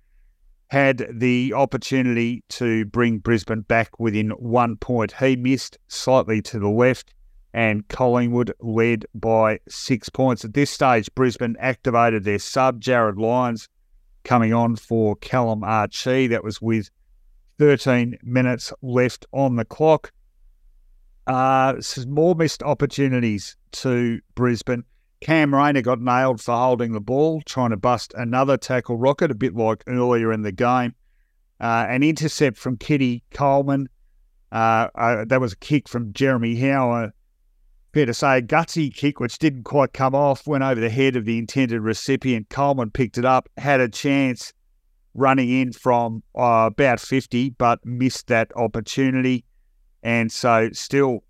had 0.69 1.07
the 1.09 1.53
opportunity 1.53 2.43
to 2.49 2.85
bring 2.85 3.19
Brisbane 3.19 3.61
back 3.61 3.99
within 3.99 4.31
one 4.31 4.75
point. 4.75 5.13
He 5.13 5.35
missed 5.35 5.77
slightly 5.87 6.41
to 6.43 6.59
the 6.59 6.67
left, 6.67 7.13
and 7.53 7.87
Collingwood 7.87 8.53
led 8.59 9.05
by 9.15 9.59
six 9.67 10.09
points. 10.09 10.43
At 10.45 10.53
this 10.53 10.69
stage, 10.69 11.09
Brisbane 11.15 11.55
activated 11.59 12.23
their 12.23 12.39
sub, 12.39 12.81
Jarryd 12.81 13.17
Lyons, 13.17 13.69
coming 14.23 14.53
on 14.53 14.75
for 14.75 15.15
Callum 15.15 15.63
Archie. 15.63 16.27
That 16.27 16.43
was 16.43 16.61
with 16.61 16.89
13 17.59 18.17
minutes 18.21 18.73
left 18.81 19.25
on 19.31 19.55
the 19.55 19.65
clock. 19.65 20.11
Uh, 21.25 21.75
more 22.07 22.35
missed 22.35 22.63
opportunities 22.63 23.57
to 23.71 24.19
Brisbane. 24.35 24.83
Cam 25.19 25.53
Rayner 25.53 25.81
got 25.81 25.99
nailed 25.99 26.41
for 26.41 26.55
holding 26.55 26.93
the 26.93 27.01
ball, 27.01 27.41
trying 27.41 27.71
to 27.71 27.77
bust 27.77 28.13
another 28.15 28.57
tackle 28.57 28.97
rocket, 28.97 29.31
a 29.31 29.35
bit 29.35 29.55
like 29.55 29.83
earlier 29.87 30.31
in 30.31 30.43
the 30.43 30.51
game. 30.51 30.93
Uh, 31.59 31.87
an 31.89 32.03
intercept 32.03 32.57
from 32.57 32.77
Keidan 32.77 33.21
Coleman. 33.31 33.89
Uh, 34.51 34.89
uh, 34.95 35.25
that 35.25 35.41
was 35.41 35.53
a 35.53 35.57
kick 35.57 35.89
from 35.89 36.13
Jeremy 36.13 36.55
Howe. 36.55 37.11
Fair 37.93 38.05
to 38.05 38.13
say, 38.13 38.37
a 38.37 38.41
gutsy 38.41 38.93
kick, 38.93 39.19
which 39.19 39.39
didn't 39.39 39.63
quite 39.63 39.91
come 39.91 40.13
off, 40.13 40.45
went 40.45 40.63
over 40.63 40.79
the 40.79 40.89
head 40.89 41.15
of 41.15 41.25
the 41.25 41.39
intended 41.39 41.81
recipient. 41.81 42.49
Coleman 42.49 42.91
picked 42.91 43.17
it 43.17 43.25
up, 43.25 43.49
had 43.57 43.81
a 43.81 43.89
chance 43.89 44.53
running 45.15 45.49
in 45.49 45.73
from 45.73 46.21
uh, 46.35 46.69
about 46.71 46.99
50, 46.99 47.49
but 47.51 47.83
missed 47.83 48.27
that 48.27 48.51
opportunity. 48.55 49.45
And 50.03 50.31
so 50.31 50.69
still 50.73 51.23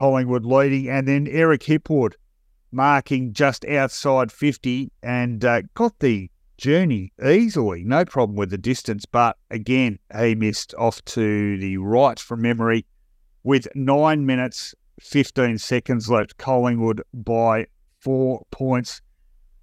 Collingwood 0.00 0.46
leading. 0.46 0.88
And 0.88 1.06
then 1.06 1.26
Eric 1.28 1.62
Hipwood 1.62 2.14
marking 2.72 3.32
just 3.32 3.64
outside 3.64 4.30
50 4.32 4.90
and 5.02 5.44
uh, 5.44 5.62
got 5.74 5.98
the 5.98 6.30
journey 6.56 7.12
easily. 7.24 7.82
No 7.84 8.04
problem 8.04 8.36
with 8.36 8.50
the 8.50 8.58
distance. 8.58 9.06
But 9.06 9.36
again, 9.50 9.98
he 10.16 10.34
missed 10.34 10.74
off 10.78 11.04
to 11.06 11.58
the 11.58 11.78
right 11.78 12.18
from 12.18 12.42
memory 12.42 12.86
with 13.42 13.66
nine 13.74 14.26
minutes 14.26 14.74
15 15.00 15.58
seconds 15.58 16.10
left. 16.10 16.36
Collingwood 16.36 17.02
by 17.14 17.66
four 17.98 18.42
points. 18.50 19.00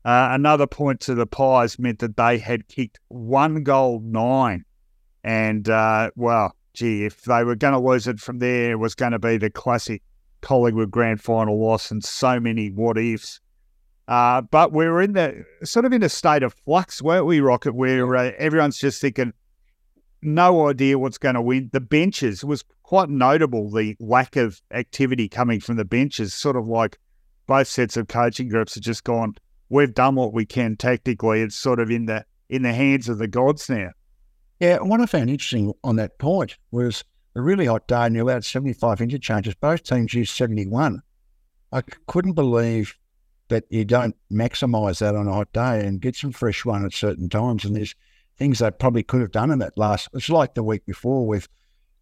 Uh, 0.04 0.30
another 0.32 0.68
point 0.68 1.00
to 1.02 1.16
the 1.16 1.28
Pies 1.28 1.78
meant 1.78 2.00
that 2.00 2.18
they 2.18 2.38
had 2.38 2.68
kicked 2.68 3.00
one 3.10 3.64
goal 3.64 4.00
nine. 4.04 4.64
And, 5.24 5.68
uh, 5.68 6.12
well, 6.16 6.54
gee, 6.74 7.06
if 7.06 7.24
they 7.24 7.44
were 7.44 7.56
going 7.56 7.74
to 7.74 7.80
lose 7.80 8.08
it 8.08 8.20
from 8.20 8.40
there, 8.40 8.72
it 8.72 8.80
was 8.80 8.96
going 8.96 9.12
to 9.12 9.20
be 9.20 9.38
the 9.38 9.50
classic 9.50 10.02
Collingwood 10.42 10.92
grand 10.92 11.22
final 11.22 11.60
loss 11.60 11.92
and 11.92 12.04
so 12.04 12.40
many 12.40 12.70
what 12.70 12.98
ifs. 12.98 13.40
Uh, 14.08 14.42
but 14.42 14.72
we 14.72 14.86
were 14.88 15.02
in 15.02 15.14
the 15.14 15.44
sort 15.64 15.86
of 15.86 15.92
in 15.92 16.02
a 16.02 16.10
state 16.10 16.44
of 16.44 16.54
flux, 16.66 17.02
weren't 17.02 17.26
we, 17.26 17.42
Rocket? 17.42 17.74
Where 17.74 18.16
uh, 18.16 18.32
everyone's 18.38 18.78
just 18.78 19.02
thinking, 19.02 19.34
no 20.22 20.70
idea 20.70 20.98
what's 20.98 21.18
going 21.18 21.36
to 21.36 21.42
win. 21.42 21.70
The 21.74 21.82
benches 21.82 22.44
was 22.44 22.64
quite 22.84 23.10
notable. 23.10 23.70
The 23.70 23.98
lack 24.00 24.36
of 24.36 24.62
activity 24.72 25.28
coming 25.28 25.60
from 25.60 25.76
the 25.76 25.86
benches, 25.86 26.34
sort 26.34 26.56
of 26.56 26.68
like 26.68 26.98
both 27.48 27.68
sets 27.68 27.98
of 27.98 28.08
coaching 28.08 28.48
groups 28.48 28.76
have 28.76 28.84
just 28.84 29.04
gone. 29.04 29.36
We've 29.70 29.94
done 29.94 30.16
what 30.16 30.34
we 30.34 30.46
can 30.46 30.78
tactically. 30.78 31.42
It's 31.42 31.56
sort 31.56 31.80
of 31.80 31.92
in 31.92 32.06
the 32.06 32.26
in 32.50 32.62
the 32.62 32.74
hands 32.74 33.10
of 33.10 33.18
the 33.18 33.28
gods 33.28 33.70
now. 33.70 33.92
Yeah, 34.60 34.78
what 34.78 35.02
I 35.02 35.06
found 35.06 35.30
interesting 35.30 35.74
on 35.84 35.98
that 35.98 36.18
point 36.18 36.58
was 36.72 37.04
a 37.38 37.42
really 37.42 37.66
hot 37.66 37.88
day 37.88 38.06
and 38.06 38.16
you 38.16 38.24
allowed 38.24 38.44
75 38.44 39.02
interchanges. 39.02 39.56
Both 39.56 39.84
teams 39.84 40.14
used 40.14 40.36
71. 40.36 41.02
I 41.72 41.82
couldn't 42.08 42.34
believe 42.34 42.96
that 43.50 43.66
you 43.70 43.86
don't 43.86 44.16
maximise 44.32 45.00
that 45.00 45.16
on 45.16 45.28
a 45.28 45.34
hot 45.34 45.52
day 45.54 45.86
and 45.86 46.02
get 46.02 46.16
some 46.16 46.32
fresh 46.32 46.66
one 46.66 46.86
at 46.86 46.94
certain 46.94 47.30
times. 47.30 47.64
And 47.64 47.76
there's 47.76 47.96
things 48.38 48.60
they 48.60 48.72
probably 48.72 49.04
could 49.04 49.22
have 49.22 49.32
done 49.32 49.52
in 49.52 49.60
that 49.60 49.78
last. 49.78 50.10
It's 50.14 50.30
like 50.30 50.54
the 50.54 50.64
week 50.64 50.86
before 50.86 51.26
with 51.26 51.48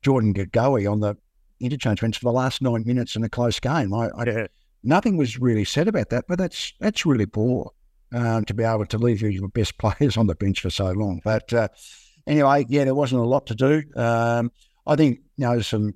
Jordan 0.02 0.34
De 0.34 0.46
Goey 0.46 0.92
on 0.92 1.00
the 1.00 1.16
interchange 1.60 2.02
bench 2.02 2.18
for 2.18 2.26
the 2.26 2.32
last 2.32 2.62
nine 2.62 2.84
minutes 2.86 3.16
in 3.16 3.24
a 3.24 3.30
close 3.30 3.60
game. 3.60 3.94
I, 3.94 4.10
I. 4.18 4.48
Nothing 4.84 5.18
was 5.18 5.40
really 5.40 5.66
said 5.66 5.88
about 5.88 6.10
that, 6.12 6.26
but 6.28 6.38
that's 6.38 6.74
that's 6.80 7.06
really 7.06 7.26
poor. 7.26 7.72
um, 8.14 8.46
to 8.46 8.54
be 8.54 8.64
able 8.64 8.86
to 8.86 8.98
leave 8.98 9.22
your 9.22 9.48
best 9.50 9.78
players 9.80 10.18
on 10.18 10.28
the 10.28 10.36
bench 10.36 10.62
for 10.62 10.70
so 10.70 10.92
long. 10.92 11.22
But 11.24 11.52
uh, 11.54 11.68
anyway, 12.28 12.66
yeah, 12.70 12.86
there 12.86 12.96
wasn't 12.96 13.22
a 13.22 13.28
lot 13.28 13.48
to 13.48 13.56
do. 13.56 13.84
Um, 13.96 14.52
I 14.88 14.96
think 14.96 15.20
you 15.38 15.46
know 15.46 15.62
some 15.62 15.94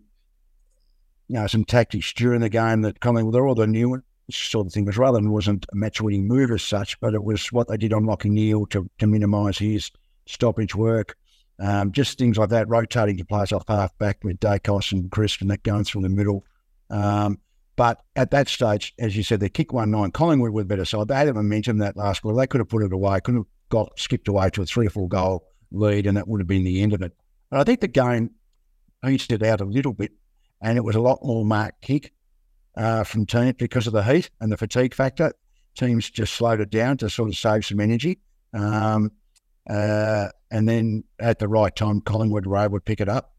you 1.27 1.35
know 1.35 1.47
some 1.47 1.65
tactics 1.65 2.13
during 2.13 2.41
the 2.41 2.49
game 2.49 2.81
that 2.81 2.99
Collingwood 2.99 3.35
they're 3.35 3.47
all 3.47 3.55
the 3.55 3.67
new 3.67 4.01
sort 4.31 4.67
of 4.67 4.73
thing. 4.73 4.85
Because 4.85 4.97
rather 4.97 5.17
than 5.17 5.31
wasn't 5.31 5.65
a 5.71 5.75
match 5.75 6.01
winning 6.01 6.27
move 6.27 6.51
as 6.51 6.63
such, 6.63 6.99
but 6.99 7.13
it 7.13 7.23
was 7.23 7.51
what 7.51 7.67
they 7.67 7.77
did 7.77 7.93
on 7.93 8.05
Lachie 8.05 8.31
Neale 8.31 8.65
to, 8.67 8.89
to 8.99 9.07
minimise 9.07 9.57
his 9.57 9.91
stoppage 10.25 10.75
work. 10.75 11.15
Um, 11.59 11.91
just 11.91 12.17
things 12.17 12.37
like 12.37 12.49
that, 12.49 12.69
rotating 12.69 13.17
to 13.17 13.25
players 13.25 13.51
off 13.51 13.65
half 13.67 13.97
back 13.97 14.23
with 14.23 14.39
Daicos 14.39 14.93
and 14.93 15.11
Crisp 15.11 15.41
and 15.41 15.51
that 15.51 15.63
going 15.63 15.83
through 15.83 16.03
the 16.03 16.09
middle. 16.09 16.45
Um, 16.89 17.39
but 17.75 18.01
at 18.15 18.31
that 18.31 18.47
stage, 18.47 18.93
as 18.97 19.15
you 19.15 19.23
said, 19.23 19.39
they 19.39 19.49
kick 19.49 19.73
one 19.73 19.91
nine. 19.91 20.11
Collingwood 20.11 20.51
were 20.51 20.63
better 20.63 20.85
side. 20.85 21.07
They 21.07 21.15
had 21.15 21.27
a 21.27 21.33
momentum 21.33 21.79
that 21.79 21.97
last 21.97 22.21
quarter. 22.21 22.37
They 22.37 22.47
could 22.47 22.59
have 22.59 22.69
put 22.69 22.83
it 22.83 22.93
away, 22.93 23.19
could 23.21 23.35
have 23.35 23.45
got 23.69 23.97
skipped 23.99 24.27
away 24.27 24.49
to 24.51 24.61
a 24.61 24.65
three 24.65 24.87
or 24.87 24.89
four 24.89 25.07
goal 25.07 25.47
lead, 25.71 26.07
and 26.07 26.17
that 26.17 26.27
would 26.27 26.41
have 26.41 26.47
been 26.47 26.63
the 26.63 26.81
end 26.81 26.93
of 26.93 27.01
it. 27.01 27.13
But 27.49 27.59
I 27.59 27.63
think 27.63 27.81
the 27.81 27.87
game 27.87 28.31
eased 29.05 29.31
it 29.31 29.43
out 29.43 29.61
a 29.61 29.65
little 29.65 29.93
bit, 29.93 30.11
and 30.61 30.77
it 30.77 30.83
was 30.83 30.95
a 30.95 31.01
lot 31.01 31.19
more 31.23 31.45
marked 31.45 31.81
kick 31.81 32.13
uh, 32.75 33.03
from 33.03 33.25
teams 33.25 33.53
because 33.57 33.87
of 33.87 33.93
the 33.93 34.03
heat 34.03 34.29
and 34.39 34.51
the 34.51 34.57
fatigue 34.57 34.93
factor. 34.93 35.33
Teams 35.75 36.09
just 36.09 36.33
slowed 36.33 36.59
it 36.59 36.69
down 36.69 36.97
to 36.97 37.09
sort 37.09 37.29
of 37.29 37.37
save 37.37 37.65
some 37.65 37.79
energy. 37.79 38.19
Um, 38.53 39.11
uh, 39.69 40.29
and 40.51 40.67
then 40.67 41.03
at 41.19 41.39
the 41.39 41.47
right 41.47 41.75
time, 41.75 42.01
Collingwood 42.01 42.45
able 42.47 42.79
to 42.79 42.81
pick 42.81 42.99
it 42.99 43.09
up. 43.09 43.33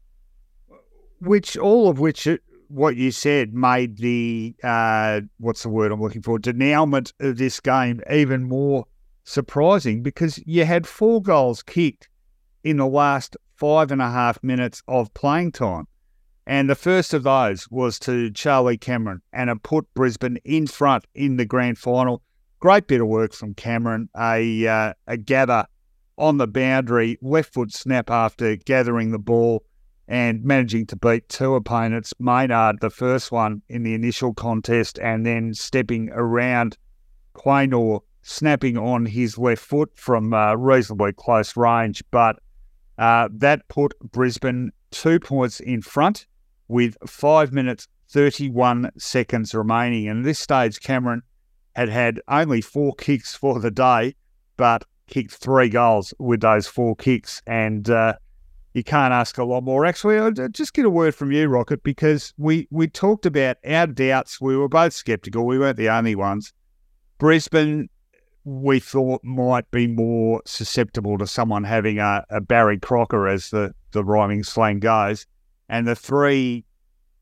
Which 1.19 1.57
all 1.57 1.89
of 1.89 1.99
which, 1.99 2.27
uh, 2.27 2.37
what 2.69 2.95
you 2.95 3.11
said, 3.11 3.53
made 3.53 3.97
the 3.97 4.55
uh, 4.63 5.21
what's 5.39 5.63
the 5.63 5.69
word 5.69 5.91
I'm 5.91 6.01
looking 6.01 6.21
for 6.21 6.39
denouement 6.39 7.13
of 7.19 7.37
this 7.37 7.59
game 7.59 8.01
even 8.09 8.43
more 8.43 8.85
surprising 9.23 10.01
because 10.01 10.41
you 10.45 10.65
had 10.65 10.87
four 10.87 11.21
goals 11.21 11.61
kicked 11.61 12.09
in 12.63 12.77
the 12.77 12.87
last 12.87 13.37
five 13.61 13.91
and 13.91 14.01
a 14.01 14.09
half 14.09 14.41
minutes 14.41 14.81
of 14.87 15.13
playing 15.13 15.51
time. 15.51 15.87
And 16.47 16.67
the 16.67 16.73
first 16.73 17.13
of 17.13 17.21
those 17.21 17.69
was 17.69 17.99
to 17.99 18.31
Charlie 18.31 18.75
Cameron, 18.75 19.21
and 19.31 19.51
it 19.51 19.61
put 19.61 19.85
Brisbane 19.93 20.39
in 20.43 20.65
front 20.65 21.05
in 21.13 21.37
the 21.37 21.45
grand 21.45 21.77
final. 21.77 22.23
Great 22.59 22.87
bit 22.87 23.01
of 23.01 23.07
work 23.07 23.33
from 23.33 23.53
Cameron, 23.53 24.09
a, 24.17 24.67
uh, 24.67 24.93
a 25.05 25.15
gather 25.15 25.67
on 26.17 26.37
the 26.37 26.47
boundary, 26.47 27.19
left 27.21 27.53
foot 27.53 27.71
snap 27.71 28.09
after 28.09 28.55
gathering 28.55 29.11
the 29.11 29.19
ball 29.19 29.63
and 30.07 30.43
managing 30.43 30.87
to 30.87 30.95
beat 30.95 31.29
two 31.29 31.53
opponents. 31.53 32.15
Maynard, 32.17 32.77
the 32.81 32.89
first 32.89 33.31
one 33.31 33.61
in 33.69 33.83
the 33.83 33.93
initial 33.93 34.33
contest, 34.33 34.97
and 34.97 35.23
then 35.23 35.53
stepping 35.53 36.09
around 36.13 36.79
Quaynor, 37.35 37.99
snapping 38.23 38.75
on 38.75 39.05
his 39.05 39.37
left 39.37 39.63
foot 39.63 39.91
from 39.93 40.33
uh, 40.33 40.55
reasonably 40.55 41.13
close 41.13 41.55
range. 41.55 42.03
But 42.09 42.39
uh, 42.97 43.29
that 43.33 43.67
put 43.67 43.93
Brisbane 44.11 44.71
two 44.91 45.19
points 45.19 45.59
in 45.59 45.81
front 45.81 46.27
with 46.67 46.95
five 47.07 47.51
minutes, 47.51 47.87
31 48.09 48.91
seconds 48.97 49.53
remaining. 49.53 50.07
And 50.07 50.19
at 50.19 50.25
this 50.25 50.39
stage, 50.39 50.79
Cameron 50.81 51.21
had 51.75 51.89
had 51.89 52.21
only 52.27 52.61
four 52.61 52.93
kicks 52.95 53.35
for 53.35 53.59
the 53.59 53.71
day, 53.71 54.15
but 54.57 54.83
kicked 55.07 55.31
three 55.31 55.69
goals 55.69 56.13
with 56.19 56.41
those 56.41 56.67
four 56.67 56.95
kicks. 56.95 57.41
And 57.47 57.89
uh, 57.89 58.15
you 58.73 58.83
can't 58.83 59.13
ask 59.13 59.37
a 59.37 59.43
lot 59.43 59.63
more. 59.63 59.85
Actually, 59.85 60.17
I'll 60.17 60.31
just 60.31 60.73
get 60.73 60.85
a 60.85 60.89
word 60.89 61.15
from 61.15 61.31
you, 61.31 61.47
Rocket, 61.47 61.83
because 61.83 62.33
we, 62.37 62.67
we 62.71 62.87
talked 62.87 63.25
about 63.25 63.57
our 63.65 63.87
doubts. 63.87 64.39
We 64.39 64.55
were 64.55 64.69
both 64.69 64.93
sceptical. 64.93 65.45
We 65.45 65.59
weren't 65.59 65.77
the 65.77 65.89
only 65.89 66.15
ones. 66.15 66.53
Brisbane, 67.17 67.89
we 68.43 68.79
thought 68.79 69.23
might 69.23 69.69
be 69.71 69.87
more 69.87 70.41
susceptible 70.45 71.17
to 71.17 71.27
someone 71.27 71.63
having 71.63 71.99
a, 71.99 72.25
a 72.29 72.41
Barry 72.41 72.79
Crocker, 72.79 73.27
as 73.27 73.49
the, 73.49 73.73
the 73.91 74.03
rhyming 74.03 74.43
slang 74.43 74.79
goes. 74.79 75.27
And 75.69 75.87
the 75.87 75.95
three 75.95 76.65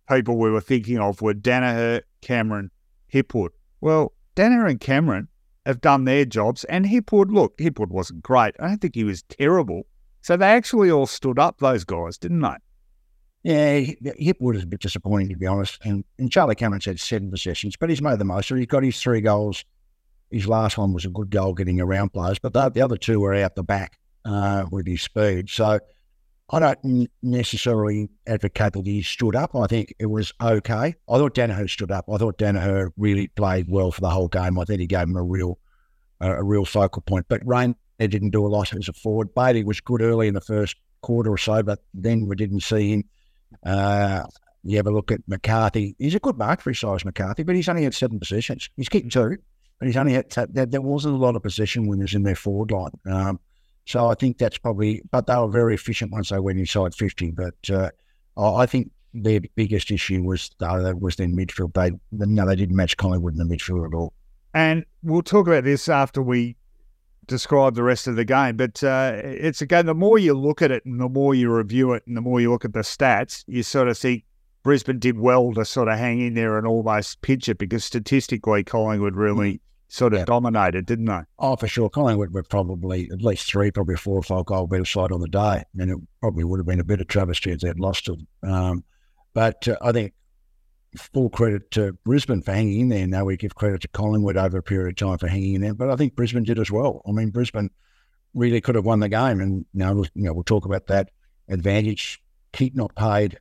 people 0.09 0.37
we 0.37 0.49
were 0.49 0.61
thinking 0.61 0.99
of 0.99 1.21
were 1.21 1.33
Daniher, 1.33 2.01
Cameron, 2.21 2.71
Hipwood. 3.13 3.49
Well, 3.81 4.13
Daniher 4.35 4.69
and 4.69 4.79
Cameron 4.79 5.27
have 5.65 5.81
done 5.81 6.05
their 6.05 6.25
jobs, 6.25 6.63
and 6.65 6.85
Hipwood, 6.85 7.31
look, 7.31 7.57
Hipwood 7.57 7.89
wasn't 7.89 8.23
great. 8.23 8.55
I 8.59 8.67
don't 8.67 8.79
think 8.79 8.95
he 8.95 9.03
was 9.03 9.23
terrible. 9.23 9.83
So 10.21 10.35
they 10.35 10.47
actually 10.47 10.89
all 10.89 11.05
stood 11.05 11.39
up, 11.39 11.59
those 11.59 11.83
guys, 11.83 12.17
didn't 12.17 12.41
they? 12.41 12.55
Yeah, 13.43 13.79
Hipwood 14.19 14.55
is 14.55 14.63
a 14.63 14.67
bit 14.67 14.81
disappointing, 14.81 15.29
to 15.29 15.37
be 15.37 15.45
honest. 15.45 15.79
And, 15.83 16.03
and 16.17 16.31
Charlie 16.31 16.55
Cameron's 16.55 16.85
had 16.85 16.99
seven 16.99 17.31
possessions, 17.31 17.75
but 17.77 17.89
he's 17.89 18.01
made 18.01 18.19
the 18.19 18.25
most. 18.25 18.51
of 18.51 18.57
it. 18.57 18.61
he's 18.61 18.67
got 18.67 18.83
his 18.83 19.01
three 19.01 19.21
goals. 19.21 19.63
His 20.31 20.47
last 20.47 20.77
one 20.77 20.93
was 20.93 21.05
a 21.05 21.09
good 21.09 21.29
goal 21.29 21.53
getting 21.53 21.81
around 21.81 22.13
players, 22.13 22.39
but 22.39 22.53
the, 22.53 22.69
the 22.69 22.81
other 22.81 22.97
two 22.97 23.19
were 23.19 23.33
out 23.33 23.55
the 23.55 23.63
back 23.63 23.97
uh, 24.25 24.65
with 24.71 24.87
his 24.87 25.01
speed. 25.01 25.49
So 25.49 25.79
I 26.51 26.59
don't 26.59 27.09
necessarily 27.21 28.09
advocate 28.27 28.73
that 28.73 28.85
he 28.85 29.01
stood 29.01 29.35
up. 29.35 29.55
I 29.55 29.67
think 29.67 29.93
it 29.99 30.07
was 30.07 30.33
okay. 30.41 30.95
I 31.09 31.17
thought 31.17 31.35
Daniher 31.35 31.69
stood 31.69 31.91
up. 31.91 32.05
I 32.11 32.17
thought 32.17 32.37
Daniher 32.37 32.89
really 32.97 33.27
played 33.27 33.67
well 33.69 33.91
for 33.91 34.01
the 34.01 34.09
whole 34.09 34.27
game. 34.27 34.59
I 34.59 34.65
think 34.65 34.81
he 34.81 34.87
gave 34.87 35.03
him 35.03 35.15
a 35.15 35.23
real, 35.23 35.59
uh, 36.21 36.37
a 36.37 36.43
real 36.43 36.65
focal 36.65 37.01
point. 37.01 37.25
But 37.29 37.41
Rain 37.45 37.75
didn't 37.99 38.31
do 38.31 38.45
a 38.45 38.49
lot 38.49 38.73
as 38.73 38.87
a 38.87 38.93
forward. 38.93 39.33
Bailey 39.35 39.63
was 39.63 39.81
good 39.81 40.01
early 40.01 40.27
in 40.27 40.33
the 40.33 40.41
first 40.41 40.75
quarter 41.01 41.31
or 41.31 41.37
so, 41.37 41.61
but 41.63 41.79
then 41.93 42.27
we 42.27 42.35
didn't 42.35 42.61
see 42.61 42.93
him. 42.93 43.03
Uh, 43.65 44.23
you 44.63 44.77
have 44.77 44.87
a 44.87 44.91
look 44.91 45.11
at 45.11 45.21
McCarthy. 45.27 45.95
He's 45.97 46.15
a 46.15 46.19
good 46.19 46.37
mark 46.37 46.61
for 46.61 46.69
his 46.71 46.79
size, 46.79 47.05
McCarthy, 47.05 47.43
but 47.43 47.55
he's 47.55 47.69
only 47.69 47.83
had 47.83 47.93
seven 47.93 48.19
possessions. 48.19 48.69
He's 48.75 48.89
kicked 48.89 49.11
two, 49.11 49.37
but 49.79 49.87
he's 49.87 49.97
only 49.97 50.13
had 50.13 50.29
there, 50.51 50.65
there 50.65 50.81
wasn't 50.81 51.15
a 51.15 51.17
lot 51.17 51.35
of 51.35 51.43
possession 51.43 51.87
winners 51.87 52.13
in 52.13 52.23
their 52.23 52.35
forward 52.35 52.71
line. 52.71 52.91
Um, 53.09 53.39
so 53.85 54.07
I 54.07 54.13
think 54.13 54.37
that's 54.37 54.57
probably, 54.57 55.01
but 55.09 55.25
they 55.25 55.35
were 55.35 55.47
very 55.47 55.73
efficient 55.73 56.11
once 56.11 56.29
they 56.29 56.39
went 56.39 56.59
inside 56.59 56.93
50. 56.93 57.31
But 57.31 57.69
uh, 57.71 57.89
I 58.37 58.65
think 58.65 58.91
their 59.13 59.39
biggest 59.55 59.89
issue 59.89 60.21
was 60.21 60.51
uh, 60.61 60.93
was 60.99 61.15
their 61.15 61.27
midfield. 61.27 61.73
They 61.73 61.97
no, 62.11 62.45
they 62.45 62.55
didn't 62.55 62.75
match 62.75 62.97
Collingwood 62.97 63.33
in 63.33 63.39
the 63.39 63.55
midfield 63.55 63.87
at 63.87 63.95
all. 63.95 64.13
And 64.53 64.85
we'll 65.01 65.23
talk 65.23 65.47
about 65.47 65.63
this 65.63 65.89
after 65.89 66.21
we 66.21 66.55
describe 67.25 67.75
the 67.75 67.83
rest 67.83 68.07
of 68.07 68.15
the 68.15 68.25
game. 68.25 68.57
But 68.57 68.83
uh, 68.83 69.13
it's 69.23 69.61
again, 69.61 69.85
the 69.85 69.95
more 69.95 70.19
you 70.19 70.33
look 70.33 70.61
at 70.61 70.71
it 70.71 70.85
and 70.85 70.99
the 70.99 71.09
more 71.09 71.33
you 71.33 71.51
review 71.51 71.93
it 71.93 72.03
and 72.05 72.17
the 72.17 72.21
more 72.21 72.41
you 72.41 72.51
look 72.51 72.65
at 72.65 72.73
the 72.73 72.79
stats, 72.79 73.45
you 73.47 73.63
sort 73.63 73.87
of 73.87 73.97
think 73.97 74.23
Brisbane 74.63 74.99
did 74.99 75.17
well 75.17 75.53
to 75.53 75.63
sort 75.63 75.87
of 75.87 75.97
hang 75.97 76.19
in 76.19 76.33
there 76.33 76.57
and 76.57 76.67
almost 76.67 77.21
pinch 77.21 77.47
it 77.47 77.57
because 77.57 77.85
statistically 77.85 78.63
Collingwood 78.63 79.15
really 79.15 79.53
mm 79.53 79.59
sort 79.89 80.13
of 80.13 80.19
yeah. 80.19 80.25
dominated, 80.25 80.85
didn't 80.85 81.05
they? 81.05 81.21
Oh, 81.39 81.55
for 81.55 81.67
sure. 81.67 81.89
Collingwood 81.89 82.31
were 82.31 82.43
probably 82.43 83.09
at 83.11 83.21
least 83.21 83.49
three, 83.49 83.71
probably 83.71 83.95
four 83.95 84.17
or 84.17 84.23
five 84.23 84.45
goal 84.45 84.67
better 84.67 84.85
side 84.85 85.11
on 85.11 85.19
the 85.19 85.27
day. 85.27 85.63
And 85.77 85.91
it 85.91 85.97
probably 86.21 86.43
would 86.43 86.59
have 86.59 86.67
been 86.67 86.79
a 86.79 86.85
bit 86.85 87.01
of 87.01 87.07
travesty 87.07 87.51
if 87.51 87.59
they'd 87.59 87.79
lost 87.79 88.07
it. 88.07 88.19
Um, 88.43 88.83
but 89.33 89.67
uh, 89.67 89.77
I 89.81 89.91
think 89.91 90.13
full 90.95 91.29
credit 91.29 91.71
to 91.71 91.93
Brisbane 92.05 92.43
for 92.43 92.53
hanging 92.53 92.81
in 92.81 92.89
there. 92.89 93.07
Now 93.07 93.25
we 93.25 93.35
give 93.35 93.55
credit 93.55 93.81
to 93.81 93.87
Collingwood 93.87 94.37
over 94.37 94.59
a 94.59 94.63
period 94.63 94.89
of 94.89 95.07
time 95.07 95.17
for 95.17 95.27
hanging 95.27 95.55
in 95.55 95.61
there. 95.61 95.73
But 95.73 95.89
I 95.89 95.95
think 95.95 96.15
Brisbane 96.15 96.43
did 96.43 96.59
as 96.59 96.69
well. 96.69 97.01
I 97.07 97.11
mean, 97.11 97.31
Brisbane 97.31 97.71
really 98.35 98.61
could 98.61 98.75
have 98.75 98.85
won 98.85 98.99
the 98.99 99.09
game. 99.09 99.41
And 99.41 99.65
now, 99.73 99.95
you 99.95 100.09
know, 100.15 100.33
we'll 100.33 100.43
talk 100.43 100.65
about 100.65 100.85
that 100.87 101.09
advantage, 101.47 102.21
keep 102.53 102.75
not 102.75 102.93
paid 102.95 103.39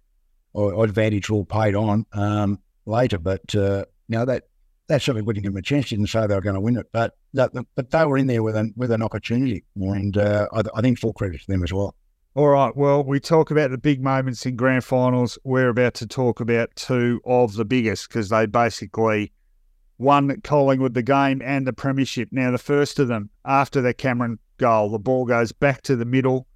or 0.54 0.82
advantage 0.82 1.28
all 1.30 1.44
paid 1.44 1.74
on 1.74 2.06
um, 2.14 2.58
later. 2.86 3.18
But 3.18 3.54
uh, 3.54 3.84
now 4.08 4.24
that 4.24 4.44
that 4.88 5.02
certainly 5.02 5.22
wouldn't 5.22 5.44
give 5.44 5.52
them 5.52 5.58
a 5.58 5.62
chance. 5.62 5.90
Didn't 5.90 6.08
say 6.08 6.26
they 6.26 6.34
were 6.34 6.40
going 6.40 6.54
to 6.54 6.60
win 6.60 6.76
it, 6.76 6.86
but 6.92 7.14
that, 7.34 7.52
but 7.74 7.90
they 7.90 8.04
were 8.04 8.18
in 8.18 8.26
there 8.26 8.42
with 8.42 8.56
an 8.56 8.72
with 8.76 8.90
an 8.90 9.02
opportunity, 9.02 9.64
and 9.76 10.16
uh, 10.16 10.48
I, 10.52 10.62
I, 10.74 10.80
think 10.80 10.98
full 10.98 11.12
credit 11.12 11.40
to 11.42 11.46
them 11.46 11.62
as 11.62 11.72
well. 11.72 11.94
All 12.34 12.48
right. 12.48 12.74
Well, 12.74 13.04
we 13.04 13.20
talk 13.20 13.50
about 13.50 13.70
the 13.70 13.78
big 13.78 14.02
moments 14.02 14.46
in 14.46 14.56
grand 14.56 14.84
finals. 14.84 15.38
We're 15.44 15.68
about 15.68 15.94
to 15.94 16.06
talk 16.06 16.40
about 16.40 16.74
two 16.74 17.20
of 17.24 17.54
the 17.54 17.64
biggest 17.64 18.08
because 18.08 18.28
they 18.30 18.46
basically 18.46 19.32
won 19.98 20.40
Collingwood 20.42 20.94
the 20.94 21.02
game 21.02 21.42
and 21.44 21.66
the 21.66 21.72
premiership. 21.72 22.28
Now, 22.30 22.50
the 22.50 22.58
first 22.58 22.98
of 22.98 23.08
them 23.08 23.30
after 23.44 23.80
the 23.80 23.92
Cameron 23.92 24.38
goal, 24.56 24.90
the 24.90 24.98
ball 24.98 25.26
goes 25.26 25.52
back 25.52 25.82
to 25.82 25.96
the 25.96 26.04
middle, 26.04 26.46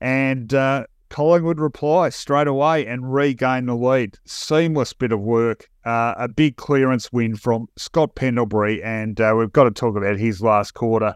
and 0.00 0.52
uh, 0.54 0.86
Collingwood 1.08 1.60
reply 1.60 2.10
straight 2.10 2.46
away 2.46 2.86
and 2.86 3.12
regain 3.12 3.66
the 3.66 3.74
lead. 3.74 4.18
Seamless 4.26 4.92
bit 4.92 5.12
of 5.12 5.20
work. 5.20 5.68
Uh, 5.84 6.14
a 6.18 6.28
big 6.28 6.56
clearance 6.56 7.12
win 7.12 7.34
from 7.36 7.66
Scott 7.76 8.14
Pendlebury, 8.14 8.82
and 8.82 9.20
uh, 9.20 9.34
we've 9.36 9.52
got 9.52 9.64
to 9.64 9.70
talk 9.70 9.96
about 9.96 10.18
his 10.18 10.42
last 10.42 10.74
quarter. 10.74 11.14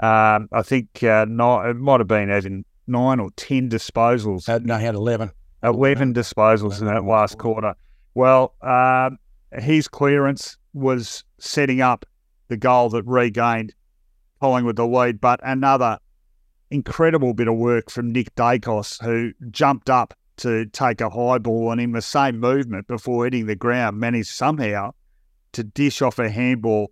Um, 0.00 0.48
I 0.52 0.62
think 0.62 1.02
uh, 1.02 1.24
it 1.28 1.76
might 1.76 2.00
have 2.00 2.08
been 2.08 2.30
even 2.30 2.64
nine 2.86 3.20
or 3.20 3.30
ten 3.36 3.70
disposals. 3.70 4.48
Uh, 4.48 4.60
no, 4.62 4.76
he 4.76 4.84
had 4.84 4.94
eleven. 4.94 5.30
Eleven 5.62 6.12
disposals 6.12 6.80
in 6.80 6.86
that 6.86 7.04
last 7.04 7.38
quarter. 7.38 7.74
Well, 8.14 8.54
um, 8.60 9.18
his 9.52 9.88
clearance 9.88 10.58
was 10.74 11.24
setting 11.38 11.80
up 11.80 12.04
the 12.48 12.56
goal 12.56 12.90
that 12.90 13.04
regained 13.06 13.74
Collingwood 14.40 14.76
the 14.76 14.86
lead, 14.86 15.20
but 15.20 15.40
another 15.42 15.98
incredible 16.74 17.34
bit 17.34 17.48
of 17.48 17.56
work 17.56 17.90
from 17.90 18.12
Nick 18.12 18.34
Daicos, 18.34 19.02
who 19.02 19.32
jumped 19.50 19.88
up 19.88 20.14
to 20.38 20.66
take 20.66 21.00
a 21.00 21.08
high 21.08 21.38
ball 21.38 21.70
and 21.70 21.80
in 21.80 21.92
the 21.92 22.02
same 22.02 22.40
movement 22.40 22.86
before 22.88 23.24
hitting 23.24 23.46
the 23.46 23.54
ground 23.54 23.98
managed 23.98 24.28
somehow 24.28 24.90
to 25.52 25.62
dish 25.62 26.02
off 26.02 26.18
a 26.18 26.28
handball 26.28 26.90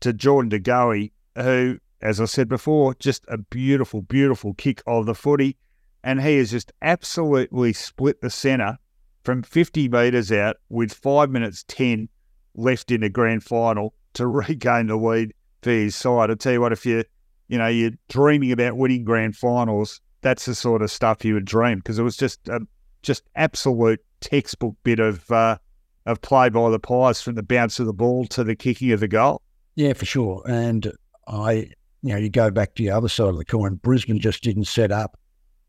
to 0.00 0.12
Jordan 0.12 0.48
De 0.48 0.60
Goey 0.60 1.10
who, 1.36 1.78
as 2.00 2.20
I 2.20 2.26
said 2.26 2.48
before, 2.48 2.94
just 2.94 3.24
a 3.28 3.38
beautiful, 3.38 4.02
beautiful 4.02 4.54
kick 4.54 4.82
of 4.86 5.06
the 5.06 5.14
footy. 5.14 5.56
And 6.02 6.20
he 6.20 6.36
has 6.36 6.50
just 6.50 6.72
absolutely 6.82 7.72
split 7.72 8.20
the 8.20 8.30
centre 8.30 8.78
from 9.24 9.42
50 9.42 9.88
metres 9.88 10.30
out 10.30 10.56
with 10.68 10.92
five 10.92 11.30
minutes 11.30 11.64
10 11.66 12.08
left 12.54 12.90
in 12.90 13.00
the 13.00 13.08
grand 13.08 13.42
final 13.42 13.94
to 14.14 14.26
regain 14.28 14.86
the 14.88 14.96
lead 14.96 15.32
for 15.62 15.70
his 15.70 15.96
side. 15.96 16.30
I 16.30 16.34
tell 16.34 16.52
you 16.52 16.60
what, 16.60 16.72
if 16.72 16.84
you, 16.84 17.04
you 17.48 17.58
know, 17.58 17.66
you're 17.66 17.92
dreaming 18.08 18.52
about 18.52 18.76
winning 18.76 19.04
grand 19.04 19.36
finals, 19.36 20.00
that's 20.22 20.46
the 20.46 20.54
sort 20.54 20.82
of 20.82 20.90
stuff 20.90 21.24
you 21.24 21.34
would 21.34 21.44
dream 21.44 21.78
because 21.78 21.98
it 21.98 22.02
was 22.02 22.16
just 22.16 22.48
a 22.48 22.60
just 23.02 23.22
absolute 23.36 24.00
textbook 24.20 24.74
bit 24.82 24.98
of 24.98 25.30
uh, 25.30 25.58
of 26.06 26.20
play 26.22 26.48
by 26.48 26.70
the 26.70 26.78
Pies 26.78 27.20
from 27.20 27.34
the 27.34 27.42
bounce 27.42 27.78
of 27.78 27.86
the 27.86 27.92
ball 27.92 28.26
to 28.26 28.42
the 28.44 28.56
kicking 28.56 28.92
of 28.92 29.00
the 29.00 29.08
goal. 29.08 29.42
Yeah, 29.76 29.92
for 29.92 30.04
sure. 30.04 30.42
And 30.46 30.90
I, 31.26 31.70
you 32.02 32.12
know, 32.12 32.16
you 32.16 32.30
go 32.30 32.50
back 32.50 32.74
to 32.74 32.82
the 32.82 32.90
other 32.90 33.08
side 33.08 33.28
of 33.28 33.38
the 33.38 33.44
coin. 33.44 33.74
Brisbane 33.76 34.18
just 34.18 34.42
didn't 34.42 34.64
set 34.64 34.90
up. 34.90 35.18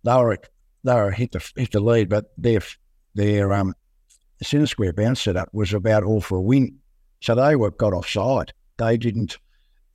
They 0.03 0.15
were 0.15 0.39
they 0.83 0.93
were 0.93 1.11
hit 1.11 1.31
the 1.31 1.51
hit 1.55 1.71
the 1.71 1.79
lead, 1.79 2.09
but 2.09 2.31
their 2.37 2.61
their 3.13 3.53
um 3.53 3.73
centre 4.41 4.67
square 4.67 4.93
bounce 4.93 5.21
setup 5.21 5.49
was 5.53 5.73
about 5.73 6.03
all 6.03 6.21
for 6.21 6.37
a 6.37 6.41
win. 6.41 6.77
So 7.21 7.35
they 7.35 7.55
were 7.55 7.71
got 7.71 7.93
offside. 7.93 8.53
They 8.77 8.97
didn't. 8.97 9.37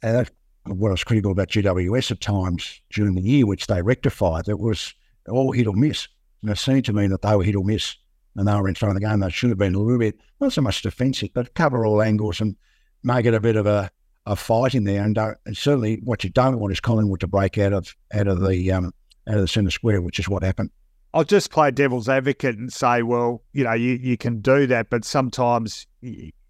And 0.03 0.17
that's 0.17 0.31
what 0.67 0.89
I 0.89 0.93
was 0.93 1.05
critical 1.05 1.33
about 1.33 1.49
GWS 1.49 2.11
at 2.11 2.21
times 2.21 2.81
during 2.91 3.15
the 3.15 3.23
year, 3.23 3.47
which 3.47 3.67
they 3.67 3.83
rectified. 3.83 4.49
It 4.49 4.59
was 4.59 4.95
all 5.29 5.53
hit 5.53 5.67
or 5.67 5.75
miss. 5.75 6.09
And 6.43 6.51
it 6.51 6.59
seemed 6.59 6.85
to 6.87 6.93
me 6.93 7.07
that 7.09 7.23
they 7.23 7.35
were 7.37 7.45
hit 7.45 7.57
or 7.57 7.65
miss 7.65 7.97
and 8.37 8.47
they 8.47 8.55
were 8.55 8.69
in 8.69 8.75
front 8.75 8.97
of 8.97 9.01
the 9.01 9.07
game. 9.07 9.21
They 9.21 9.31
should 9.31 9.51
have 9.51 9.59
been 9.59 9.75
a 9.75 9.79
little 9.79 9.99
bit, 9.99 10.19
not 10.41 10.53
so 10.53 10.63
much 10.63 10.83
defensive, 10.83 11.31
but 11.35 11.55
cover 11.55 11.85
all 11.85 12.03
angles 12.03 12.41
and 12.41 12.57
make 13.03 13.27
it 13.27 13.35
a 13.35 13.41
bit 13.41 13.57
of 13.57 13.67
a, 13.67 13.91
a 14.27 14.37
fight 14.37 14.75
in 14.75 14.85
there. 14.85 15.03
And, 15.03 15.17
uh, 15.19 15.35
and 15.47 15.57
certainly 15.57 16.01
what 16.05 16.25
you 16.25 16.31
don't 16.31 16.59
want 16.59 16.73
is 16.73 16.81
Collingwood 16.81 17.21
to 17.21 17.27
break 17.27 17.59
out 17.59 17.73
of 17.73 17.95
out 18.15 18.29
of 18.29 18.41
the 18.41 18.73
um, 18.73 18.93
out 19.29 19.37
of 19.37 19.41
the 19.41 19.49
centre 19.49 19.71
square, 19.71 20.01
which 20.01 20.19
is 20.19 20.29
what 20.29 20.43
happened. 20.43 20.71
I'll 21.13 21.25
just 21.25 21.51
play 21.51 21.73
devil's 21.73 22.09
advocate 22.09 22.57
and 22.57 22.73
say, 22.73 23.03
well, 23.03 23.43
you 23.53 23.65
know, 23.65 23.73
you, 23.73 23.95
you 23.95 24.17
can 24.17 24.41
do 24.41 24.67
that, 24.69 24.91
but 24.91 25.05
sometimes 25.05 25.87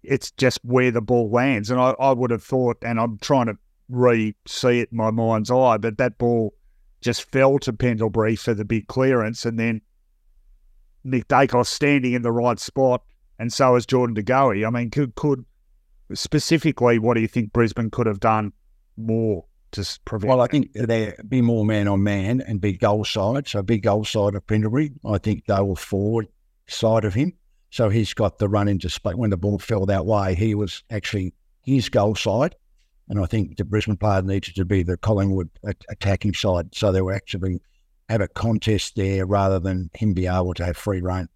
it's 0.03 0.31
just 0.31 0.59
where 0.63 0.91
the 0.91 1.01
ball 1.01 1.31
lands. 1.31 1.71
And 1.71 1.79
I, 1.79 1.95
I 1.99 2.11
would 2.11 2.29
have 2.29 2.43
thought, 2.43 2.77
and 2.83 2.99
I'm 2.99 3.17
trying 3.17 3.47
to 3.47 3.57
re 3.91 4.35
see 4.47 4.79
it 4.79 4.89
in 4.91 4.97
my 4.97 5.11
mind's 5.11 5.51
eye, 5.51 5.77
but 5.77 5.97
that 5.97 6.17
ball 6.17 6.53
just 7.01 7.29
fell 7.31 7.59
to 7.59 7.73
Pendlebury 7.73 8.35
for 8.35 8.53
the 8.53 8.65
big 8.65 8.87
clearance, 8.87 9.45
and 9.45 9.59
then 9.59 9.81
Nick 11.03 11.27
Daicos 11.27 11.67
standing 11.67 12.13
in 12.13 12.21
the 12.21 12.31
right 12.31 12.59
spot, 12.59 13.03
and 13.39 13.51
so 13.51 13.75
is 13.75 13.85
Jordan 13.85 14.13
De 14.13 14.23
Goey. 14.23 14.65
I 14.65 14.69
mean, 14.69 14.89
could, 14.91 15.15
could 15.15 15.45
specifically, 16.13 16.99
what 16.99 17.15
do 17.15 17.21
you 17.21 17.27
think 17.27 17.53
Brisbane 17.53 17.89
could 17.89 18.07
have 18.07 18.19
done 18.19 18.53
more 18.97 19.45
to 19.71 19.99
prevent? 20.05 20.29
Well, 20.29 20.41
I 20.41 20.47
think 20.47 20.73
they 20.73 21.13
be 21.27 21.41
more 21.41 21.65
man 21.65 21.87
on 21.87 22.03
man 22.03 22.41
and 22.41 22.61
be 22.61 22.73
goal 22.73 23.03
side. 23.03 23.47
So 23.47 23.61
big 23.61 23.83
goal 23.83 24.05
side 24.05 24.35
of 24.35 24.45
Pendlebury. 24.45 24.91
I 25.05 25.17
think 25.17 25.45
they 25.45 25.61
were 25.61 25.75
forward 25.75 26.27
side 26.67 27.05
of 27.05 27.13
him. 27.13 27.33
So 27.71 27.89
he's 27.89 28.13
got 28.13 28.37
the 28.37 28.49
run 28.49 28.67
into 28.67 28.89
space. 28.89 29.15
When 29.15 29.29
the 29.29 29.37
ball 29.37 29.57
fell 29.57 29.85
that 29.85 30.05
way, 30.05 30.35
he 30.35 30.55
was 30.55 30.83
actually 30.89 31.33
his 31.61 31.89
goal 31.89 32.15
side. 32.15 32.55
And 33.11 33.19
I 33.19 33.25
think 33.25 33.57
the 33.57 33.65
Brisbane 33.65 33.97
player 33.97 34.21
needed 34.21 34.55
to 34.55 34.63
be 34.63 34.83
the 34.83 34.95
Collingwood 34.95 35.49
attacking 35.89 36.33
side. 36.33 36.73
So 36.73 36.93
they 36.93 37.01
were 37.01 37.11
actually 37.11 37.59
have 38.07 38.21
a 38.21 38.29
contest 38.29 38.95
there 38.95 39.25
rather 39.25 39.59
than 39.59 39.89
him 39.93 40.13
be 40.13 40.27
able 40.27 40.53
to 40.53 40.63
have 40.63 40.77
free 40.77 41.01
reign. 41.01 41.27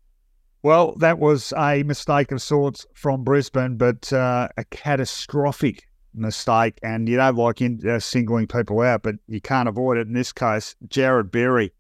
Well, 0.64 0.96
that 1.00 1.20
was 1.20 1.52
a 1.58 1.84
mistake 1.84 2.32
of 2.32 2.42
sorts 2.42 2.86
from 2.94 3.26
Brisbane, 3.26 3.76
but 3.76 4.12
uh, 4.14 4.48
a 4.56 4.64
catastrophic 4.64 5.86
mistake. 6.14 6.80
And 6.82 7.10
you 7.10 7.18
don't 7.18 7.36
like 7.36 7.60
in, 7.60 7.82
uh, 7.86 8.00
singling 8.00 8.48
people 8.48 8.80
out, 8.80 9.04
but 9.04 9.16
you 9.28 9.42
can't 9.42 9.68
avoid 9.68 9.98
it 9.98 10.08
in 10.08 10.14
this 10.14 10.32
case. 10.32 10.78
Jared 10.88 11.30
Berry 11.30 11.74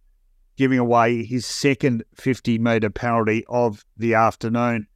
giving 0.57 0.77
away 0.77 1.23
his 1.23 1.45
second 1.45 2.03
50 2.15 2.57
metre 2.57 2.89
penalty 2.89 3.45
of 3.47 3.85
the 3.95 4.15
afternoon. 4.15 4.87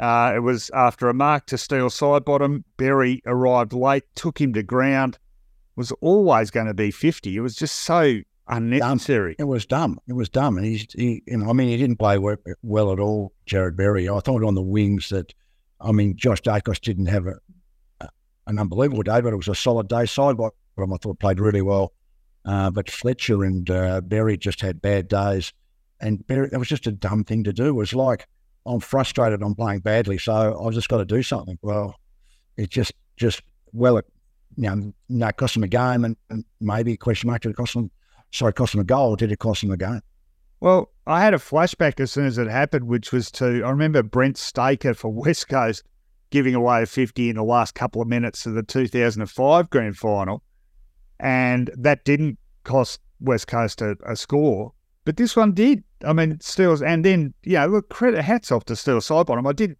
Uh, 0.00 0.32
it 0.34 0.38
was 0.38 0.70
after 0.70 1.10
a 1.10 1.14
mark 1.14 1.44
to 1.46 1.58
Steele 1.58 1.90
Sidebottom. 1.90 2.64
Berry 2.78 3.20
arrived 3.26 3.74
late, 3.74 4.04
took 4.14 4.40
him 4.40 4.54
to 4.54 4.62
ground. 4.62 5.18
Was 5.76 5.92
always 6.00 6.50
going 6.50 6.66
to 6.66 6.74
be 6.74 6.90
50. 6.90 7.36
It 7.36 7.40
was 7.40 7.54
just 7.54 7.80
so 7.80 8.20
unnecessary. 8.48 9.34
Dumb. 9.34 9.46
It 9.46 9.48
was 9.48 9.66
dumb. 9.66 9.98
It 10.08 10.14
was 10.14 10.30
dumb. 10.30 10.56
And 10.56 10.66
he's, 10.66 10.86
he, 10.94 11.22
you 11.26 11.36
know, 11.36 11.50
I 11.50 11.52
mean, 11.52 11.68
he 11.68 11.76
didn't 11.76 11.98
play 11.98 12.18
well 12.62 12.92
at 12.92 12.98
all, 12.98 13.32
Jared 13.44 13.76
Berry. 13.76 14.08
I 14.08 14.20
thought 14.20 14.42
on 14.42 14.54
the 14.54 14.62
wings 14.62 15.10
that, 15.10 15.34
I 15.80 15.92
mean, 15.92 16.16
Josh 16.16 16.40
Daicos 16.40 16.80
didn't 16.80 17.06
have 17.06 17.26
a, 17.26 17.34
a, 18.00 18.08
an 18.46 18.58
unbelievable 18.58 19.02
day, 19.02 19.20
but 19.20 19.34
it 19.34 19.36
was 19.36 19.48
a 19.48 19.54
solid 19.54 19.88
day. 19.88 20.04
Sidebottom, 20.04 20.50
I 20.78 20.96
thought, 20.96 21.20
played 21.20 21.40
really 21.40 21.62
well. 21.62 21.92
Uh, 22.46 22.70
but 22.70 22.90
Fletcher 22.90 23.44
and 23.44 23.68
uh, 23.70 24.00
Berry 24.00 24.38
just 24.38 24.62
had 24.62 24.80
bad 24.80 25.08
days. 25.08 25.52
And 26.00 26.26
Berry, 26.26 26.48
that 26.48 26.58
was 26.58 26.68
just 26.68 26.86
a 26.86 26.92
dumb 26.92 27.24
thing 27.24 27.44
to 27.44 27.52
do. 27.52 27.66
It 27.66 27.72
was 27.72 27.94
like, 27.94 28.26
I'm 28.66 28.80
frustrated, 28.80 29.42
I'm 29.42 29.54
playing 29.54 29.80
badly, 29.80 30.18
so 30.18 30.62
I've 30.64 30.74
just 30.74 30.88
got 30.88 30.98
to 30.98 31.04
do 31.04 31.22
something. 31.22 31.58
Well, 31.62 31.94
it 32.56 32.70
just, 32.70 32.92
just, 33.16 33.42
well, 33.72 33.96
it, 33.98 34.06
you 34.56 34.64
know, 34.64 34.92
no, 35.08 35.32
cost 35.32 35.54
them 35.54 35.62
a 35.62 35.68
game 35.68 36.04
and, 36.04 36.16
and 36.28 36.44
maybe 36.60 36.96
question 36.96 37.28
mark 37.28 37.42
did 37.42 37.50
it 37.50 37.56
cost 37.56 37.74
them 37.74 37.90
sorry, 38.32 38.52
cost 38.52 38.72
them 38.72 38.80
a 38.80 38.84
goal, 38.84 39.16
did 39.16 39.32
it 39.32 39.38
cost 39.38 39.62
them 39.62 39.70
a 39.70 39.76
game? 39.76 40.00
Well, 40.60 40.90
I 41.06 41.22
had 41.22 41.34
a 41.34 41.38
flashback 41.38 42.00
as 42.00 42.12
soon 42.12 42.26
as 42.26 42.38
it 42.38 42.48
happened, 42.48 42.86
which 42.86 43.12
was 43.12 43.30
to 43.32 43.64
I 43.64 43.70
remember 43.70 44.02
Brent 44.02 44.36
Staker 44.36 44.94
for 44.94 45.08
West 45.08 45.48
Coast 45.48 45.84
giving 46.30 46.54
away 46.54 46.82
a 46.82 46.86
50 46.86 47.30
in 47.30 47.36
the 47.36 47.42
last 47.42 47.74
couple 47.74 48.00
of 48.00 48.08
minutes 48.08 48.46
of 48.46 48.54
the 48.54 48.62
2005 48.62 49.70
grand 49.70 49.96
final. 49.96 50.42
And 51.18 51.70
that 51.76 52.04
didn't 52.04 52.38
cost 52.64 53.00
West 53.20 53.46
Coast 53.48 53.82
a, 53.82 53.96
a 54.06 54.16
score, 54.16 54.72
but 55.04 55.16
this 55.16 55.36
one 55.36 55.52
did. 55.52 55.84
I 56.04 56.12
mean, 56.12 56.38
Steele's, 56.40 56.82
and 56.82 57.04
then, 57.04 57.34
yeah, 57.42 57.64
look, 57.66 57.88
credit, 57.90 58.22
hats 58.22 58.50
off 58.50 58.64
to 58.66 58.76
Steele 58.76 58.98
Sidebottom. 58.98 59.48
I 59.48 59.52
did 59.52 59.76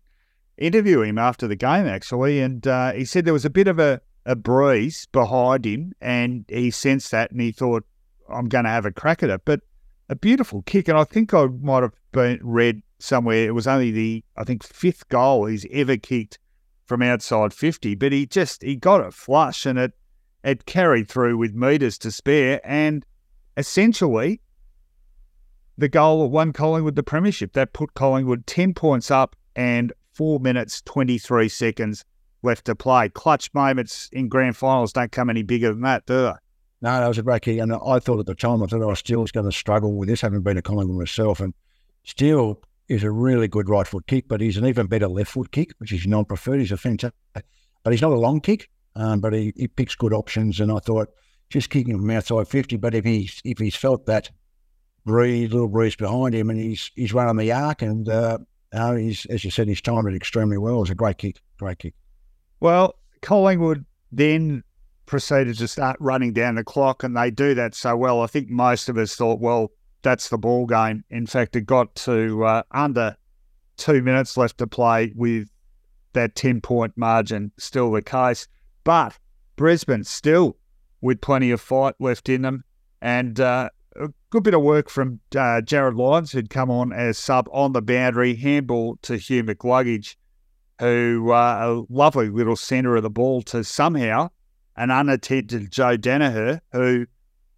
interview 0.59 1.03
him 1.03 1.19
after 1.19 1.49
the 1.49 1.57
game, 1.57 1.87
actually, 1.87 2.41
and 2.41 2.67
uh, 2.67 2.93
he 2.93 3.05
said 3.05 3.25
there 3.25 3.33
was 3.33 3.45
a 3.45 3.51
bit 3.51 3.69
of 3.69 3.79
a, 3.79 4.01
a 4.27 4.37
breeze 4.37 5.07
behind 5.13 5.65
him, 5.65 5.93
and 6.01 6.45
he 6.49 6.71
sensed 6.71 7.11
that, 7.13 7.31
and 7.31 7.41
he 7.41 7.53
thought, 7.53 7.85
I'm 8.29 8.49
going 8.49 8.65
to 8.65 8.71
have 8.71 8.87
a 8.87 8.93
crack 8.93 9.23
at 9.23 9.31
it. 9.31 9.43
But 9.45 9.61
a 10.09 10.17
beautiful 10.17 10.63
kick, 10.63 10.89
and 10.89 10.99
I 10.99 11.05
think 11.05 11.33
I 11.33 11.47
might 11.47 11.83
have 11.83 11.95
been 12.13 12.41
read 12.43 12.83
somewhere 12.99 13.47
it 13.47 13.55
was 13.55 13.67
only 13.67 13.91
the 13.91 14.23
I 14.37 14.45
think 14.45 14.63
fifth 14.63 15.09
goal 15.09 15.47
he's 15.47 15.67
ever 15.71 15.97
kicked 15.97 16.39
from 16.85 17.01
outside 17.01 17.55
50, 17.55 17.95
but 17.95 18.13
he 18.13 18.27
just 18.27 18.63
he 18.63 18.77
got 18.77 19.01
it 19.01 19.15
flush 19.15 19.65
and 19.65 19.79
it 19.79 19.93
it 20.43 20.67
carried 20.67 21.09
through 21.09 21.37
with 21.39 21.55
meters 21.55 21.99
to 21.99 22.11
spare, 22.11 22.61
and 22.65 23.05
essentially 23.57 24.41
the 25.81 25.89
goal 25.89 26.29
won 26.29 26.53
Collingwood 26.53 26.95
the 26.95 27.03
premiership. 27.03 27.55
That 27.55 27.73
put 27.73 27.95
Collingwood 27.95 28.47
ten 28.47 28.75
points 28.75 29.11
up 29.11 29.35
and 29.57 29.93
four 30.13 30.39
minutes 30.39 30.83
twenty 30.83 31.19
three 31.19 31.49
seconds 31.49 32.05
left 32.43 32.67
to 32.67 32.75
play. 32.75 33.09
Clutch 33.09 33.53
moments 33.55 34.09
in 34.13 34.29
grand 34.29 34.57
finals 34.57 34.93
don't 34.93 35.13
come 35.13 35.31
any 35.31 35.43
bigger 35.43 35.69
than 35.73 35.83
that, 35.83 36.07
do 36.07 36.23
they? 36.23 36.33
No, 36.83 37.01
that 37.01 37.09
was 37.09 37.19
a 37.19 37.23
great 37.23 37.43
kick. 37.43 37.59
And 37.59 37.73
I 37.73 37.99
thought 37.99 38.21
at 38.21 38.27
the 38.27 38.35
time, 38.35 38.63
I 38.63 38.67
thought 38.67 38.83
I 38.83 38.87
was 38.87 38.99
still 38.99 39.25
going 39.27 39.45
to 39.47 39.53
struggle 39.53 39.95
with 39.95 40.09
this, 40.09 40.23
having 40.23 40.43
been 40.43 40.57
a 40.57 40.63
Collingwood 40.63 40.99
myself. 40.99 41.41
And 41.41 41.53
Steele 42.05 42.61
is 42.89 43.05
a 43.05 43.11
really 43.11 43.49
good 43.49 43.69
right 43.69 43.87
foot 43.87 44.07
kick, 44.07 44.29
but 44.29 44.41
he's 44.41 44.57
an 44.57 44.67
even 44.67 44.87
better 44.87 45.09
left 45.09 45.33
foot 45.33 45.51
kick, 45.53 45.73
which 45.79 45.93
is 45.93 46.07
non 46.07 46.25
preferred. 46.25 46.61
He's 46.61 46.73
a 46.73 46.77
fantastic, 46.77 47.19
but 47.35 47.93
he's 47.93 48.03
not 48.03 48.13
a 48.13 48.19
long 48.19 48.41
kick, 48.41 48.71
um, 48.97 49.21
but 49.21 49.33
he, 49.33 49.53
he 49.57 49.69
picks 49.69 49.95
good 49.95 50.13
options. 50.13 50.61
And 50.61 50.73
I 50.73 50.79
thought 50.79 51.09
just 51.51 51.71
kicking 51.71 51.95
him 51.95 52.01
from 52.01 52.11
outside 52.11 52.49
50, 52.49 52.77
but 52.77 52.95
if 52.95 53.05
he's, 53.05 53.41
if 53.45 53.59
he's 53.59 53.77
felt 53.77 54.07
that 54.07 54.31
breeze, 55.05 55.53
little 55.53 55.69
breeze 55.69 55.97
behind 55.97 56.35
him 56.35 56.51
and 56.51 56.59
he's, 56.59 56.91
he's 56.95 57.13
running 57.13 57.37
the 57.37 57.53
arc 57.53 57.83
and, 57.83 58.09
uh, 58.09 58.39
uh, 58.73 58.95
he's, 58.95 59.27
as 59.27 59.45
you 59.45 59.51
said, 59.51 59.69
he's 59.69 59.81
timed 59.81 60.09
it 60.09 60.15
extremely 60.15 60.59
well. 60.59 60.83
It's 60.83 60.91
a 60.91 60.95
great 60.95 61.19
kick, 61.19 61.41
great 61.59 61.79
kick. 61.79 61.95
Well, 62.61 62.95
Collingwood 63.23 63.85
then 64.13 64.63
proceeded 65.07 65.59
to 65.59 65.67
start 65.67 65.97
running 65.99 66.33
down 66.33 66.55
the 66.55 66.63
clock, 66.63 67.03
and 67.03 67.17
they 67.17 67.31
do 67.31 67.55
that 67.55 67.75
so 67.75 67.97
well. 67.97 68.23
I 68.23 68.29
think 68.29 68.49
most 68.49 68.89
of 68.89 68.97
us 68.97 69.17
thought, 69.17 69.41
well, 69.41 69.73
that's 70.03 70.29
the 70.29 70.39
ball 70.39 70.67
game. 70.67 71.05
In 71.11 71.27
fact, 71.27 71.57
it 71.57 71.63
got 71.63 71.95
to 71.97 72.45
uh, 72.45 72.63
under 72.71 73.17
two 73.77 74.03
minutes 74.03 74.37
left 74.37 74.59
to 74.59 74.67
play 74.67 75.13
with 75.17 75.49
that 76.13 76.35
10 76.35 76.61
point 76.61 76.93
margin 76.97 77.51
still 77.59 77.91
the 77.91 78.03
case. 78.03 78.47
But 78.85 79.19
Brisbane 79.57 80.05
still 80.05 80.57
with 81.01 81.21
plenty 81.21 81.51
of 81.51 81.61
fight 81.61 81.95
left 81.99 82.29
in 82.29 82.43
them. 82.43 82.65
And 83.03 83.41
uh, 83.41 83.71
a 83.97 84.09
good 84.31 84.43
bit 84.43 84.55
of 84.55 84.63
work 84.63 84.89
from 84.89 85.21
uh, 85.33 85.61
Jarryd 85.65 85.97
Lyons, 85.97 86.33
who'd 86.33 86.51
come 86.51 86.71
on 86.71 86.93
as 86.93 87.19
sub 87.19 87.49
on 87.53 87.73
the 87.73 87.83
boundary, 87.83 88.35
handball 88.35 88.99
to 89.03 89.17
Hugh 89.17 89.45
McCluggage, 89.45 90.17
who 90.79 91.33
uh, 91.33 91.59
a 91.63 91.93
lovely 91.93 92.29
little 92.29 92.57
centre 92.57 92.97
of 92.97 93.03
the 93.03 93.11
ball 93.11 93.43
to 93.43 93.65
somehow 93.65 94.31
an 94.77 94.91
unattended 94.91 95.71
Joe 95.71 95.97
Daniher, 95.97 96.61
who, 96.73 97.07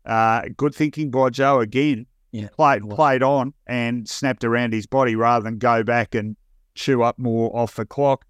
uh, 0.05 0.43
good 0.57 0.75
thinking 0.75 1.11
by 1.11 1.31
Joe 1.31 1.61
again, 1.61 2.07
yeah, 2.33 2.49
played 2.57 2.89
played 2.89 3.23
on 3.23 3.53
and 3.67 4.09
snapped 4.09 4.43
around 4.43 4.73
his 4.73 4.87
body 4.87 5.15
rather 5.15 5.45
than 5.45 5.59
go 5.59 5.83
back 5.83 6.15
and 6.15 6.37
chew 6.75 7.03
up 7.03 7.19
more 7.19 7.55
off 7.55 7.77
the 7.77 7.85
clock. 7.85 8.25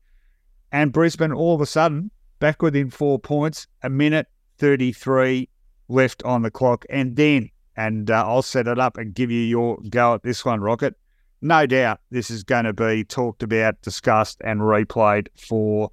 And 0.73 0.93
Brisbane 0.93 1.33
all 1.33 1.55
of 1.55 1.61
a 1.61 1.67
sudden 1.67 2.11
back 2.41 2.63
within 2.63 2.91
four 2.91 3.21
points, 3.21 3.69
a 3.83 3.89
minute 3.89 4.27
33 4.59 5.49
left 5.89 6.23
on 6.25 6.43
the 6.43 6.51
clock. 6.51 6.85
And 6.91 7.15
then, 7.15 7.51
and 7.77 8.11
uh, 8.11 8.25
I'll 8.27 8.43
set 8.43 8.69
it 8.69 8.79
up 8.79 8.97
and 8.99 9.15
give 9.15 9.31
you 9.31 9.41
your 9.41 9.79
go 9.89 10.15
at 10.15 10.23
this 10.23 10.45
one, 10.45 10.61
Rocket. 10.61 10.95
No 11.41 11.67
doubt 11.67 12.01
this 12.11 12.31
is 12.31 12.45
going 12.45 12.65
to 12.67 12.73
be 12.73 13.05
talked 13.05 13.43
about, 13.43 13.81
discussed, 13.83 14.41
and 14.45 14.61
replayed 14.61 15.27
for, 15.37 15.91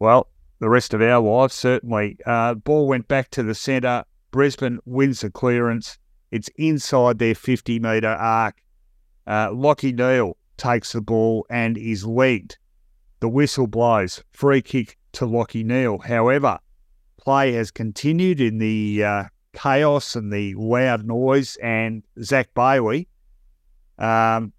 well, 0.00 0.28
the 0.58 0.68
rest 0.68 0.94
of 0.94 1.02
our 1.02 1.20
lives, 1.20 1.54
certainly. 1.54 2.18
Uh, 2.26 2.54
ball 2.54 2.88
went 2.88 3.06
back 3.06 3.30
to 3.30 3.42
the 3.42 3.54
centre. 3.54 4.04
Brisbane 4.30 4.80
wins 4.84 5.20
the 5.20 5.30
clearance. 5.30 5.98
It's 6.32 6.50
inside 6.56 7.18
their 7.18 7.36
50 7.36 7.78
metre 7.78 8.08
arc. 8.08 8.56
Uh, 9.26 9.50
Lachie 9.50 9.94
Neale 9.94 10.36
takes 10.56 10.92
the 10.92 11.00
ball 11.00 11.46
and 11.48 11.78
is 11.78 12.04
legged. 12.04 12.56
The 13.20 13.28
whistle 13.28 13.68
blows. 13.68 14.24
Free 14.32 14.60
kick 14.60 14.98
to 15.12 15.24
Lachie 15.24 15.64
Neale. 15.64 15.98
However, 15.98 16.58
play 17.16 17.52
has 17.52 17.70
continued 17.70 18.40
in 18.40 18.58
the 18.58 19.04
uh, 19.04 19.24
chaos 19.54 20.16
and 20.16 20.32
the 20.32 20.54
loud 20.54 21.06
noise, 21.06 21.56
and 21.62 22.02
Zach 22.22 22.52
Bailey, 22.54 23.08
um, 23.98 24.52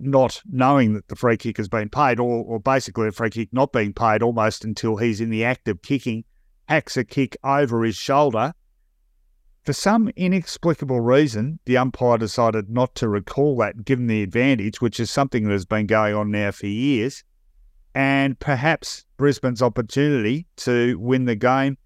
not 0.00 0.42
knowing 0.50 0.94
that 0.94 1.08
the 1.08 1.16
free 1.16 1.36
kick 1.36 1.56
has 1.56 1.68
been 1.68 1.88
paid, 1.88 2.18
or, 2.18 2.44
or 2.44 2.60
basically 2.60 3.08
a 3.08 3.12
free 3.12 3.30
kick 3.30 3.48
not 3.52 3.72
being 3.72 3.92
paid 3.92 4.22
almost 4.22 4.64
until 4.64 4.96
he's 4.96 5.20
in 5.20 5.30
the 5.30 5.44
act 5.44 5.68
of 5.68 5.82
kicking, 5.82 6.24
hacks 6.68 6.96
a 6.96 7.04
kick 7.04 7.36
over 7.44 7.84
his 7.84 7.96
shoulder. 7.96 8.52
For 9.64 9.72
some 9.72 10.08
inexplicable 10.16 11.00
reason, 11.00 11.58
the 11.66 11.76
umpire 11.76 12.16
decided 12.16 12.70
not 12.70 12.94
to 12.96 13.08
recall 13.08 13.56
that, 13.58 13.84
given 13.84 14.06
the 14.06 14.22
advantage, 14.22 14.80
which 14.80 14.98
is 14.98 15.10
something 15.10 15.44
that 15.44 15.52
has 15.52 15.66
been 15.66 15.86
going 15.86 16.14
on 16.14 16.30
now 16.30 16.52
for 16.52 16.66
years. 16.66 17.22
And 17.94 18.38
perhaps 18.38 19.04
Brisbane's 19.16 19.60
opportunity 19.60 20.46
to 20.58 20.98
win 20.98 21.24
the 21.24 21.34
game 21.34 21.76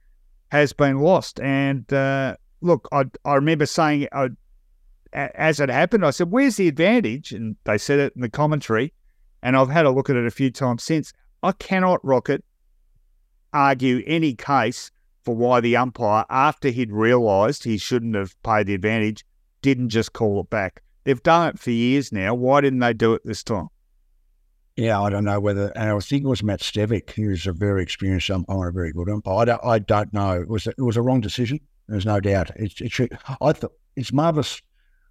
has 0.51 0.73
been 0.73 1.01
lost. 1.01 1.41
And 1.41 1.91
uh, 1.93 2.37
look, 2.63 2.89
I, 2.93 3.05
I 3.25 3.35
remember 3.35 3.67
saying 3.67 4.09
uh, 4.13 4.29
as 5.13 5.61
it 5.61 5.69
happened, 5.69 6.05
I 6.05 6.11
said, 6.11 6.31
Where's 6.31 6.57
the 6.57 6.69
advantage? 6.69 7.33
And 7.33 7.57
they 7.65 7.79
said 7.79 7.99
it 7.99 8.15
in 8.17 8.23
the 8.23 8.31
commentary. 8.31 8.93
And 9.43 9.57
I've 9.57 9.71
had 9.71 9.87
a 9.87 9.91
look 9.91 10.09
at 10.09 10.17
it 10.17 10.27
a 10.27 10.31
few 10.31 10.51
times 10.51 10.83
since. 10.83 11.13
I 11.43 11.53
cannot, 11.53 12.05
Rocket, 12.05 12.45
argue 13.53 14.03
any 14.07 14.35
case 14.35 14.91
for 15.25 15.35
why 15.35 15.61
the 15.61 15.77
umpire, 15.77 16.25
after 16.31 16.69
he'd 16.69 16.93
realised 16.93 17.65
he 17.65 17.79
shouldn't 17.79 18.15
have 18.15 18.41
paid 18.43 18.69
the 18.69 18.75
advantage, 18.75 19.25
didn't 19.61 19.91
just 19.91 20.13
call 20.13 20.41
it 20.41 20.51
back. 20.51 20.83
They've 21.05 21.23
done 21.23 21.49
it 21.49 21.59
for 21.59 21.71
years 21.71 22.13
now. 22.13 22.35
Why 22.35 22.61
didn't 22.61 22.79
they 22.79 22.93
do 22.93 23.15
it 23.15 23.23
this 23.25 23.43
time? 23.43 23.69
Yeah, 24.77 25.03
I 25.03 25.11
don't 25.11 25.25
know 25.25 25.39
whether, 25.39 25.71
and 25.77 25.91
I 25.91 25.99
think 25.99 26.25
it 26.25 26.29
was 26.29 26.43
Matt 26.43 26.61
Stevic, 26.61 27.11
who's 27.11 27.47
a 27.47 27.53
very 27.53 27.83
experienced 27.83 28.31
umpire, 28.31 28.69
a 28.69 28.73
very 28.73 28.93
good 28.93 29.11
umpire. 29.11 29.41
I 29.41 29.45
don't, 29.45 29.61
I 29.65 29.79
don't 29.81 30.15
know. 30.15 30.41
It 30.41 30.49
was, 30.49 30.67
it 30.67 30.81
was 30.81 30.97
a 30.97 31.03
wrong 31.03 31.21
decision. 31.21 31.61
There's 31.89 32.07
no 32.07 32.21
doubt. 32.21 32.51
It's, 32.57 32.81
it 32.81 32.93
should, 32.93 33.19
I 33.41 33.53
thought 33.53 33.73
it's 33.97 34.13
marvelous 34.13 34.61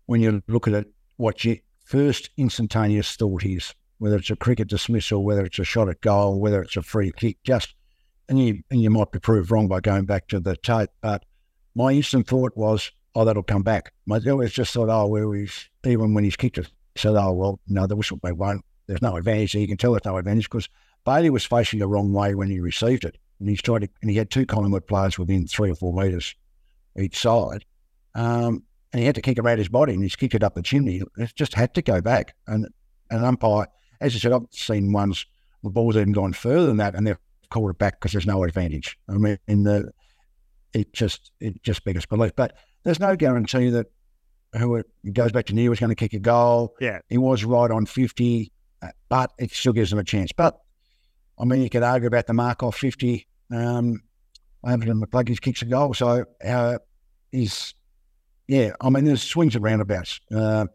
when 0.06 0.22
you 0.22 0.42
look 0.48 0.68
at 0.68 0.74
it, 0.74 0.88
what 1.18 1.44
your 1.46 1.58
first 1.86 2.30
instantaneous 2.38 3.16
thought 3.16 3.46
is, 3.46 3.74
whether 4.00 4.16
it's 4.16 4.30
a 4.30 4.36
cricket 4.36 4.68
dismissal, 4.68 5.24
whether 5.24 5.46
it's 5.46 5.60
a 5.60 5.64
shot 5.64 5.90
at 5.90 6.02
goal, 6.02 6.40
whether 6.40 6.62
it's 6.62 6.78
a 6.78 6.82
free 6.82 7.12
kick, 7.16 7.38
just, 7.44 7.76
and 8.30 8.40
you, 8.40 8.62
and 8.72 8.82
you 8.82 8.90
might 8.90 9.12
be 9.12 9.20
proved 9.20 9.52
wrong 9.52 9.68
by 9.68 9.80
going 9.80 10.06
back 10.06 10.28
to 10.30 10.40
the 10.40 10.56
tape. 10.58 10.90
But 11.02 11.24
my 11.76 11.92
instant 11.92 12.28
thought 12.28 12.56
was, 12.56 12.92
oh, 13.14 13.26
that'll 13.26 13.44
come 13.44 13.64
back. 13.64 13.94
My 14.06 14.20
always 14.28 14.54
just 14.54 14.74
thought, 14.74 14.90
oh, 14.90 15.08
well, 15.08 15.32
he's, 15.32 15.70
even 15.86 16.14
when 16.14 16.24
he's 16.24 16.36
kicked 16.36 16.58
it, 16.58 16.72
said, 16.96 17.16
oh, 17.16 17.32
well, 17.34 17.60
no, 17.68 17.88
the 17.88 17.96
whistle 17.96 18.20
won't 18.24 18.66
there's 18.92 19.02
no 19.02 19.16
advantage. 19.16 19.56
You 19.56 19.68
can 19.68 19.78
tell 19.78 19.94
there's 19.94 20.04
no 20.04 20.18
advantage 20.18 20.50
because 20.50 20.68
Bailey 21.06 21.30
was 21.30 21.46
facing 21.46 21.80
the 21.80 21.88
wrong 21.88 22.12
way 22.12 22.36
when 22.36 22.50
he 22.50 22.60
received 22.60 23.06
it, 23.06 23.18
and 23.40 23.48
he's 23.48 23.62
tried 23.62 23.84
to, 23.84 23.90
and 24.02 24.12
he 24.12 24.18
had 24.18 24.30
two 24.30 24.46
Collingwood 24.46 24.86
players 24.86 25.18
within 25.18 25.48
three 25.48 25.72
or 25.72 25.76
four 25.76 25.94
metres 25.94 26.36
each 26.98 27.20
side, 27.20 27.66
um, 28.16 28.64
and 28.94 29.00
he 29.00 29.06
had 29.06 29.16
to 29.16 29.22
kick 29.22 29.40
around 29.40 29.58
his 29.58 29.70
body, 29.70 29.94
and 29.94 30.04
he's 30.04 30.16
kicked 30.16 30.36
it 30.36 30.44
up 30.44 30.56
the 30.56 30.62
chimney. 30.62 31.02
It 31.18 31.34
just 31.36 31.54
had 31.54 31.74
to 31.76 31.82
go 31.82 32.02
back, 32.02 32.36
and 32.48 32.68
an 33.10 33.24
umpire, 33.24 33.68
as 34.00 34.16
I 34.16 34.20
said, 34.20 34.34
I've 34.34 34.48
seen 34.52 34.92
ones 34.92 35.26
the 35.64 35.70
ball's 35.70 35.96
even 35.96 36.12
gone 36.12 36.34
further 36.34 36.66
than 36.66 36.78
that, 36.78 36.96
and 36.96 37.06
they've 37.06 37.18
called 37.50 37.70
it 37.70 37.78
back 37.78 38.00
because 38.00 38.14
there's 38.14 38.26
no 38.26 38.44
advantage. 38.44 38.98
I 39.08 39.14
mean, 39.14 39.38
in 39.48 39.64
the 39.64 39.92
it 40.74 40.94
just 40.94 41.32
it 41.40 41.62
just 41.64 41.84
beggars 41.84 42.06
belief, 42.06 42.32
but 42.36 42.56
there's 42.84 43.00
no 43.00 43.16
guarantee 43.16 43.70
that 43.70 43.88
who 44.58 44.84
goes 45.14 45.32
back 45.32 45.46
to 45.46 45.54
Neale 45.54 45.70
was 45.70 45.80
going 45.80 45.90
to 45.90 45.96
kick 45.96 46.14
a 46.14 46.20
goal. 46.20 46.76
Yeah, 46.80 47.00
he 47.10 47.18
was 47.18 47.44
right 47.44 47.72
on 47.72 47.86
fifty 47.86 48.52
but 49.10 49.32
it 49.38 49.52
still 49.52 49.74
gives 49.74 49.90
them 49.90 50.00
a 50.00 50.04
chance. 50.04 50.32
But 50.32 50.60
I 51.40 51.46
mean, 51.46 51.62
you 51.62 51.70
could 51.70 51.84
argue 51.84 52.08
about 52.08 52.28
the 52.28 52.34
mark 52.34 52.64
off 52.64 52.78
50. 52.78 53.28
Um, 53.54 54.02
Overton 54.64 55.02
McCluggage 55.02 55.42
kicks 55.42 55.62
a 55.62 55.66
goal. 55.66 55.94
So 55.94 56.26
uh, 56.46 56.78
yeah, 58.48 58.74
I 58.82 58.90
mean, 58.90 59.06
there's 59.06 59.24
swings 59.24 59.56
and 59.56 59.64
roundabouts. 59.64 60.20
Uh, 60.34 60.66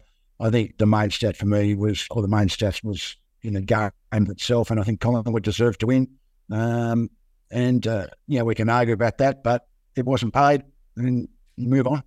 I 0.41 0.51
think 0.51 0.79
the 0.79 0.87
main 0.87 1.11
stat 1.11 1.37
for 1.37 1.47
me 1.47 1.75
was, 1.75 2.07
or 2.11 2.23
the 2.23 2.29
main 2.29 2.49
stats 2.49 2.83
was 2.83 3.17
in 3.43 3.55
the 3.55 3.61
game 3.61 3.91
itself. 4.13 4.71
And 4.71 4.81
I 4.81 4.83
think 4.83 5.01
Collingwood 5.01 5.43
deserved 5.43 5.81
to 5.81 5.87
win. 5.87 6.09
Um, 6.51 7.11
and, 7.51 7.87
uh, 7.87 8.09
yeah, 8.27 8.43
we 8.43 8.55
can 8.55 8.69
argue 8.69 8.95
about 8.95 9.19
that, 9.19 9.43
but 9.43 9.67
it 9.95 10.05
wasn't 10.05 10.35
paid. 10.35 10.63
And 10.97 11.29
move 11.57 11.87
on. 11.87 12.03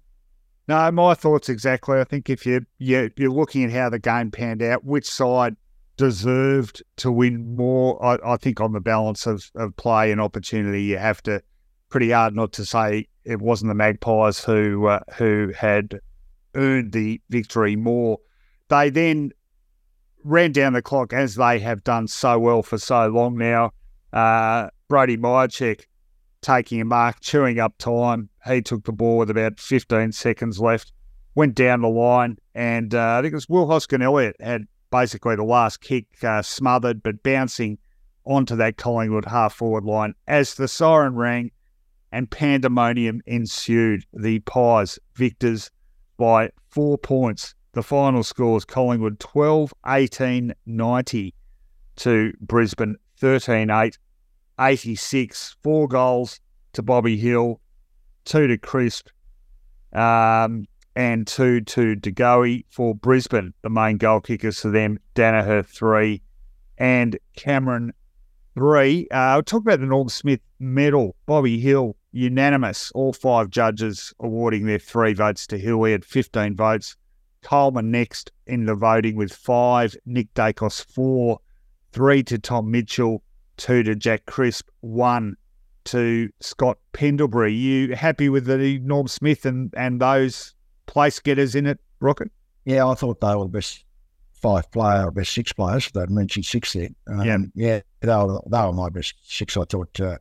No, 0.68 0.92
my 0.92 1.14
thoughts 1.14 1.50
exactly. 1.50 2.00
I 2.00 2.04
think 2.04 2.30
if 2.30 2.46
you, 2.46 2.66
you 2.78 3.10
you're 3.18 3.32
looking 3.32 3.64
at 3.64 3.72
how 3.72 3.90
the 3.90 4.00
game 4.00 4.30
panned 4.30 4.62
out, 4.62 4.86
which 4.86 5.10
side 5.10 5.56
deserved 5.98 6.84
to 6.98 7.12
win 7.12 7.56
more. 7.56 8.04
I, 8.04 8.34
I, 8.34 8.38
think 8.38 8.62
on 8.62 8.74
the 8.74 8.80
balance 8.80 9.26
of, 9.26 9.50
of 9.56 9.76
play 9.76 10.12
and 10.12 10.22
opportunity, 10.22 10.84
you 10.84 10.98
have 10.98 11.22
to 11.24 11.42
pretty 11.90 12.12
hard 12.12 12.36
not 12.36 12.54
to 12.54 12.66
say 12.66 13.08
it 13.24 13.42
wasn't 13.42 13.70
the 13.70 13.76
Magpies 13.76 14.44
who 14.44 14.88
uh, 14.88 15.00
who 15.16 15.52
had 15.58 16.00
earned 16.56 16.92
the 16.92 17.22
victory 17.30 17.76
more. 17.76 18.18
They 18.70 18.90
then 18.90 19.32
ran 20.24 20.52
down 20.52 20.74
the 20.74 20.82
clock 20.82 21.14
as 21.14 21.36
they 21.36 21.60
have 21.60 21.84
done 21.84 22.08
so 22.08 22.40
well 22.40 22.64
for 22.64 22.78
so 22.78 23.08
long 23.08 23.38
now. 23.38 23.72
Uh, 24.12 24.70
Mihocek 24.92 25.86
taking 26.42 26.82
a 26.82 26.86
mark, 26.86 27.20
chewing 27.22 27.60
up 27.60 27.78
time. 27.78 28.30
He 28.46 28.62
took 28.62 28.86
the 28.86 28.92
ball 28.92 29.18
with 29.18 29.30
about 29.30 29.60
15 29.60 30.12
seconds 30.12 30.60
left, 30.60 30.92
went 31.36 31.56
down 31.56 31.82
the 31.82 31.90
line, 31.90 32.38
and 32.56 32.94
uh, 32.96 33.18
I 33.18 33.22
think 33.22 33.34
it 33.34 33.36
was 33.36 33.50
Will 33.50 33.68
Hoskin 33.68 34.02
Elliott 34.02 34.36
had 34.40 34.66
basically 34.92 35.36
the 35.36 35.44
last 35.44 35.82
kick 35.82 36.06
uh, 36.24 36.42
smothered, 36.42 37.04
but 37.04 37.22
bouncing 37.24 37.78
onto 38.26 38.56
that 38.56 38.78
Collingwood 38.78 39.26
half 39.26 39.54
forward 39.54 39.84
line 39.84 40.14
as 40.28 40.56
the 40.56 40.68
siren 40.68 41.16
rang 41.16 41.52
and 42.12 42.30
pandemonium 42.30 43.22
ensued. 43.26 44.06
The 44.14 44.40
Pies 44.40 45.00
victors 45.16 45.72
by 46.18 46.50
four 46.70 46.98
points. 46.98 47.56
The 47.74 47.84
final 47.84 48.24
scores 48.24 48.66
Collingwood 48.66 49.20
12 49.20 49.74
18 49.88 50.54
90 50.66 51.34
to 51.98 52.34
Brisbane 52.42 52.96
13 53.18 53.70
8 53.70 53.98
86. 54.60 55.56
Four 55.62 55.88
goals 55.88 56.40
to 56.74 56.82
Bobby 56.82 57.18
Hill, 57.18 57.60
two 58.26 58.48
to 58.48 58.58
Crisp. 58.58 59.10
Um, 59.94 60.68
and 60.96 61.26
two 61.26 61.62
to 61.62 61.96
De 61.96 62.12
Goey 62.12 62.66
for 62.70 62.94
Brisbane, 62.94 63.54
the 63.62 63.70
main 63.70 63.98
goal 63.98 64.20
kickers 64.20 64.60
for 64.60 64.70
them. 64.70 65.00
Daniher 65.16 65.66
three 65.66 66.22
and 66.78 67.18
Cameron 67.36 67.94
three. 68.56 69.08
Uh, 69.12 69.16
I'll 69.16 69.44
talk 69.44 69.62
about 69.62 69.80
the 69.80 69.86
Norm 69.86 70.10
Smith 70.10 70.42
medal. 70.60 71.16
Bobby 71.26 71.60
Hill, 71.60 71.96
unanimous. 72.12 72.92
All 72.94 73.14
five 73.14 73.50
judges 73.50 74.14
awarding 74.20 74.66
their 74.66 74.80
three 74.80 75.14
votes 75.14 75.48
to 75.48 75.58
Hill. 75.58 75.84
He 75.84 75.92
had 75.92 76.06
15 76.06 76.56
votes. 76.56 76.96
Coleman 77.42 77.92
next 77.92 78.32
in 78.48 78.66
the 78.66 78.76
voting 78.76 79.16
with 79.16 79.34
five. 79.34 79.96
Nick 80.06 80.34
Daicos 80.34 80.84
four. 80.84 81.40
Three 81.92 82.24
to 82.24 82.38
Tom 82.38 82.72
Mitchell. 82.72 83.24
Two 83.58 83.84
to 83.84 83.96
Jack 83.96 84.26
Crisp. 84.26 84.70
One 84.82 85.36
to 85.86 86.30
Scott 86.40 86.78
Pendlebury. 86.94 87.54
You 87.54 87.96
happy 87.96 88.30
with 88.30 88.46
the 88.46 88.80
Norm 88.80 89.08
Smith 89.08 89.46
and, 89.46 89.74
and 89.76 90.02
those 90.02 90.54
place 90.86 91.20
getters 91.20 91.56
in 91.56 91.66
it, 91.66 91.80
Rocket? 92.00 92.32
Yeah, 92.66 92.88
I 92.88 92.94
thought 92.94 93.22
they 93.22 93.36
were 93.36 93.46
the 93.46 93.50
best 93.50 93.86
five 94.34 94.70
player 94.72 95.06
or 95.06 95.12
best 95.12 95.34
six 95.34 95.54
players. 95.54 95.90
They'd 95.92 96.10
mentioned 96.10 96.46
six 96.46 96.74
there. 96.74 96.90
Um, 97.08 97.26
yeah, 97.26 97.38
yeah, 97.56 97.80
they 98.02 98.08
were, 98.08 98.40
they 98.50 98.62
were 98.62 98.74
my 98.74 98.90
best 98.90 99.16
six. 99.24 99.56
I 99.58 99.64
thought. 99.64 100.00
Uh, 100.00 100.18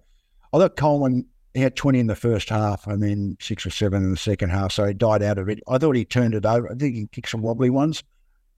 I 0.53 0.59
thought 0.59 0.77
Coleman 0.77 1.27
he 1.55 1.61
had 1.61 1.77
twenty 1.77 1.99
in 1.99 2.07
the 2.07 2.17
first 2.17 2.49
half 2.49 2.87
and 2.87 3.03
then 3.03 3.37
six 3.41 3.67
or 3.67 3.71
seven 3.71 4.03
in 4.03 4.11
the 4.11 4.17
second 4.17 4.51
half, 4.51 4.73
so 4.73 4.87
he 4.87 4.95
died 4.95 5.23
out 5.23 5.39
of 5.39 5.49
it. 5.49 5.61
I 5.69 5.79
thought 5.79 5.97
he 5.97 6.05
turned 6.05 6.35
it 6.35 6.47
over. 6.47 6.71
I 6.71 6.75
think 6.75 6.95
he 6.95 7.07
kicked 7.11 7.31
some 7.31 7.43
wobbly 7.43 7.71
ones. 7.71 8.03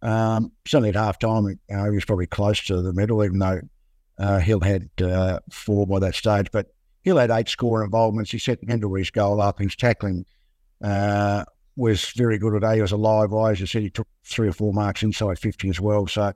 Um, 0.02 0.52
certainly 0.66 0.88
at 0.90 0.96
half 0.96 1.18
time, 1.18 1.46
you 1.46 1.58
know, 1.68 1.84
he 1.84 1.90
was 1.90 2.04
probably 2.04 2.26
close 2.26 2.64
to 2.64 2.80
the 2.80 2.92
medal, 2.92 3.22
even 3.24 3.38
though 3.38 3.60
uh, 4.18 4.38
Hill 4.38 4.60
had 4.60 4.88
uh, 5.02 5.40
four 5.50 5.86
by 5.86 5.98
that 6.00 6.14
stage. 6.14 6.50
But 6.52 6.68
Hill 7.02 7.16
had 7.16 7.30
eight 7.30 7.48
score 7.48 7.84
involvements. 7.84 8.30
He 8.30 8.38
set 8.38 8.66
Pendlebury's 8.66 9.10
goal 9.10 9.40
up. 9.40 9.58
His 9.58 9.76
tackling 9.76 10.26
uh, 10.82 11.44
was 11.76 12.04
very 12.10 12.38
good 12.38 12.52
today. 12.52 12.76
He 12.76 12.82
was 12.82 12.92
a 12.92 12.96
live. 12.96 13.32
As 13.32 13.60
you 13.60 13.66
said, 13.66 13.82
he 13.82 13.90
took 13.90 14.08
three 14.24 14.48
or 14.48 14.52
four 14.52 14.72
marks 14.72 15.02
inside 15.02 15.38
50 15.38 15.68
as 15.70 15.80
well. 15.80 16.06
So, 16.06 16.32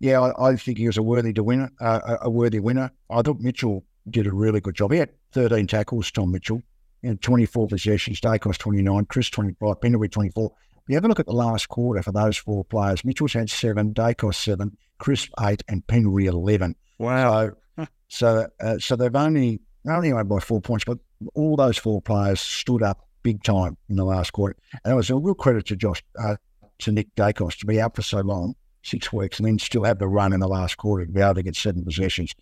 yeah, 0.00 0.20
I, 0.20 0.50
I 0.50 0.56
think 0.56 0.78
he 0.78 0.86
was 0.86 0.96
a 0.96 1.02
worthy 1.02 1.32
to 1.34 1.44
winner, 1.44 1.70
uh, 1.80 2.16
a, 2.22 2.30
worthy 2.30 2.58
winner. 2.58 2.90
I 3.10 3.22
thought 3.22 3.40
Mitchell 3.40 3.84
did 4.10 4.26
a 4.26 4.32
really 4.32 4.60
good 4.60 4.74
job. 4.74 4.92
He 4.92 4.98
had 4.98 5.10
13 5.32 5.66
tackles, 5.66 6.10
Tom 6.10 6.32
Mitchell. 6.32 6.62
know, 7.02 7.16
24 7.20 7.68
possessions, 7.68 8.20
Daicos 8.20 8.58
29, 8.58 9.04
Crisp 9.06 9.32
25, 9.32 9.80
Pendlebury 9.80 10.08
24. 10.08 10.52
If 10.76 10.82
you 10.88 10.94
have 10.94 11.04
a 11.04 11.08
look 11.08 11.20
at 11.20 11.26
the 11.26 11.32
last 11.32 11.68
quarter 11.68 12.02
for 12.02 12.12
those 12.12 12.36
four 12.36 12.64
players, 12.64 13.04
Mitchell's 13.04 13.34
had 13.34 13.50
seven, 13.50 13.92
Daicos 13.92 14.36
seven, 14.36 14.76
Crisp 14.98 15.30
eight, 15.40 15.62
and 15.68 15.86
Pendlebury 15.86 16.26
11. 16.26 16.74
Wow. 16.98 17.50
So, 17.76 17.86
so, 18.08 18.46
uh, 18.60 18.78
so 18.78 18.96
they've 18.96 19.14
only 19.14 19.60
only 19.86 20.12
won 20.12 20.26
by 20.26 20.40
four 20.40 20.60
points, 20.60 20.84
but 20.84 20.98
all 21.34 21.56
those 21.56 21.78
four 21.78 22.00
players 22.02 22.40
stood 22.40 22.82
up 22.82 23.06
big 23.22 23.42
time 23.42 23.76
in 23.88 23.96
the 23.96 24.04
last 24.04 24.32
quarter. 24.32 24.56
And 24.84 24.92
it 24.92 24.96
was 24.96 25.10
a 25.10 25.16
real 25.16 25.34
credit 25.34 25.66
to 25.66 25.76
Josh, 25.76 26.02
uh, 26.18 26.36
to 26.80 26.92
Nick 26.92 27.14
Daicos 27.14 27.58
to 27.58 27.66
be 27.66 27.80
out 27.80 27.96
for 27.96 28.02
so 28.02 28.20
long, 28.20 28.54
six 28.82 29.12
weeks, 29.12 29.38
and 29.38 29.46
then 29.46 29.58
still 29.58 29.84
have 29.84 29.98
the 29.98 30.08
run 30.08 30.32
in 30.32 30.40
the 30.40 30.48
last 30.48 30.76
quarter 30.76 31.06
to 31.06 31.12
be 31.12 31.20
able 31.20 31.34
to 31.34 31.42
get 31.42 31.56
seven 31.56 31.84
possessions. 31.84 32.34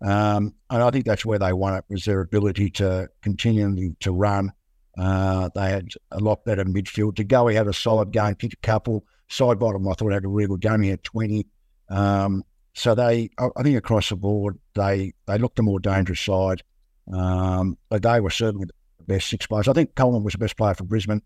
Um, 0.00 0.54
and 0.70 0.82
I 0.82 0.90
think 0.90 1.04
that's 1.04 1.24
where 1.24 1.38
they 1.38 1.52
won 1.52 1.74
it 1.74 1.84
was 1.88 2.04
their 2.04 2.20
ability 2.20 2.70
to 2.70 3.08
continue 3.22 3.94
to 4.00 4.12
run. 4.12 4.52
Uh, 4.96 5.48
they 5.54 5.70
had 5.70 5.88
a 6.10 6.18
lot 6.18 6.44
better 6.44 6.64
midfield. 6.64 7.16
To 7.16 7.24
go, 7.24 7.46
he 7.46 7.56
had 7.56 7.68
a 7.68 7.72
solid 7.72 8.10
game, 8.10 8.34
kicked 8.34 8.54
a 8.54 8.66
couple. 8.66 9.04
Sidebottom, 9.30 9.90
I 9.90 9.94
thought 9.94 10.12
had 10.12 10.24
a 10.24 10.28
really 10.28 10.48
good 10.48 10.60
game. 10.60 10.82
He 10.82 10.90
had 10.90 11.04
20. 11.04 11.46
Um, 11.90 12.44
so 12.74 12.94
they, 12.94 13.30
I 13.38 13.62
think 13.62 13.76
across 13.76 14.08
the 14.08 14.16
board, 14.16 14.58
they 14.74 15.12
they 15.26 15.38
looked 15.38 15.58
a 15.58 15.62
more 15.62 15.80
dangerous 15.80 16.20
side. 16.20 16.62
Um, 17.12 17.76
but 17.88 18.02
they 18.02 18.20
were 18.20 18.30
certainly 18.30 18.66
the 18.66 19.04
best 19.04 19.28
six 19.28 19.46
players. 19.46 19.68
I 19.68 19.72
think 19.72 19.94
Coleman 19.94 20.22
was 20.22 20.32
the 20.32 20.38
best 20.38 20.56
player 20.56 20.74
for 20.74 20.84
Brisbane. 20.84 21.22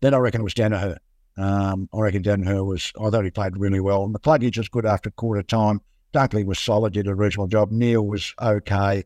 Then 0.00 0.14
I 0.14 0.18
reckon 0.18 0.40
it 0.40 0.44
was 0.44 0.54
Daniher. 0.54 0.98
Um, 1.36 1.88
I 1.94 2.00
reckon 2.00 2.22
Daniher 2.22 2.66
was, 2.66 2.92
I 3.00 3.10
thought 3.10 3.24
he 3.24 3.30
played 3.30 3.56
really 3.56 3.80
well. 3.80 4.04
And 4.04 4.14
McCluggage 4.14 4.58
was 4.58 4.68
good 4.68 4.86
after 4.86 5.10
quarter 5.10 5.42
time. 5.42 5.80
Dunkley 6.12 6.44
was 6.44 6.58
solid, 6.58 6.92
did 6.92 7.06
a 7.06 7.14
reasonable 7.14 7.48
job. 7.48 7.70
Neale 7.70 8.06
was 8.06 8.34
okay, 8.40 9.04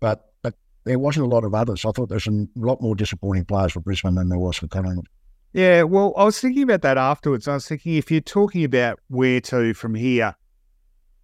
but 0.00 0.32
but 0.42 0.54
there 0.84 0.98
wasn't 0.98 1.26
a 1.26 1.28
lot 1.28 1.44
of 1.44 1.54
others. 1.54 1.84
I 1.84 1.92
thought 1.92 2.08
there's 2.08 2.26
a 2.26 2.46
lot 2.56 2.80
more 2.82 2.94
disappointing 2.94 3.44
players 3.44 3.72
for 3.72 3.80
Brisbane 3.80 4.14
than 4.14 4.28
there 4.28 4.38
was 4.38 4.56
for 4.56 4.68
Collingwood. 4.68 5.08
Yeah, 5.52 5.82
well, 5.82 6.14
I 6.16 6.24
was 6.24 6.40
thinking 6.40 6.62
about 6.62 6.82
that 6.82 6.96
afterwards. 6.96 7.46
I 7.46 7.54
was 7.54 7.68
thinking 7.68 7.96
if 7.96 8.10
you're 8.10 8.20
talking 8.20 8.64
about 8.64 9.00
where 9.08 9.40
to 9.42 9.74
from 9.74 9.94
here, 9.94 10.34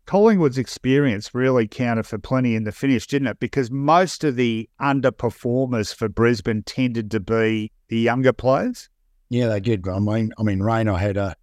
Collingwood's 0.04 0.58
experience 0.58 1.34
really 1.34 1.66
counted 1.68 2.06
for 2.06 2.18
plenty 2.18 2.54
in 2.54 2.64
the 2.64 2.72
finish, 2.72 3.06
didn't 3.06 3.28
it? 3.28 3.40
Because 3.40 3.70
most 3.70 4.24
of 4.24 4.36
the 4.36 4.68
underperformers 4.80 5.94
for 5.94 6.08
Brisbane 6.08 6.62
tended 6.62 7.10
to 7.10 7.20
be 7.20 7.72
the 7.88 7.98
younger 7.98 8.32
players. 8.32 8.88
Yeah, 9.30 9.48
they 9.48 9.60
did. 9.60 9.86
I 9.86 9.98
mean, 9.98 10.32
I 10.38 10.42
mean, 10.42 10.60
Rayner 10.60 10.94
had 10.94 11.18
a 11.18 11.36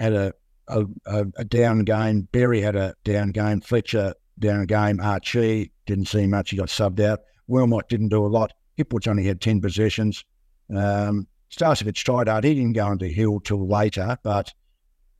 had 0.00 0.12
a 0.12 0.32
a, 0.68 0.84
a, 1.06 1.26
a 1.36 1.44
down 1.44 1.80
game. 1.80 2.28
Berry 2.32 2.60
had 2.60 2.76
a 2.76 2.94
down 3.04 3.30
game. 3.30 3.60
Fletcher 3.60 4.14
down 4.38 4.66
game. 4.66 5.00
Archie 5.00 5.72
didn't 5.86 6.08
see 6.08 6.26
much. 6.26 6.50
He 6.50 6.56
got 6.56 6.68
subbed 6.68 7.00
out. 7.00 7.20
Wilmot 7.46 7.88
didn't 7.88 8.08
do 8.08 8.24
a 8.24 8.28
lot. 8.28 8.52
Hipwood's 8.78 9.06
only 9.06 9.24
had 9.24 9.40
10 9.40 9.60
possessions. 9.60 10.24
Um, 10.74 11.26
Starcevich 11.50 11.96
tried 11.96 12.28
hard. 12.28 12.44
He 12.44 12.54
didn't 12.54 12.72
go 12.72 12.90
into 12.90 13.08
Hill 13.08 13.40
till 13.40 13.68
later, 13.68 14.16
but 14.22 14.52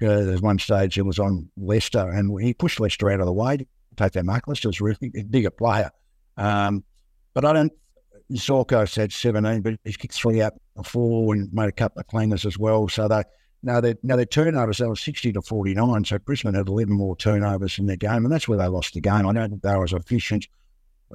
uh, 0.03 0.25
there's 0.25 0.41
one 0.41 0.59
stage 0.59 0.97
it 0.99 1.03
was 1.03 1.19
on 1.19 1.49
Lester 1.57 2.09
and 2.11 2.41
he 2.41 2.55
pushed 2.55 2.81
Lester 2.81 3.11
out 3.11 3.21
of 3.21 3.27
the 3.27 3.33
way 3.33 3.59
to 3.59 3.67
take 3.97 4.13
that 4.13 4.25
mark. 4.25 4.49
Lester 4.49 4.69
was 4.69 4.81
really 4.81 5.13
a 5.17 5.23
bigger 5.23 5.51
player. 5.51 5.91
Um, 6.37 6.85
but 7.35 7.45
I 7.45 7.53
don't, 7.53 7.73
Zorko 8.33 8.89
said 8.89 9.13
17, 9.13 9.61
but 9.61 9.75
he's 9.85 9.97
kicked 9.97 10.15
three 10.15 10.41
out 10.41 10.55
before 10.75 11.35
and 11.35 11.53
made 11.53 11.69
a 11.69 11.73
couple 11.73 12.01
of 12.01 12.07
cleaners 12.07 12.47
as 12.47 12.59
well. 12.59 12.89
So 12.89 13.09
they, 13.09 13.23
now, 13.63 13.81
their, 13.81 13.95
now 14.03 14.17
their 14.17 14.25
turnovers, 14.25 14.79
they 14.79 14.87
were 14.87 14.97
60 14.97 15.33
to 15.33 15.43
49, 15.43 16.05
so 16.05 16.19
Brisbane 16.19 16.55
had 16.55 16.69
11 16.69 16.93
more 16.93 17.17
turnovers 17.17 17.79
in 17.79 17.87
their 17.87 17.97
game, 17.97 18.25
and 18.25 18.33
that's 18.33 18.49
where 18.49 18.59
they 18.59 18.67
lost 18.67 18.95
the 18.95 19.01
game. 19.01 19.27
I 19.27 19.33
don't 19.33 19.51
think 19.51 19.63
they 19.63 19.77
were 19.77 19.85
as 19.85 19.93
efficient 19.93 20.49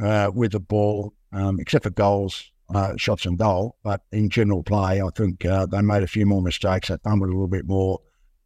uh, 0.02 0.32
with 0.34 0.54
the 0.54 0.60
ball, 0.60 1.14
um, 1.34 1.60
except 1.60 1.84
for 1.84 1.90
goals, 1.90 2.52
uh, 2.74 2.96
shots 2.98 3.26
and 3.26 3.38
goal. 3.38 3.76
But 3.84 4.02
in 4.12 4.30
general 4.30 4.64
play, 4.64 5.02
I 5.02 5.10
think 5.16 5.46
uh, 5.46 5.66
they 5.66 5.82
made 5.82 6.04
a 6.04 6.08
few 6.08 6.26
more 6.26 6.42
mistakes. 6.42 6.88
They 6.88 6.98
fumbled 7.04 7.30
a 7.30 7.34
little 7.34 7.48
bit 7.48 7.66
more. 7.66 8.00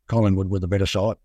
Collingwood 0.07 0.49
with 0.49 0.63
a 0.63 0.67
better 0.67 0.85
side. 0.85 1.15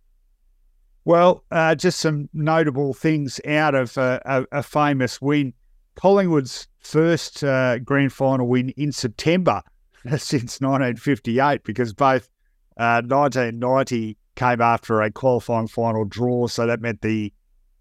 Well, 1.05 1.45
uh, 1.51 1.74
just 1.74 1.99
some 2.01 2.29
notable 2.33 2.95
things 2.95 3.41
out 3.47 3.74
of 3.74 3.97
a, 3.97 4.20
a, 4.24 4.59
a 4.59 4.62
famous 4.62 5.20
win. 5.20 5.55
Collingwood's 5.97 6.68
first 6.79 7.43
uh, 7.43 7.79
grand 7.79 8.12
final 8.12 8.47
win 8.47 8.70
in 8.70 8.93
September 8.93 9.62
since 10.18 10.61
1958, 10.61 11.64
because 11.64 11.93
both 11.93 12.29
1990 12.77 14.11
uh, 14.11 14.39
came 14.39 14.61
after 14.61 15.01
a 15.01 15.11
qualifying 15.11 15.66
final 15.66 16.05
draw, 16.05 16.47
so 16.47 16.66
that 16.66 16.81
meant 16.81 17.03
the 17.03 17.33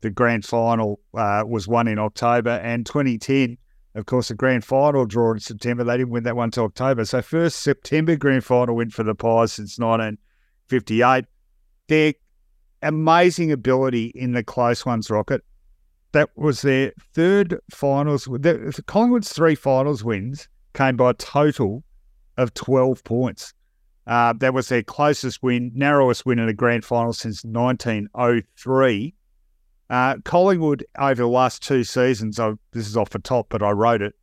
the 0.01 0.09
grand 0.11 0.45
final 0.45 0.99
uh, 1.15 1.43
was 1.47 1.67
won 1.67 1.87
in 1.87 1.97
October, 1.97 2.51
and 2.51 2.85
2010, 2.85 3.57
of 3.95 4.05
course, 4.05 4.27
the 4.27 4.35
grand 4.35 4.63
final 4.63 5.05
draw 5.05 5.31
in 5.31 5.39
September. 5.39 5.83
They 5.83 5.97
didn't 5.97 6.11
win 6.11 6.23
that 6.25 6.35
one 6.35 6.51
till 6.51 6.65
October. 6.65 7.05
So 7.05 7.23
first 7.23 7.63
September 7.63 8.15
grand 8.15 8.43
final 8.43 8.75
win 8.75 8.91
for 8.91 9.03
the 9.03 9.15
Pies 9.15 9.53
since 9.53 9.79
1958. 9.79 11.25
Their 11.87 12.13
amazing 12.83 13.51
ability 13.51 14.11
in 14.13 14.33
the 14.33 14.43
close 14.43 14.85
ones, 14.85 15.09
Rocket. 15.09 15.43
That 16.11 16.29
was 16.35 16.61
their 16.61 16.93
third 17.13 17.59
finals. 17.71 18.25
The, 18.25 18.83
Collingwood's 18.85 19.33
three 19.33 19.55
finals 19.55 20.03
wins 20.03 20.47
came 20.73 20.97
by 20.97 21.09
a 21.09 21.13
total 21.15 21.83
of 22.37 22.53
12 22.53 23.03
points. 23.03 23.54
Uh, 24.07 24.33
that 24.33 24.53
was 24.53 24.69
their 24.69 24.83
closest 24.83 25.41
win, 25.41 25.71
narrowest 25.73 26.25
win 26.25 26.39
in 26.39 26.47
a 26.47 26.53
grand 26.53 26.85
final 26.85 27.13
since 27.13 27.43
1903. 27.43 29.15
Uh, 29.89 30.15
Collingwood 30.23 30.85
over 30.97 31.23
the 31.23 31.27
last 31.27 31.63
two 31.63 31.83
seasons, 31.83 32.39
oh, 32.39 32.57
this 32.71 32.87
is 32.87 32.97
off 32.97 33.09
the 33.09 33.19
top, 33.19 33.47
but 33.49 33.63
I 33.63 33.71
wrote 33.71 34.01
it. 34.01 34.13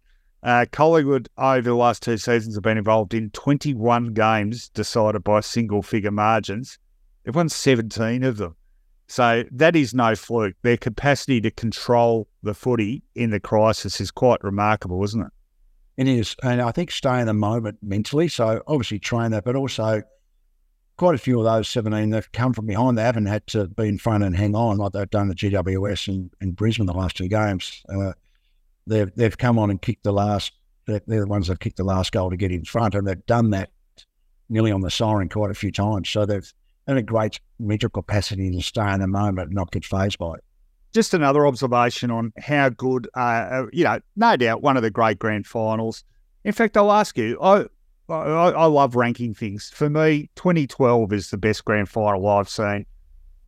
Uh, 0.42 0.66
Collingwood 0.72 1.28
over 1.38 1.62
the 1.62 1.74
last 1.74 2.02
two 2.02 2.16
seasons 2.16 2.54
have 2.56 2.64
been 2.64 2.78
involved 2.78 3.14
in 3.14 3.30
21 3.30 4.12
games 4.12 4.68
decided 4.70 5.22
by 5.22 5.40
single 5.40 5.82
figure 5.82 6.10
margins. 6.10 6.78
They've 7.24 7.34
won 7.34 7.48
17 7.48 8.24
of 8.24 8.38
them. 8.38 8.56
So 9.06 9.44
that 9.52 9.76
is 9.76 9.94
no 9.94 10.16
fluke. 10.16 10.56
Their 10.62 10.76
capacity 10.76 11.40
to 11.42 11.50
control 11.50 12.28
the 12.42 12.54
footy 12.54 13.02
in 13.14 13.30
the 13.30 13.40
crisis 13.40 14.00
is 14.00 14.10
quite 14.10 14.42
remarkable, 14.42 15.02
isn't 15.04 15.20
it? 15.20 15.32
It 15.96 16.08
is. 16.08 16.36
And 16.42 16.60
I 16.60 16.72
think 16.72 16.90
stay 16.90 17.20
in 17.20 17.26
the 17.26 17.34
moment 17.34 17.78
mentally. 17.82 18.28
So 18.28 18.62
obviously 18.66 18.98
train 18.98 19.30
that, 19.32 19.44
but 19.44 19.56
also 19.56 20.02
quite 20.96 21.14
a 21.14 21.18
few 21.18 21.38
of 21.38 21.44
those 21.44 21.68
17 21.68 22.10
that 22.10 22.16
have 22.16 22.32
come 22.32 22.52
from 22.52 22.66
behind. 22.66 22.96
They 22.96 23.02
haven't 23.02 23.26
had 23.26 23.46
to 23.48 23.66
be 23.68 23.88
in 23.88 23.98
front 23.98 24.24
and 24.24 24.36
hang 24.36 24.54
on 24.54 24.78
like 24.78 24.92
they've 24.92 25.10
done 25.10 25.30
at 25.30 25.36
GWS 25.36 26.08
and, 26.08 26.30
and 26.40 26.56
Brisbane 26.56 26.86
the 26.86 26.92
last 26.92 27.16
two 27.16 27.28
games. 27.28 27.82
Uh, 27.88 28.12
they've, 28.86 29.14
they've 29.14 29.36
come 29.36 29.58
on 29.58 29.70
and 29.70 29.82
kicked 29.82 30.04
the 30.04 30.12
last, 30.12 30.52
they're, 30.86 31.02
the 31.06 31.26
ones 31.26 31.48
that 31.48 31.60
kicked 31.60 31.76
the 31.76 31.84
last 31.84 32.12
goal 32.12 32.30
to 32.30 32.36
get 32.36 32.52
in 32.52 32.64
front. 32.64 32.94
And 32.94 33.06
they've 33.06 33.26
done 33.26 33.50
that 33.50 33.70
nearly 34.48 34.72
on 34.72 34.80
the 34.80 34.90
siren 34.90 35.28
quite 35.28 35.50
a 35.50 35.54
few 35.54 35.72
times. 35.72 36.08
So 36.08 36.24
they've 36.24 36.52
had 36.86 36.96
a 36.96 37.02
great 37.02 37.40
mental 37.58 37.90
capacity 37.90 38.50
to 38.50 38.62
stay 38.62 38.92
in 38.92 39.00
the 39.00 39.06
moment 39.06 39.48
and 39.48 39.54
not 39.54 39.70
get 39.70 39.84
phased 39.84 40.18
by 40.18 40.34
it 40.34 40.44
just 40.92 41.14
another 41.14 41.46
observation 41.46 42.10
on 42.10 42.32
how 42.38 42.68
good, 42.68 43.08
uh, 43.16 43.20
uh, 43.20 43.66
you 43.72 43.84
know, 43.84 44.00
no 44.16 44.36
doubt 44.36 44.62
one 44.62 44.76
of 44.76 44.82
the 44.82 44.90
great 44.90 45.18
grand 45.18 45.46
finals. 45.46 46.04
In 46.44 46.52
fact, 46.52 46.76
I'll 46.76 46.92
ask 46.92 47.16
you, 47.16 47.38
I, 47.40 47.66
I, 48.08 48.50
I 48.50 48.64
love 48.66 48.94
ranking 48.94 49.34
things. 49.34 49.70
For 49.70 49.88
me, 49.88 50.28
2012 50.36 51.12
is 51.12 51.30
the 51.30 51.38
best 51.38 51.64
grand 51.64 51.88
final 51.88 52.26
I've 52.28 52.48
seen. 52.48 52.86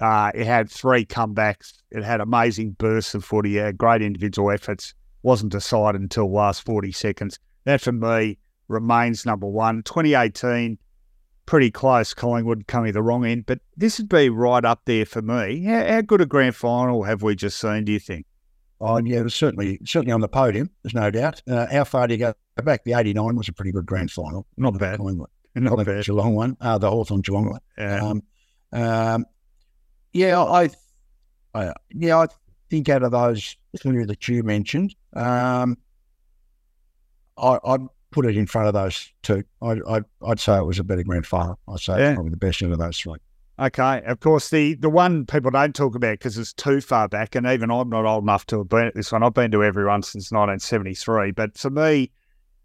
Uh, 0.01 0.31
it 0.35 0.47
had 0.47 0.71
three 0.71 1.05
comebacks. 1.05 1.75
It 1.91 2.03
had 2.03 2.21
amazing 2.21 2.73
bursts 2.73 3.15
of 3.15 3.25
footy. 3.25 3.57
Had 3.57 3.79
great 3.79 4.03
individual 4.03 4.51
efforts. 4.51 4.95
Wasn't 5.23 5.53
decided 5.53 6.01
until 6.01 6.33
last 6.33 6.65
40 6.65 6.93
seconds. 6.93 7.39
That 7.65 7.81
for 7.81 7.93
me 7.93 8.39
remains 8.69 9.25
number 9.25 9.47
one. 9.47 9.83
2018 9.83 10.79
pretty 11.47 11.71
close, 11.71 12.15
Collingwood 12.15 12.67
coming 12.67 12.93
the 12.93 13.03
wrong 13.03 13.25
end, 13.25 13.47
but 13.47 13.61
this 13.77 13.99
would 13.99 14.09
be 14.09 14.29
right 14.29 14.65
up 14.65 14.83
there 14.85 15.07
for 15.07 15.23
me. 15.23 15.65
How, 15.65 15.87
how 15.87 16.01
good 16.01 16.21
a 16.21 16.27
grand 16.27 16.57
final 16.57 17.03
have 17.05 17.23
we 17.23 17.35
just 17.35 17.59
seen, 17.59 17.85
do 17.85 17.93
you 17.93 17.99
think? 17.99 18.27
Oh, 18.81 18.99
yeah, 18.99 19.23
certainly 19.29 19.79
certainly 19.85 20.13
on 20.13 20.21
the 20.21 20.29
podium, 20.29 20.69
there's 20.83 20.95
no 20.95 21.11
doubt. 21.11 21.43
Uh, 21.49 21.67
how 21.71 21.85
far 21.85 22.07
do 22.07 22.15
you 22.15 22.19
go 22.19 22.35
back? 22.63 22.85
The 22.85 22.95
89 22.95 23.37
was 23.37 23.49
a 23.49 23.53
pretty 23.53 23.73
good 23.73 23.87
grand 23.87 24.11
final. 24.11 24.47
Not 24.57 24.79
bad. 24.79 24.99
Collingwood. 24.99 25.31
Not 25.55 25.77
bad. 25.77 25.89
It's 25.89 26.09
a 26.09 26.13
long 26.13 26.35
one. 26.35 26.57
Uh, 26.61 26.79
the 26.79 26.91
Hawthorn 26.91 27.21
Geelong 27.21 27.51
one. 27.51 27.61
Yeah. 27.79 28.05
Um, 28.05 28.23
um, 28.73 29.25
yeah, 30.13 30.41
I, 30.41 30.71
I, 31.55 31.73
yeah, 31.91 32.19
I 32.19 32.27
think 32.69 32.89
out 32.89 33.05
of 33.05 33.13
those 33.13 33.57
three 33.81 34.05
that 34.05 34.29
you 34.29 34.43
mentioned, 34.43 34.95
um, 35.15 35.79
I, 37.37 37.59
I'd 37.65 37.87
put 38.15 38.27
it 38.27 38.37
in 38.37 38.47
front 38.47 38.69
of 38.69 38.75
those 38.75 39.13
two. 39.23 39.43
I'd, 39.61 39.81
I'd, 39.89 40.05
I'd 40.25 40.39
say 40.39 40.57
it 40.57 40.65
was 40.65 40.79
a 40.79 40.85
better 40.85 41.03
grand 41.03 41.27
final. 41.27 41.59
I'd 41.69 41.81
say 41.81 41.99
yeah. 41.99 42.11
it's 42.11 42.15
probably 42.15 42.31
the 42.31 42.37
best 42.37 42.63
out 42.63 42.71
of 42.71 42.79
those 42.79 42.99
three. 42.99 43.17
Okay, 43.59 44.03
of 44.07 44.21
course, 44.21 44.51
the 44.51 44.75
the 44.75 44.91
one 44.91 45.27
people 45.27 45.51
don't 45.51 45.75
talk 45.75 45.95
about 45.95 46.13
because 46.13 46.39
it's 46.39 46.53
too 46.53 46.81
far 46.81 47.09
back, 47.09 47.35
and 47.35 47.47
even 47.47 47.71
I'm 47.71 47.89
not 47.89 48.05
old 48.05 48.25
enough 48.25 48.47
to 48.47 48.59
have 48.59 48.69
been 48.69 48.87
at 48.87 48.95
this 48.95 49.13
one. 49.13 49.23
I've 49.23 49.35
been 49.35 49.51
to 49.51 49.63
everyone 49.63 50.03
since 50.03 50.31
1973, 50.33 51.33
but 51.33 51.59
for 51.59 51.71
me, 51.71 52.11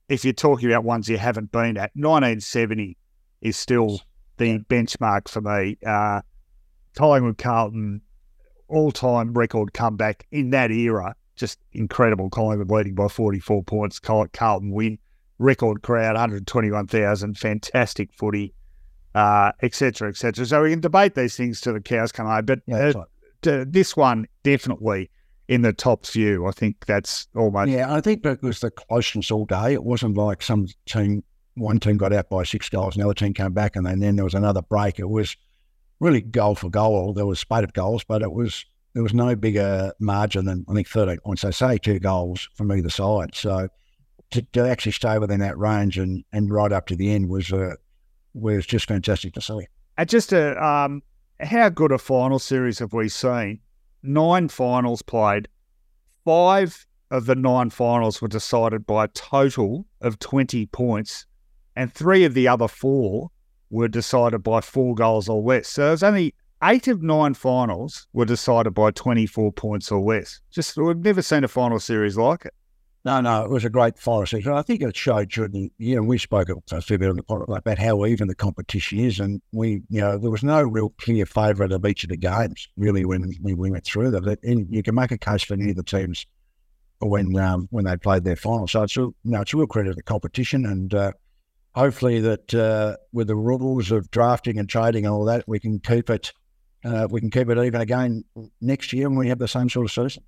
if 0.08 0.24
you're 0.24 0.34
talking 0.34 0.72
about 0.72 0.84
ones 0.84 1.08
you 1.08 1.18
haven't 1.18 1.52
been 1.52 1.78
at, 1.78 1.92
1970 1.96 2.98
is 3.42 3.58
still 3.58 4.02
the 4.38 4.60
benchmark 4.60 5.28
for 5.28 5.42
me. 5.42 5.78
Uh, 5.86 6.22
Collingwood 6.96 7.38
Carlton 7.38 8.02
all 8.68 8.92
time 8.92 9.34
record 9.34 9.74
comeback 9.74 10.26
in 10.32 10.50
that 10.52 10.72
era, 10.72 11.16
just 11.36 11.60
incredible. 11.74 12.30
Collingwood 12.32 12.72
leading 12.72 12.96
by 12.96 13.08
44 13.08 13.64
points, 13.64 14.00
Carlton 14.00 14.72
win. 14.72 14.98
Record 15.40 15.82
crowd, 15.82 16.14
121,000, 16.14 17.38
fantastic 17.38 18.14
footy, 18.14 18.54
uh, 19.16 19.52
et 19.62 19.74
cetera, 19.74 20.10
et 20.10 20.18
cetera. 20.18 20.46
So 20.46 20.62
we 20.64 20.70
can 20.72 20.82
debate 20.82 21.16
these 21.16 21.36
things 21.36 21.62
till 21.62 21.74
the 21.74 21.82
cows 21.82 22.12
come 22.12 22.28
home. 22.28 22.46
But 22.46 22.60
Yeah, 22.68 22.92
uh, 22.96 23.06
d- 23.42 23.64
this 23.68 23.98
one 23.98 24.28
definitely 24.44 25.10
in 25.48 25.64
the 25.64 25.74
top 25.74 26.06
few. 26.06 26.46
I 26.46 26.52
think 26.52 26.86
that's 26.86 27.28
almost 27.36 27.72
Yeah, 27.72 27.92
I 27.92 28.02
think 28.02 28.24
that 28.24 28.44
was 28.44 28.60
the 28.60 28.70
closeness 28.70 29.32
all 29.32 29.46
day. 29.46 29.74
It 29.74 29.84
wasn't 29.84 30.16
like 30.16 30.44
some 30.44 30.68
team, 30.86 31.24
one 31.56 31.80
team 31.80 31.98
got 31.98 32.14
out 32.14 32.30
by 32.30 32.44
six 32.44 32.70
goals, 32.70 32.96
another 32.96 33.14
team 33.16 33.34
came 33.34 33.54
back, 33.54 33.76
and 33.76 33.86
then, 33.86 34.00
then 34.00 34.16
there 34.18 34.26
was 34.26 34.36
another 34.36 34.62
break. 34.62 35.00
It 35.00 35.10
was 35.10 35.36
really 36.00 36.22
goal 36.22 36.56
for 36.56 36.70
goal. 36.70 37.14
There 37.14 37.26
was 37.26 37.40
spate 37.40 37.64
of 37.64 37.74
goals, 37.74 38.04
but 38.04 38.22
it 38.22 38.32
was 38.32 38.66
there 38.94 39.04
was 39.04 39.14
no 39.14 39.36
bigger 39.36 39.94
margin 40.00 40.46
than 40.46 40.66
I 40.70 40.74
think 40.74 40.88
thirteen 40.88 41.20
points. 41.24 41.42
They 41.44 41.52
say 41.52 41.78
two 41.78 42.00
goals 42.00 42.48
from 42.56 42.72
either 42.72 42.90
side. 42.90 43.36
So 43.36 43.70
to, 44.32 44.42
to 44.42 44.68
actually 44.68 44.92
stay 44.92 45.18
within 45.18 45.40
that 45.40 45.58
range 45.58 45.98
and, 45.98 46.24
and 46.32 46.52
right 46.52 46.72
up 46.72 46.88
to 46.88 46.96
the 46.96 47.12
end 47.12 47.30
was 47.30 47.52
uh, 47.52 47.76
was 48.34 48.66
just 48.66 48.88
fantastic 48.88 49.34
to 49.34 49.42
see. 49.42 49.68
And 49.98 50.08
just 50.08 50.32
a, 50.32 50.64
um, 50.64 51.02
how 51.40 51.70
good 51.70 51.92
a 51.92 51.98
final 51.98 52.40
series 52.40 52.80
have 52.80 52.94
we 52.94 53.10
seen? 53.10 53.60
Nine 54.04 54.48
finals 54.50 55.02
played. 55.02 55.48
Five 56.26 56.86
of 57.12 57.26
the 57.26 57.36
nine 57.36 57.70
finals 57.70 58.22
were 58.22 58.28
decided 58.28 58.86
by 58.86 59.06
a 59.06 59.10
total 59.10 59.86
of 60.02 60.20
20 60.20 60.68
points, 60.68 61.26
and 61.76 61.92
three 61.92 62.24
of 62.24 62.34
the 62.34 62.48
other 62.48 62.68
four 62.68 63.30
were 63.70 63.88
decided 63.88 64.44
by 64.44 64.62
four 64.62 64.96
goals 64.96 65.28
or 65.28 65.42
less. 65.42 65.68
So 65.68 65.88
there's 65.88 66.04
only 66.04 66.36
eight 66.64 66.88
of 66.88 67.02
nine 67.02 67.34
finals 67.34 68.08
were 68.14 68.26
decided 68.26 68.74
by 68.74 68.92
24 68.92 69.52
points 69.54 69.92
or 69.92 70.00
less. 70.00 70.40
Just, 70.52 70.78
we've 70.78 70.98
never 70.98 71.22
seen 71.22 71.44
a 71.44 71.48
final 71.48 71.80
series 71.80 72.18
like 72.18 72.46
it. 72.46 72.54
No, 73.06 73.22
no, 73.22 73.46
it 73.46 73.50
was 73.50 73.64
a 73.64 73.70
great 73.70 73.98
final 73.98 74.26
season. 74.26 74.52
I 74.52 74.62
think 74.62 74.82
it 74.82 74.96
showed 74.96 75.32
the 75.32 75.72
year, 75.78 76.00
and 76.00 76.08
we 76.08 76.18
spoke 76.18 76.50
a 76.50 76.82
fair 76.82 76.98
bit 76.98 77.10
on 77.10 77.16
the 77.16 77.24
podcast 77.24 77.58
about 77.58 77.80
how 77.80 78.06
even 78.06 78.28
the 78.28 78.36
competition 78.36 79.00
is. 79.00 79.22
And 79.22 79.42
we, 79.54 79.84
you 79.90 80.02
know, 80.02 80.18
there 80.18 80.30
was 80.30 80.44
no 80.44 80.62
real 80.62 80.90
clear 81.00 81.26
favourite 81.26 81.72
of 81.72 81.86
each 81.86 82.04
of 82.04 82.10
the 82.10 82.18
games, 82.18 82.68
really, 82.76 83.06
when 83.06 83.32
we 83.42 83.54
went 83.54 83.86
through 83.86 84.12
them. 84.12 84.28
And 84.44 84.68
you 84.70 84.84
can 84.84 84.96
make 84.96 85.12
a 85.12 85.18
case 85.18 85.44
for 85.44 85.54
any 85.54 85.70
of 85.70 85.78
the 85.78 85.84
teams 85.84 86.26
when 87.00 87.38
um, 87.38 87.70
when 87.72 87.86
they 87.86 87.96
played 87.96 88.26
their 88.26 88.36
final. 88.36 88.68
So 88.68 88.84
it's, 88.84 88.98
a, 88.98 89.02
you 89.02 89.16
know, 89.24 89.42
it's 89.42 89.54
a 89.54 89.58
real 89.58 89.68
credit 89.68 89.92
to 89.92 89.96
the 89.96 90.04
competition. 90.04 90.66
And 90.66 90.94
uh, 90.94 91.14
hopefully 91.74 92.20
that 92.20 92.54
uh, 92.54 92.98
with 93.14 93.28
the 93.28 93.36
rules 93.36 93.92
of 93.92 94.12
drafting 94.12 94.60
and 94.60 94.68
trading 94.68 95.06
and 95.06 95.14
all 95.14 95.24
that, 95.24 95.48
we 95.48 95.62
can 95.62 95.80
keep 95.80 96.10
it, 96.10 96.34
uh, 96.84 97.08
we 97.10 97.22
can 97.22 97.32
keep 97.32 97.50
it 97.50 97.58
even 97.58 97.80
again 97.80 98.26
next 98.60 98.92
year 98.92 99.08
when 99.08 99.20
we 99.20 99.30
have 99.30 99.40
the 99.40 99.48
same 99.48 99.70
sort 99.70 99.86
of 99.86 99.92
season 99.94 100.24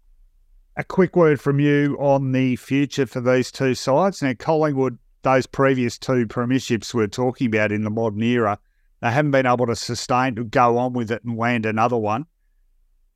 a 0.78 0.84
quick 0.84 1.16
word 1.16 1.40
from 1.40 1.60
you 1.60 1.98
on 2.00 2.32
the 2.32 2.56
future 2.56 3.06
for 3.06 3.22
these 3.22 3.52
two 3.52 3.76
sides. 3.76 4.22
Now, 4.22 4.34
Collingwood, 4.34 4.98
those 5.24 5.46
previous 5.46 5.98
two 5.98 6.26
premierships 6.28 6.94
we're 6.94 7.08
talking 7.08 7.48
about 7.48 7.72
in 7.72 7.84
the 7.84 7.90
modern 7.90 8.24
era, 8.24 8.58
they 9.02 9.12
haven't 9.12 9.32
been 9.32 9.46
able 9.46 9.68
to 9.68 9.76
sustain 9.76 10.36
to 10.36 10.44
go 10.44 10.78
on 10.78 10.94
with 10.94 11.12
it 11.12 11.24
and 11.24 11.38
land 11.38 11.66
another 11.66 11.98
one. 11.98 12.26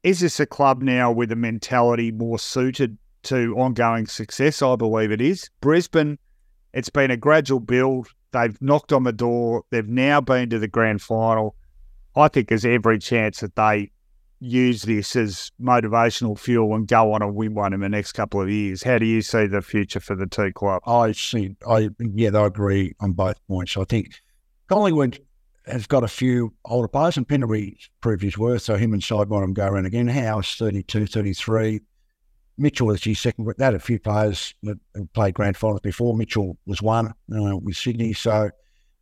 Is 0.03 0.20
this 0.20 0.39
a 0.39 0.45
club 0.45 0.82
now 0.82 1.12
with 1.12 1.32
a 1.32 1.36
mentality 1.36 2.12
more 2.12 2.38
suited 2.38 2.97
to 3.24 3.56
ongoing 3.56 4.06
success? 4.06 4.62
I 4.62 4.76
believe 4.76 5.12
it 5.12 5.22
is. 5.22 5.49
Brisbane, 5.62 6.20
it's 6.74 6.89
been 6.89 7.10
a 7.10 7.18
gradual 7.18 7.60
build. 7.60 8.10
They've 8.32 8.62
knocked 8.62 8.91
on 8.91 9.03
the 9.03 9.14
door. 9.14 9.64
They've 9.72 9.88
now 9.88 10.22
been 10.22 10.49
to 10.49 10.60
the 10.60 10.68
grand 10.68 11.01
final. 11.01 11.56
I 12.16 12.28
think 12.28 12.49
there's 12.49 12.66
every 12.66 12.99
chance 12.99 13.39
that 13.39 13.56
they 13.56 13.91
use 14.46 14.84
this 14.84 15.16
as 15.16 15.52
motivational 15.62 16.38
fuel 16.38 16.76
and 16.76 16.88
go 16.88 17.14
on 17.14 17.22
and 17.22 17.36
win 17.36 17.54
one 17.54 17.74
in 17.74 17.80
the 17.80 17.89
next 17.89 18.14
couple 18.14 18.41
of 18.41 18.50
years. 18.50 18.84
How 18.84 18.98
do 18.98 19.06
you 19.06 19.22
see 19.22 19.48
the 19.48 19.62
future 19.62 20.00
for 20.00 20.16
the 20.16 20.28
two 20.28 20.52
clubs? 20.54 20.84
I 20.88 21.12
see. 21.12 21.56
I 21.68 21.89
yeah, 22.00 22.30
I 22.34 22.46
agree 22.46 22.93
on 23.00 23.14
both 23.14 23.36
points. 23.48 23.76
I 23.76 23.84
think 23.86 24.22
Collingwood 24.68 25.20
has 25.66 25.88
got 25.88 26.04
a 26.04 26.08
few 26.08 26.54
older 26.66 26.88
players, 26.88 27.18
and 27.18 27.28
Pendlebury 27.28 27.78
proved 28.02 28.24
his 28.24 28.38
worth. 28.38 28.62
So 28.62 28.76
him 28.76 28.93
and 28.93 29.02
Sidebottom 29.02 29.54
go 29.54 29.68
around 29.68 29.86
again. 29.86 30.08
Howe's 30.08 30.54
32, 30.56 31.08
33. 31.08 31.82
Mitchell 32.58 32.91
is 32.91 33.04
his 33.04 33.20
second. 33.20 33.52
They 33.58 33.66
had 33.66 33.74
a 33.74 33.80
few 33.80 34.00
players 34.00 34.54
that 34.64 34.78
played 35.14 35.34
grand 35.34 35.58
finals 35.58 35.82
before. 35.82 36.16
Mitchell 36.16 36.58
was 36.66 36.82
one 36.82 37.08
uh, 37.08 37.58
with 37.58 37.76
Sydney. 37.76 38.14
So 38.14 38.50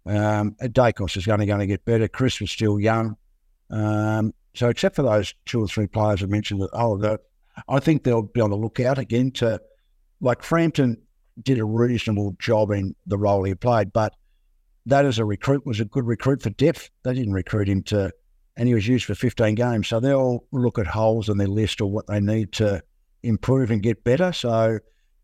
um, 0.06 0.56
Daicos 0.62 1.18
is 1.18 1.28
only 1.28 1.46
going 1.46 1.60
to 1.60 1.68
get 1.68 1.86
better. 1.86 2.08
Chris 2.08 2.40
was 2.40 2.50
still 2.50 2.80
young. 2.80 3.16
Um, 3.70 4.34
so 4.56 4.70
except 4.70 4.96
for 4.96 5.04
those 5.04 5.34
two 5.46 5.62
or 5.62 5.68
three 5.68 5.88
players 5.88 6.24
I 6.24 6.28
mentioned, 6.28 6.62
that 6.62 6.70
oh, 6.74 6.98
that 6.98 7.22
I 7.68 7.80
think 7.80 8.04
they'll 8.04 8.22
be 8.22 8.42
on 8.42 8.50
the 8.50 8.58
lookout 8.58 8.98
again 8.98 9.32
to 9.32 9.62
like 10.22 10.44
Frampton 10.44 11.02
did 11.42 11.60
a 11.60 11.66
reasonable 11.66 12.36
job 12.40 12.72
in 12.72 12.96
the 13.06 13.18
role 13.18 13.44
he 13.44 13.56
played, 13.56 13.92
but 13.92 14.14
that 14.86 15.06
as 15.06 15.20
a 15.20 15.26
recruit 15.26 15.66
was 15.66 15.80
a 15.80 15.86
good 15.86 16.06
recruit 16.06 16.42
for 16.42 16.50
depth. 16.52 16.90
They 17.04 17.14
didn't 17.14 17.34
recruit 17.34 17.68
him 17.68 17.84
to, 17.84 18.12
and 18.56 18.68
he 18.68 18.74
was 18.74 18.88
used 18.88 19.06
for 19.06 19.16
15 19.16 19.56
games. 19.56 19.88
So 19.88 20.00
they'll 20.00 20.46
look 20.52 20.78
at 20.78 20.88
holes 20.88 21.30
in 21.30 21.38
their 21.38 21.48
list 21.48 21.82
or 21.82 21.90
what 21.90 22.08
they 22.08 22.20
need 22.20 22.52
to 22.54 22.84
improve 23.24 23.72
and 23.72 23.82
get 23.82 24.04
better. 24.04 24.34
So 24.34 24.80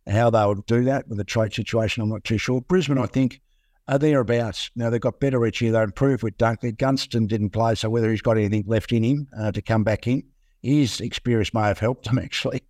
how 0.07 0.29
they 0.29 0.45
would 0.45 0.65
do 0.65 0.85
that 0.85 1.07
with 1.07 1.17
the 1.17 1.23
trade 1.23 1.53
situation, 1.53 2.01
I'm 2.01 2.09
not 2.09 2.23
too 2.23 2.37
sure. 2.37 2.61
Brisbane, 2.61 2.97
I 2.97 3.05
think, 3.05 3.41
are 3.89 3.97
thereabouts. 3.97 4.69
Now 4.75 4.89
they've 4.89 5.01
got 5.01 5.19
better 5.19 5.45
each 5.45 5.61
year. 5.61 5.71
They 5.71 5.81
improved 5.81 6.23
with 6.23 6.37
Dunkley. 6.37 6.77
Gunston 6.77 7.27
didn't 7.27 7.49
play, 7.49 7.75
so 7.75 7.89
whether 7.89 8.11
he's 8.11 8.21
got 8.21 8.37
anything 8.37 8.63
left 8.67 8.91
in 8.91 9.03
him 9.03 9.27
uh, 9.37 9.51
to 9.51 9.61
come 9.61 9.83
back 9.83 10.07
in, 10.07 10.23
his 10.61 11.01
experience 11.01 11.53
may 11.53 11.63
have 11.63 11.79
helped 11.79 12.07
him 12.11 12.19
actually, 12.19 12.61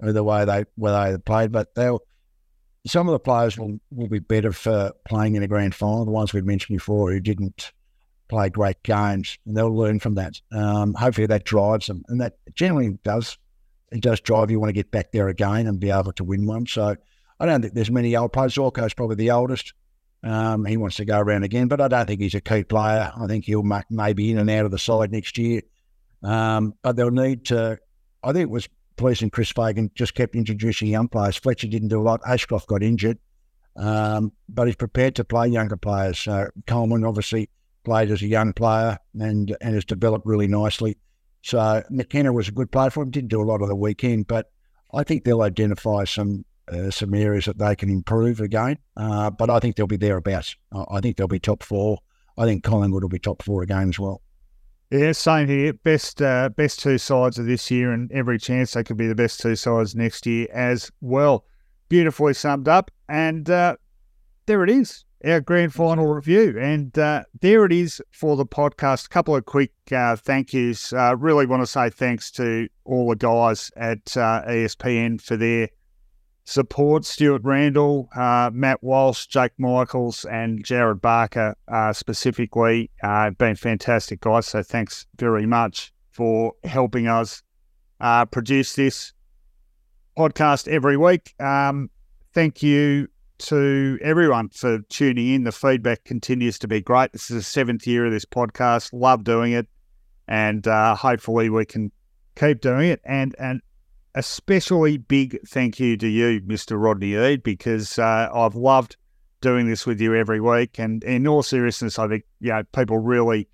with 0.00 0.14
the 0.14 0.22
way 0.22 0.44
they 0.44 0.64
where 0.76 1.12
they 1.12 1.18
played. 1.18 1.50
But 1.52 1.74
they'll 1.74 2.00
some 2.86 3.08
of 3.08 3.12
the 3.12 3.18
players 3.18 3.58
will, 3.58 3.78
will 3.90 4.08
be 4.08 4.20
better 4.20 4.52
for 4.52 4.92
playing 5.06 5.34
in 5.34 5.42
a 5.42 5.48
grand 5.48 5.74
final. 5.74 6.04
The 6.04 6.12
ones 6.12 6.32
we've 6.32 6.44
mentioned 6.44 6.78
before 6.78 7.10
who 7.10 7.20
didn't 7.20 7.72
play 8.28 8.48
great 8.48 8.82
games, 8.84 9.36
and 9.46 9.56
they'll 9.56 9.74
learn 9.74 9.98
from 9.98 10.14
that. 10.14 10.40
Um, 10.52 10.94
hopefully 10.94 11.26
that 11.26 11.44
drives 11.44 11.86
them, 11.86 12.04
and 12.08 12.20
that 12.20 12.34
generally 12.54 12.98
does. 13.02 13.36
It 13.90 14.02
does 14.02 14.20
drive 14.20 14.50
you 14.50 14.60
want 14.60 14.68
to 14.68 14.74
get 14.74 14.90
back 14.90 15.12
there 15.12 15.28
again 15.28 15.66
and 15.66 15.80
be 15.80 15.90
able 15.90 16.12
to 16.12 16.24
win 16.24 16.46
one. 16.46 16.66
So 16.66 16.94
I 17.40 17.46
don't 17.46 17.62
think 17.62 17.74
there's 17.74 17.90
many 17.90 18.14
old 18.14 18.32
players. 18.32 18.54
Zorko's 18.54 18.94
probably 18.94 19.16
the 19.16 19.30
oldest. 19.30 19.72
Um, 20.22 20.64
he 20.64 20.76
wants 20.76 20.96
to 20.96 21.04
go 21.04 21.18
around 21.18 21.44
again, 21.44 21.68
but 21.68 21.80
I 21.80 21.88
don't 21.88 22.06
think 22.06 22.20
he's 22.20 22.34
a 22.34 22.40
key 22.40 22.64
player. 22.64 23.12
I 23.16 23.26
think 23.26 23.44
he'll 23.44 23.64
maybe 23.88 24.30
in 24.30 24.38
and 24.38 24.50
out 24.50 24.64
of 24.64 24.70
the 24.70 24.78
side 24.78 25.12
next 25.12 25.38
year. 25.38 25.62
Um, 26.22 26.74
but 26.82 26.96
they'll 26.96 27.10
need 27.10 27.46
to. 27.46 27.78
I 28.24 28.32
think 28.32 28.42
it 28.42 28.50
was 28.50 28.68
pleasing. 28.96 29.30
Chris 29.30 29.52
Fagan 29.52 29.90
just 29.94 30.14
kept 30.14 30.34
introducing 30.34 30.88
young 30.88 31.08
players. 31.08 31.36
Fletcher 31.36 31.68
didn't 31.68 31.88
do 31.88 32.00
a 32.00 32.02
lot. 32.02 32.20
Ashcroft 32.26 32.66
got 32.66 32.82
injured, 32.82 33.18
um, 33.76 34.32
but 34.48 34.66
he's 34.66 34.76
prepared 34.76 35.14
to 35.16 35.24
play 35.24 35.46
younger 35.46 35.76
players. 35.76 36.18
So 36.18 36.48
Coleman 36.66 37.04
obviously 37.04 37.48
played 37.84 38.10
as 38.10 38.20
a 38.22 38.26
young 38.26 38.52
player 38.52 38.98
and 39.18 39.56
and 39.60 39.74
has 39.74 39.84
developed 39.84 40.26
really 40.26 40.48
nicely. 40.48 40.98
So 41.42 41.82
McKenna 41.88 42.32
was 42.32 42.48
a 42.48 42.52
good 42.52 42.72
player 42.72 42.90
for 42.90 43.04
him. 43.04 43.10
Didn't 43.10 43.30
do 43.30 43.40
a 43.40 43.44
lot 43.44 43.62
of 43.62 43.68
the 43.68 43.76
weekend, 43.76 44.26
but 44.26 44.50
I 44.92 45.04
think 45.04 45.24
they'll 45.24 45.42
identify 45.42 46.04
some 46.04 46.44
uh, 46.70 46.90
some 46.90 47.14
areas 47.14 47.46
that 47.46 47.58
they 47.58 47.74
can 47.74 47.90
improve 47.90 48.40
again. 48.40 48.78
Uh, 48.96 49.30
but 49.30 49.50
I 49.50 49.58
think 49.58 49.76
they'll 49.76 49.86
be 49.86 49.96
thereabouts. 49.96 50.56
I 50.90 51.00
think 51.00 51.16
they'll 51.16 51.28
be 51.28 51.40
top 51.40 51.62
four. 51.62 51.98
I 52.36 52.44
think 52.44 52.62
Collingwood 52.62 53.02
will 53.02 53.08
be 53.08 53.18
top 53.18 53.42
four 53.42 53.62
again 53.62 53.88
as 53.88 53.98
well. 53.98 54.22
Yeah, 54.90 55.12
same 55.12 55.48
here. 55.48 55.74
Best 55.74 56.22
uh, 56.22 56.48
best 56.48 56.80
two 56.80 56.96
sides 56.96 57.38
of 57.38 57.44
this 57.44 57.70
year, 57.70 57.92
and 57.92 58.10
every 58.10 58.38
chance 58.38 58.72
they 58.72 58.82
could 58.82 58.96
be 58.96 59.06
the 59.06 59.14
best 59.14 59.40
two 59.40 59.54
sides 59.54 59.94
next 59.94 60.24
year 60.24 60.46
as 60.50 60.90
well. 61.02 61.44
Beautifully 61.90 62.32
summed 62.32 62.68
up, 62.68 62.90
and 63.08 63.50
uh, 63.50 63.76
there 64.46 64.64
it 64.64 64.70
is, 64.70 65.04
our 65.24 65.40
grand 65.42 65.74
final 65.74 66.06
review, 66.06 66.58
and 66.58 66.98
uh, 66.98 67.24
there 67.40 67.66
it 67.66 67.72
is 67.72 68.00
for 68.12 68.34
the 68.36 68.46
podcast. 68.46 69.06
A 69.06 69.08
couple 69.10 69.36
of 69.36 69.44
quick 69.44 69.72
uh, 69.92 70.16
thank 70.16 70.54
yous. 70.54 70.92
Really 71.18 71.44
want 71.44 71.62
to 71.62 71.66
say 71.66 71.90
thanks 71.90 72.30
to 72.32 72.68
all 72.84 73.10
the 73.10 73.16
guys 73.16 73.70
at 73.76 74.02
ESPN 74.06 75.20
for 75.20 75.36
their 75.36 75.68
support 76.48 77.04
Stuart 77.04 77.42
Randall, 77.44 78.08
uh, 78.16 78.50
Matt 78.54 78.82
Walsh, 78.82 79.26
Jake 79.26 79.52
Michaels, 79.58 80.24
and 80.24 80.64
Jared 80.64 81.02
Barker 81.02 81.54
uh, 81.68 81.92
specifically. 81.92 82.90
Uh, 83.02 83.28
been 83.30 83.54
fantastic 83.54 84.20
guys. 84.20 84.46
So 84.46 84.62
thanks 84.62 85.06
very 85.18 85.44
much 85.44 85.92
for 86.10 86.54
helping 86.64 87.06
us 87.06 87.42
uh, 88.00 88.24
produce 88.24 88.74
this 88.74 89.12
podcast 90.16 90.68
every 90.68 90.96
week. 90.96 91.34
Um, 91.38 91.90
thank 92.32 92.62
you 92.62 93.08
to 93.40 93.98
everyone 94.00 94.48
for 94.48 94.78
tuning 94.88 95.34
in. 95.34 95.44
The 95.44 95.52
feedback 95.52 96.04
continues 96.04 96.58
to 96.60 96.66
be 96.68 96.80
great. 96.80 97.12
This 97.12 97.30
is 97.30 97.36
the 97.36 97.42
seventh 97.42 97.86
year 97.86 98.06
of 98.06 98.12
this 98.12 98.24
podcast. 98.24 98.88
Love 98.94 99.22
doing 99.22 99.52
it, 99.52 99.66
and 100.26 100.66
uh, 100.66 100.94
hopefully 100.94 101.50
we 101.50 101.66
can 101.66 101.92
keep 102.36 102.62
doing 102.62 102.88
it. 102.88 103.02
And 103.04 103.36
and 103.38 103.60
especially 104.18 104.96
big 104.98 105.38
thank 105.46 105.78
you 105.78 105.96
to 105.96 106.08
you, 106.08 106.40
Mr. 106.40 106.80
Rodney 106.82 107.14
Eade, 107.14 107.42
because 107.44 107.98
uh, 107.98 108.28
I've 108.34 108.56
loved 108.56 108.96
doing 109.40 109.68
this 109.68 109.86
with 109.86 110.00
you 110.00 110.14
every 110.14 110.40
week. 110.40 110.78
And 110.78 111.04
in 111.04 111.26
all 111.28 111.44
seriousness, 111.44 111.98
I 111.98 112.08
think 112.08 112.24
you 112.40 112.50
know 112.50 112.64
people 112.72 112.98
really 112.98 113.48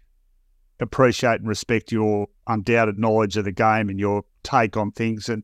appreciate 0.80 1.40
and 1.40 1.48
respect 1.48 1.92
your 1.92 2.26
undoubted 2.46 2.98
knowledge 2.98 3.36
of 3.36 3.44
the 3.44 3.52
game 3.52 3.88
and 3.90 4.00
your 4.00 4.24
take 4.42 4.76
on 4.76 4.90
things. 4.90 5.28
And 5.28 5.42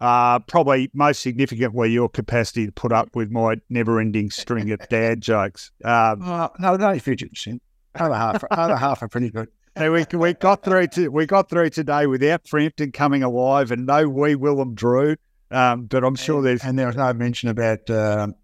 Uh, 0.00 0.38
probably 0.38 0.90
most 0.94 1.20
significantly, 1.20 1.90
your 1.90 2.08
capacity 2.08 2.64
to 2.66 2.72
put 2.72 2.92
up 2.92 3.14
with 3.16 3.30
my 3.32 3.56
never-ending 3.68 4.30
string 4.30 4.70
of 4.70 4.80
dad 4.88 5.20
jokes. 5.20 5.72
Um, 5.84 6.22
Uh, 6.22 6.48
no, 6.58 6.76
no, 6.76 6.98
fifty 6.98 7.28
percent. 7.28 7.60
Other 7.94 8.14
half, 8.14 8.44
other 8.50 8.76
half 8.76 9.02
are 9.02 9.08
pretty 9.08 9.30
good. 9.30 9.48
We 9.78 10.04
we 10.12 10.34
got 10.34 10.64
through 10.64 10.88
to 10.88 11.08
we 11.08 11.26
got 11.26 11.48
through 11.48 11.70
today 11.70 12.06
without 12.06 12.48
Frampton 12.48 12.90
coming 12.90 13.22
alive 13.22 13.70
and 13.70 13.86
no 13.86 14.08
wee 14.08 14.34
Willem 14.34 14.74
Drew. 14.74 15.16
Um, 15.50 15.84
but 15.84 16.04
I'm 16.04 16.16
sure 16.16 16.42
there's 16.42 16.64
And 16.64 16.78
there 16.78 16.88
was 16.88 16.96
no 16.96 17.12
mention 17.12 17.48
about 17.48 17.88
um, 17.88 18.34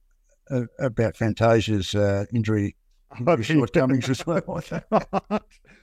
uh, 0.51 0.63
about 0.79 1.17
Fantasia's 1.17 1.95
uh, 1.95 2.25
injury, 2.33 2.77
injury 3.19 3.43
shortcomings 3.43 4.09
as 4.09 4.25
well. 4.27 4.43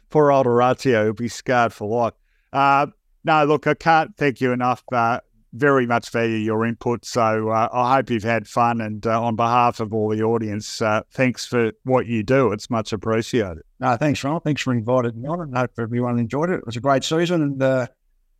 poor 0.09 0.31
old 0.31 0.47
Orazio 0.47 1.07
will 1.07 1.13
be 1.13 1.27
scarred 1.27 1.73
for 1.73 1.87
life. 1.87 2.13
Uh, 2.53 2.87
no, 3.23 3.43
look, 3.45 3.67
I 3.67 3.73
can't 3.73 4.15
thank 4.15 4.39
you 4.39 4.51
enough. 4.51 4.83
Uh, 4.91 5.19
very 5.53 5.85
much 5.85 6.09
value 6.09 6.35
your 6.35 6.65
input. 6.65 7.05
So 7.05 7.49
uh, 7.49 7.67
I 7.71 7.95
hope 7.95 8.09
you've 8.09 8.23
had 8.23 8.47
fun. 8.47 8.81
And 8.81 9.05
uh, 9.05 9.21
on 9.21 9.35
behalf 9.35 9.79
of 9.79 9.93
all 9.93 10.09
the 10.09 10.23
audience, 10.23 10.81
uh, 10.81 11.01
thanks 11.11 11.45
for 11.45 11.71
what 11.83 12.05
you 12.05 12.23
do. 12.23 12.51
It's 12.51 12.69
much 12.69 12.93
appreciated. 12.93 13.63
No, 13.79 13.97
thanks, 13.97 14.23
Ron. 14.23 14.41
Thanks 14.41 14.61
for 14.61 14.73
inviting 14.73 15.21
me 15.21 15.27
on, 15.27 15.41
and 15.41 15.55
hope 15.55 15.71
everyone 15.79 16.19
enjoyed 16.19 16.49
it. 16.49 16.59
It 16.59 16.65
was 16.65 16.77
a 16.77 16.81
great 16.81 17.03
season, 17.03 17.41
and 17.41 17.63
uh, 17.63 17.87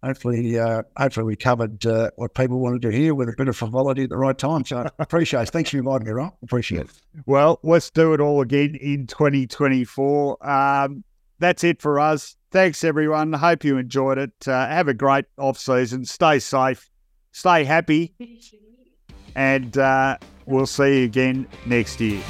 hopefully, 0.04 0.58
uh, 0.60 0.84
hopefully 0.98 1.26
we 1.26 1.36
covered 1.36 1.86
uh, 1.86 2.12
what 2.16 2.34
people 2.34 2.60
wanted 2.60 2.84
to 2.84 2.92
hear 2.92 3.16
with 3.16 3.30
a 3.30 3.34
bit 3.38 3.48
of 3.48 3.58
frivolity 3.58 4.04
at 4.04 4.10
the 4.10 4.18
right 4.18 4.38
time. 4.38 4.64
So 4.66 4.88
appreciate 5.00 5.44
it. 5.44 5.50
Thanks 5.50 5.72
for 5.72 5.78
inviting 5.78 6.08
me, 6.08 6.14
Ron. 6.14 6.32
Appreciate 6.44 6.82
it. 6.82 6.92
Well, 7.26 7.60
let's 7.64 7.90
do 7.90 8.14
it 8.14 8.22
all 8.22 8.42
again 8.42 8.76
in 8.76 9.08
2024. 9.08 10.48
Um, 10.48 11.04
that's 11.40 11.64
it 11.64 11.82
for 11.82 12.00
us. 12.00 12.36
Thanks, 12.52 12.84
everyone. 12.84 13.34
Hope 13.34 13.64
you 13.64 13.78
enjoyed 13.78 14.20
it. 14.20 14.48
Uh, 14.48 14.68
have 14.68 14.88
a 14.88 14.94
great 14.94 15.26
off 15.38 15.58
season. 15.58 16.06
Stay 16.06 16.38
safe. 16.38 16.91
Stay 17.32 17.64
happy. 17.64 18.14
And 19.36 19.78
uh, 19.78 20.18
we'll 20.46 20.66
see 20.66 21.00
you 21.00 21.06
again 21.06 21.48
next 21.66 22.00
year. 22.02 22.22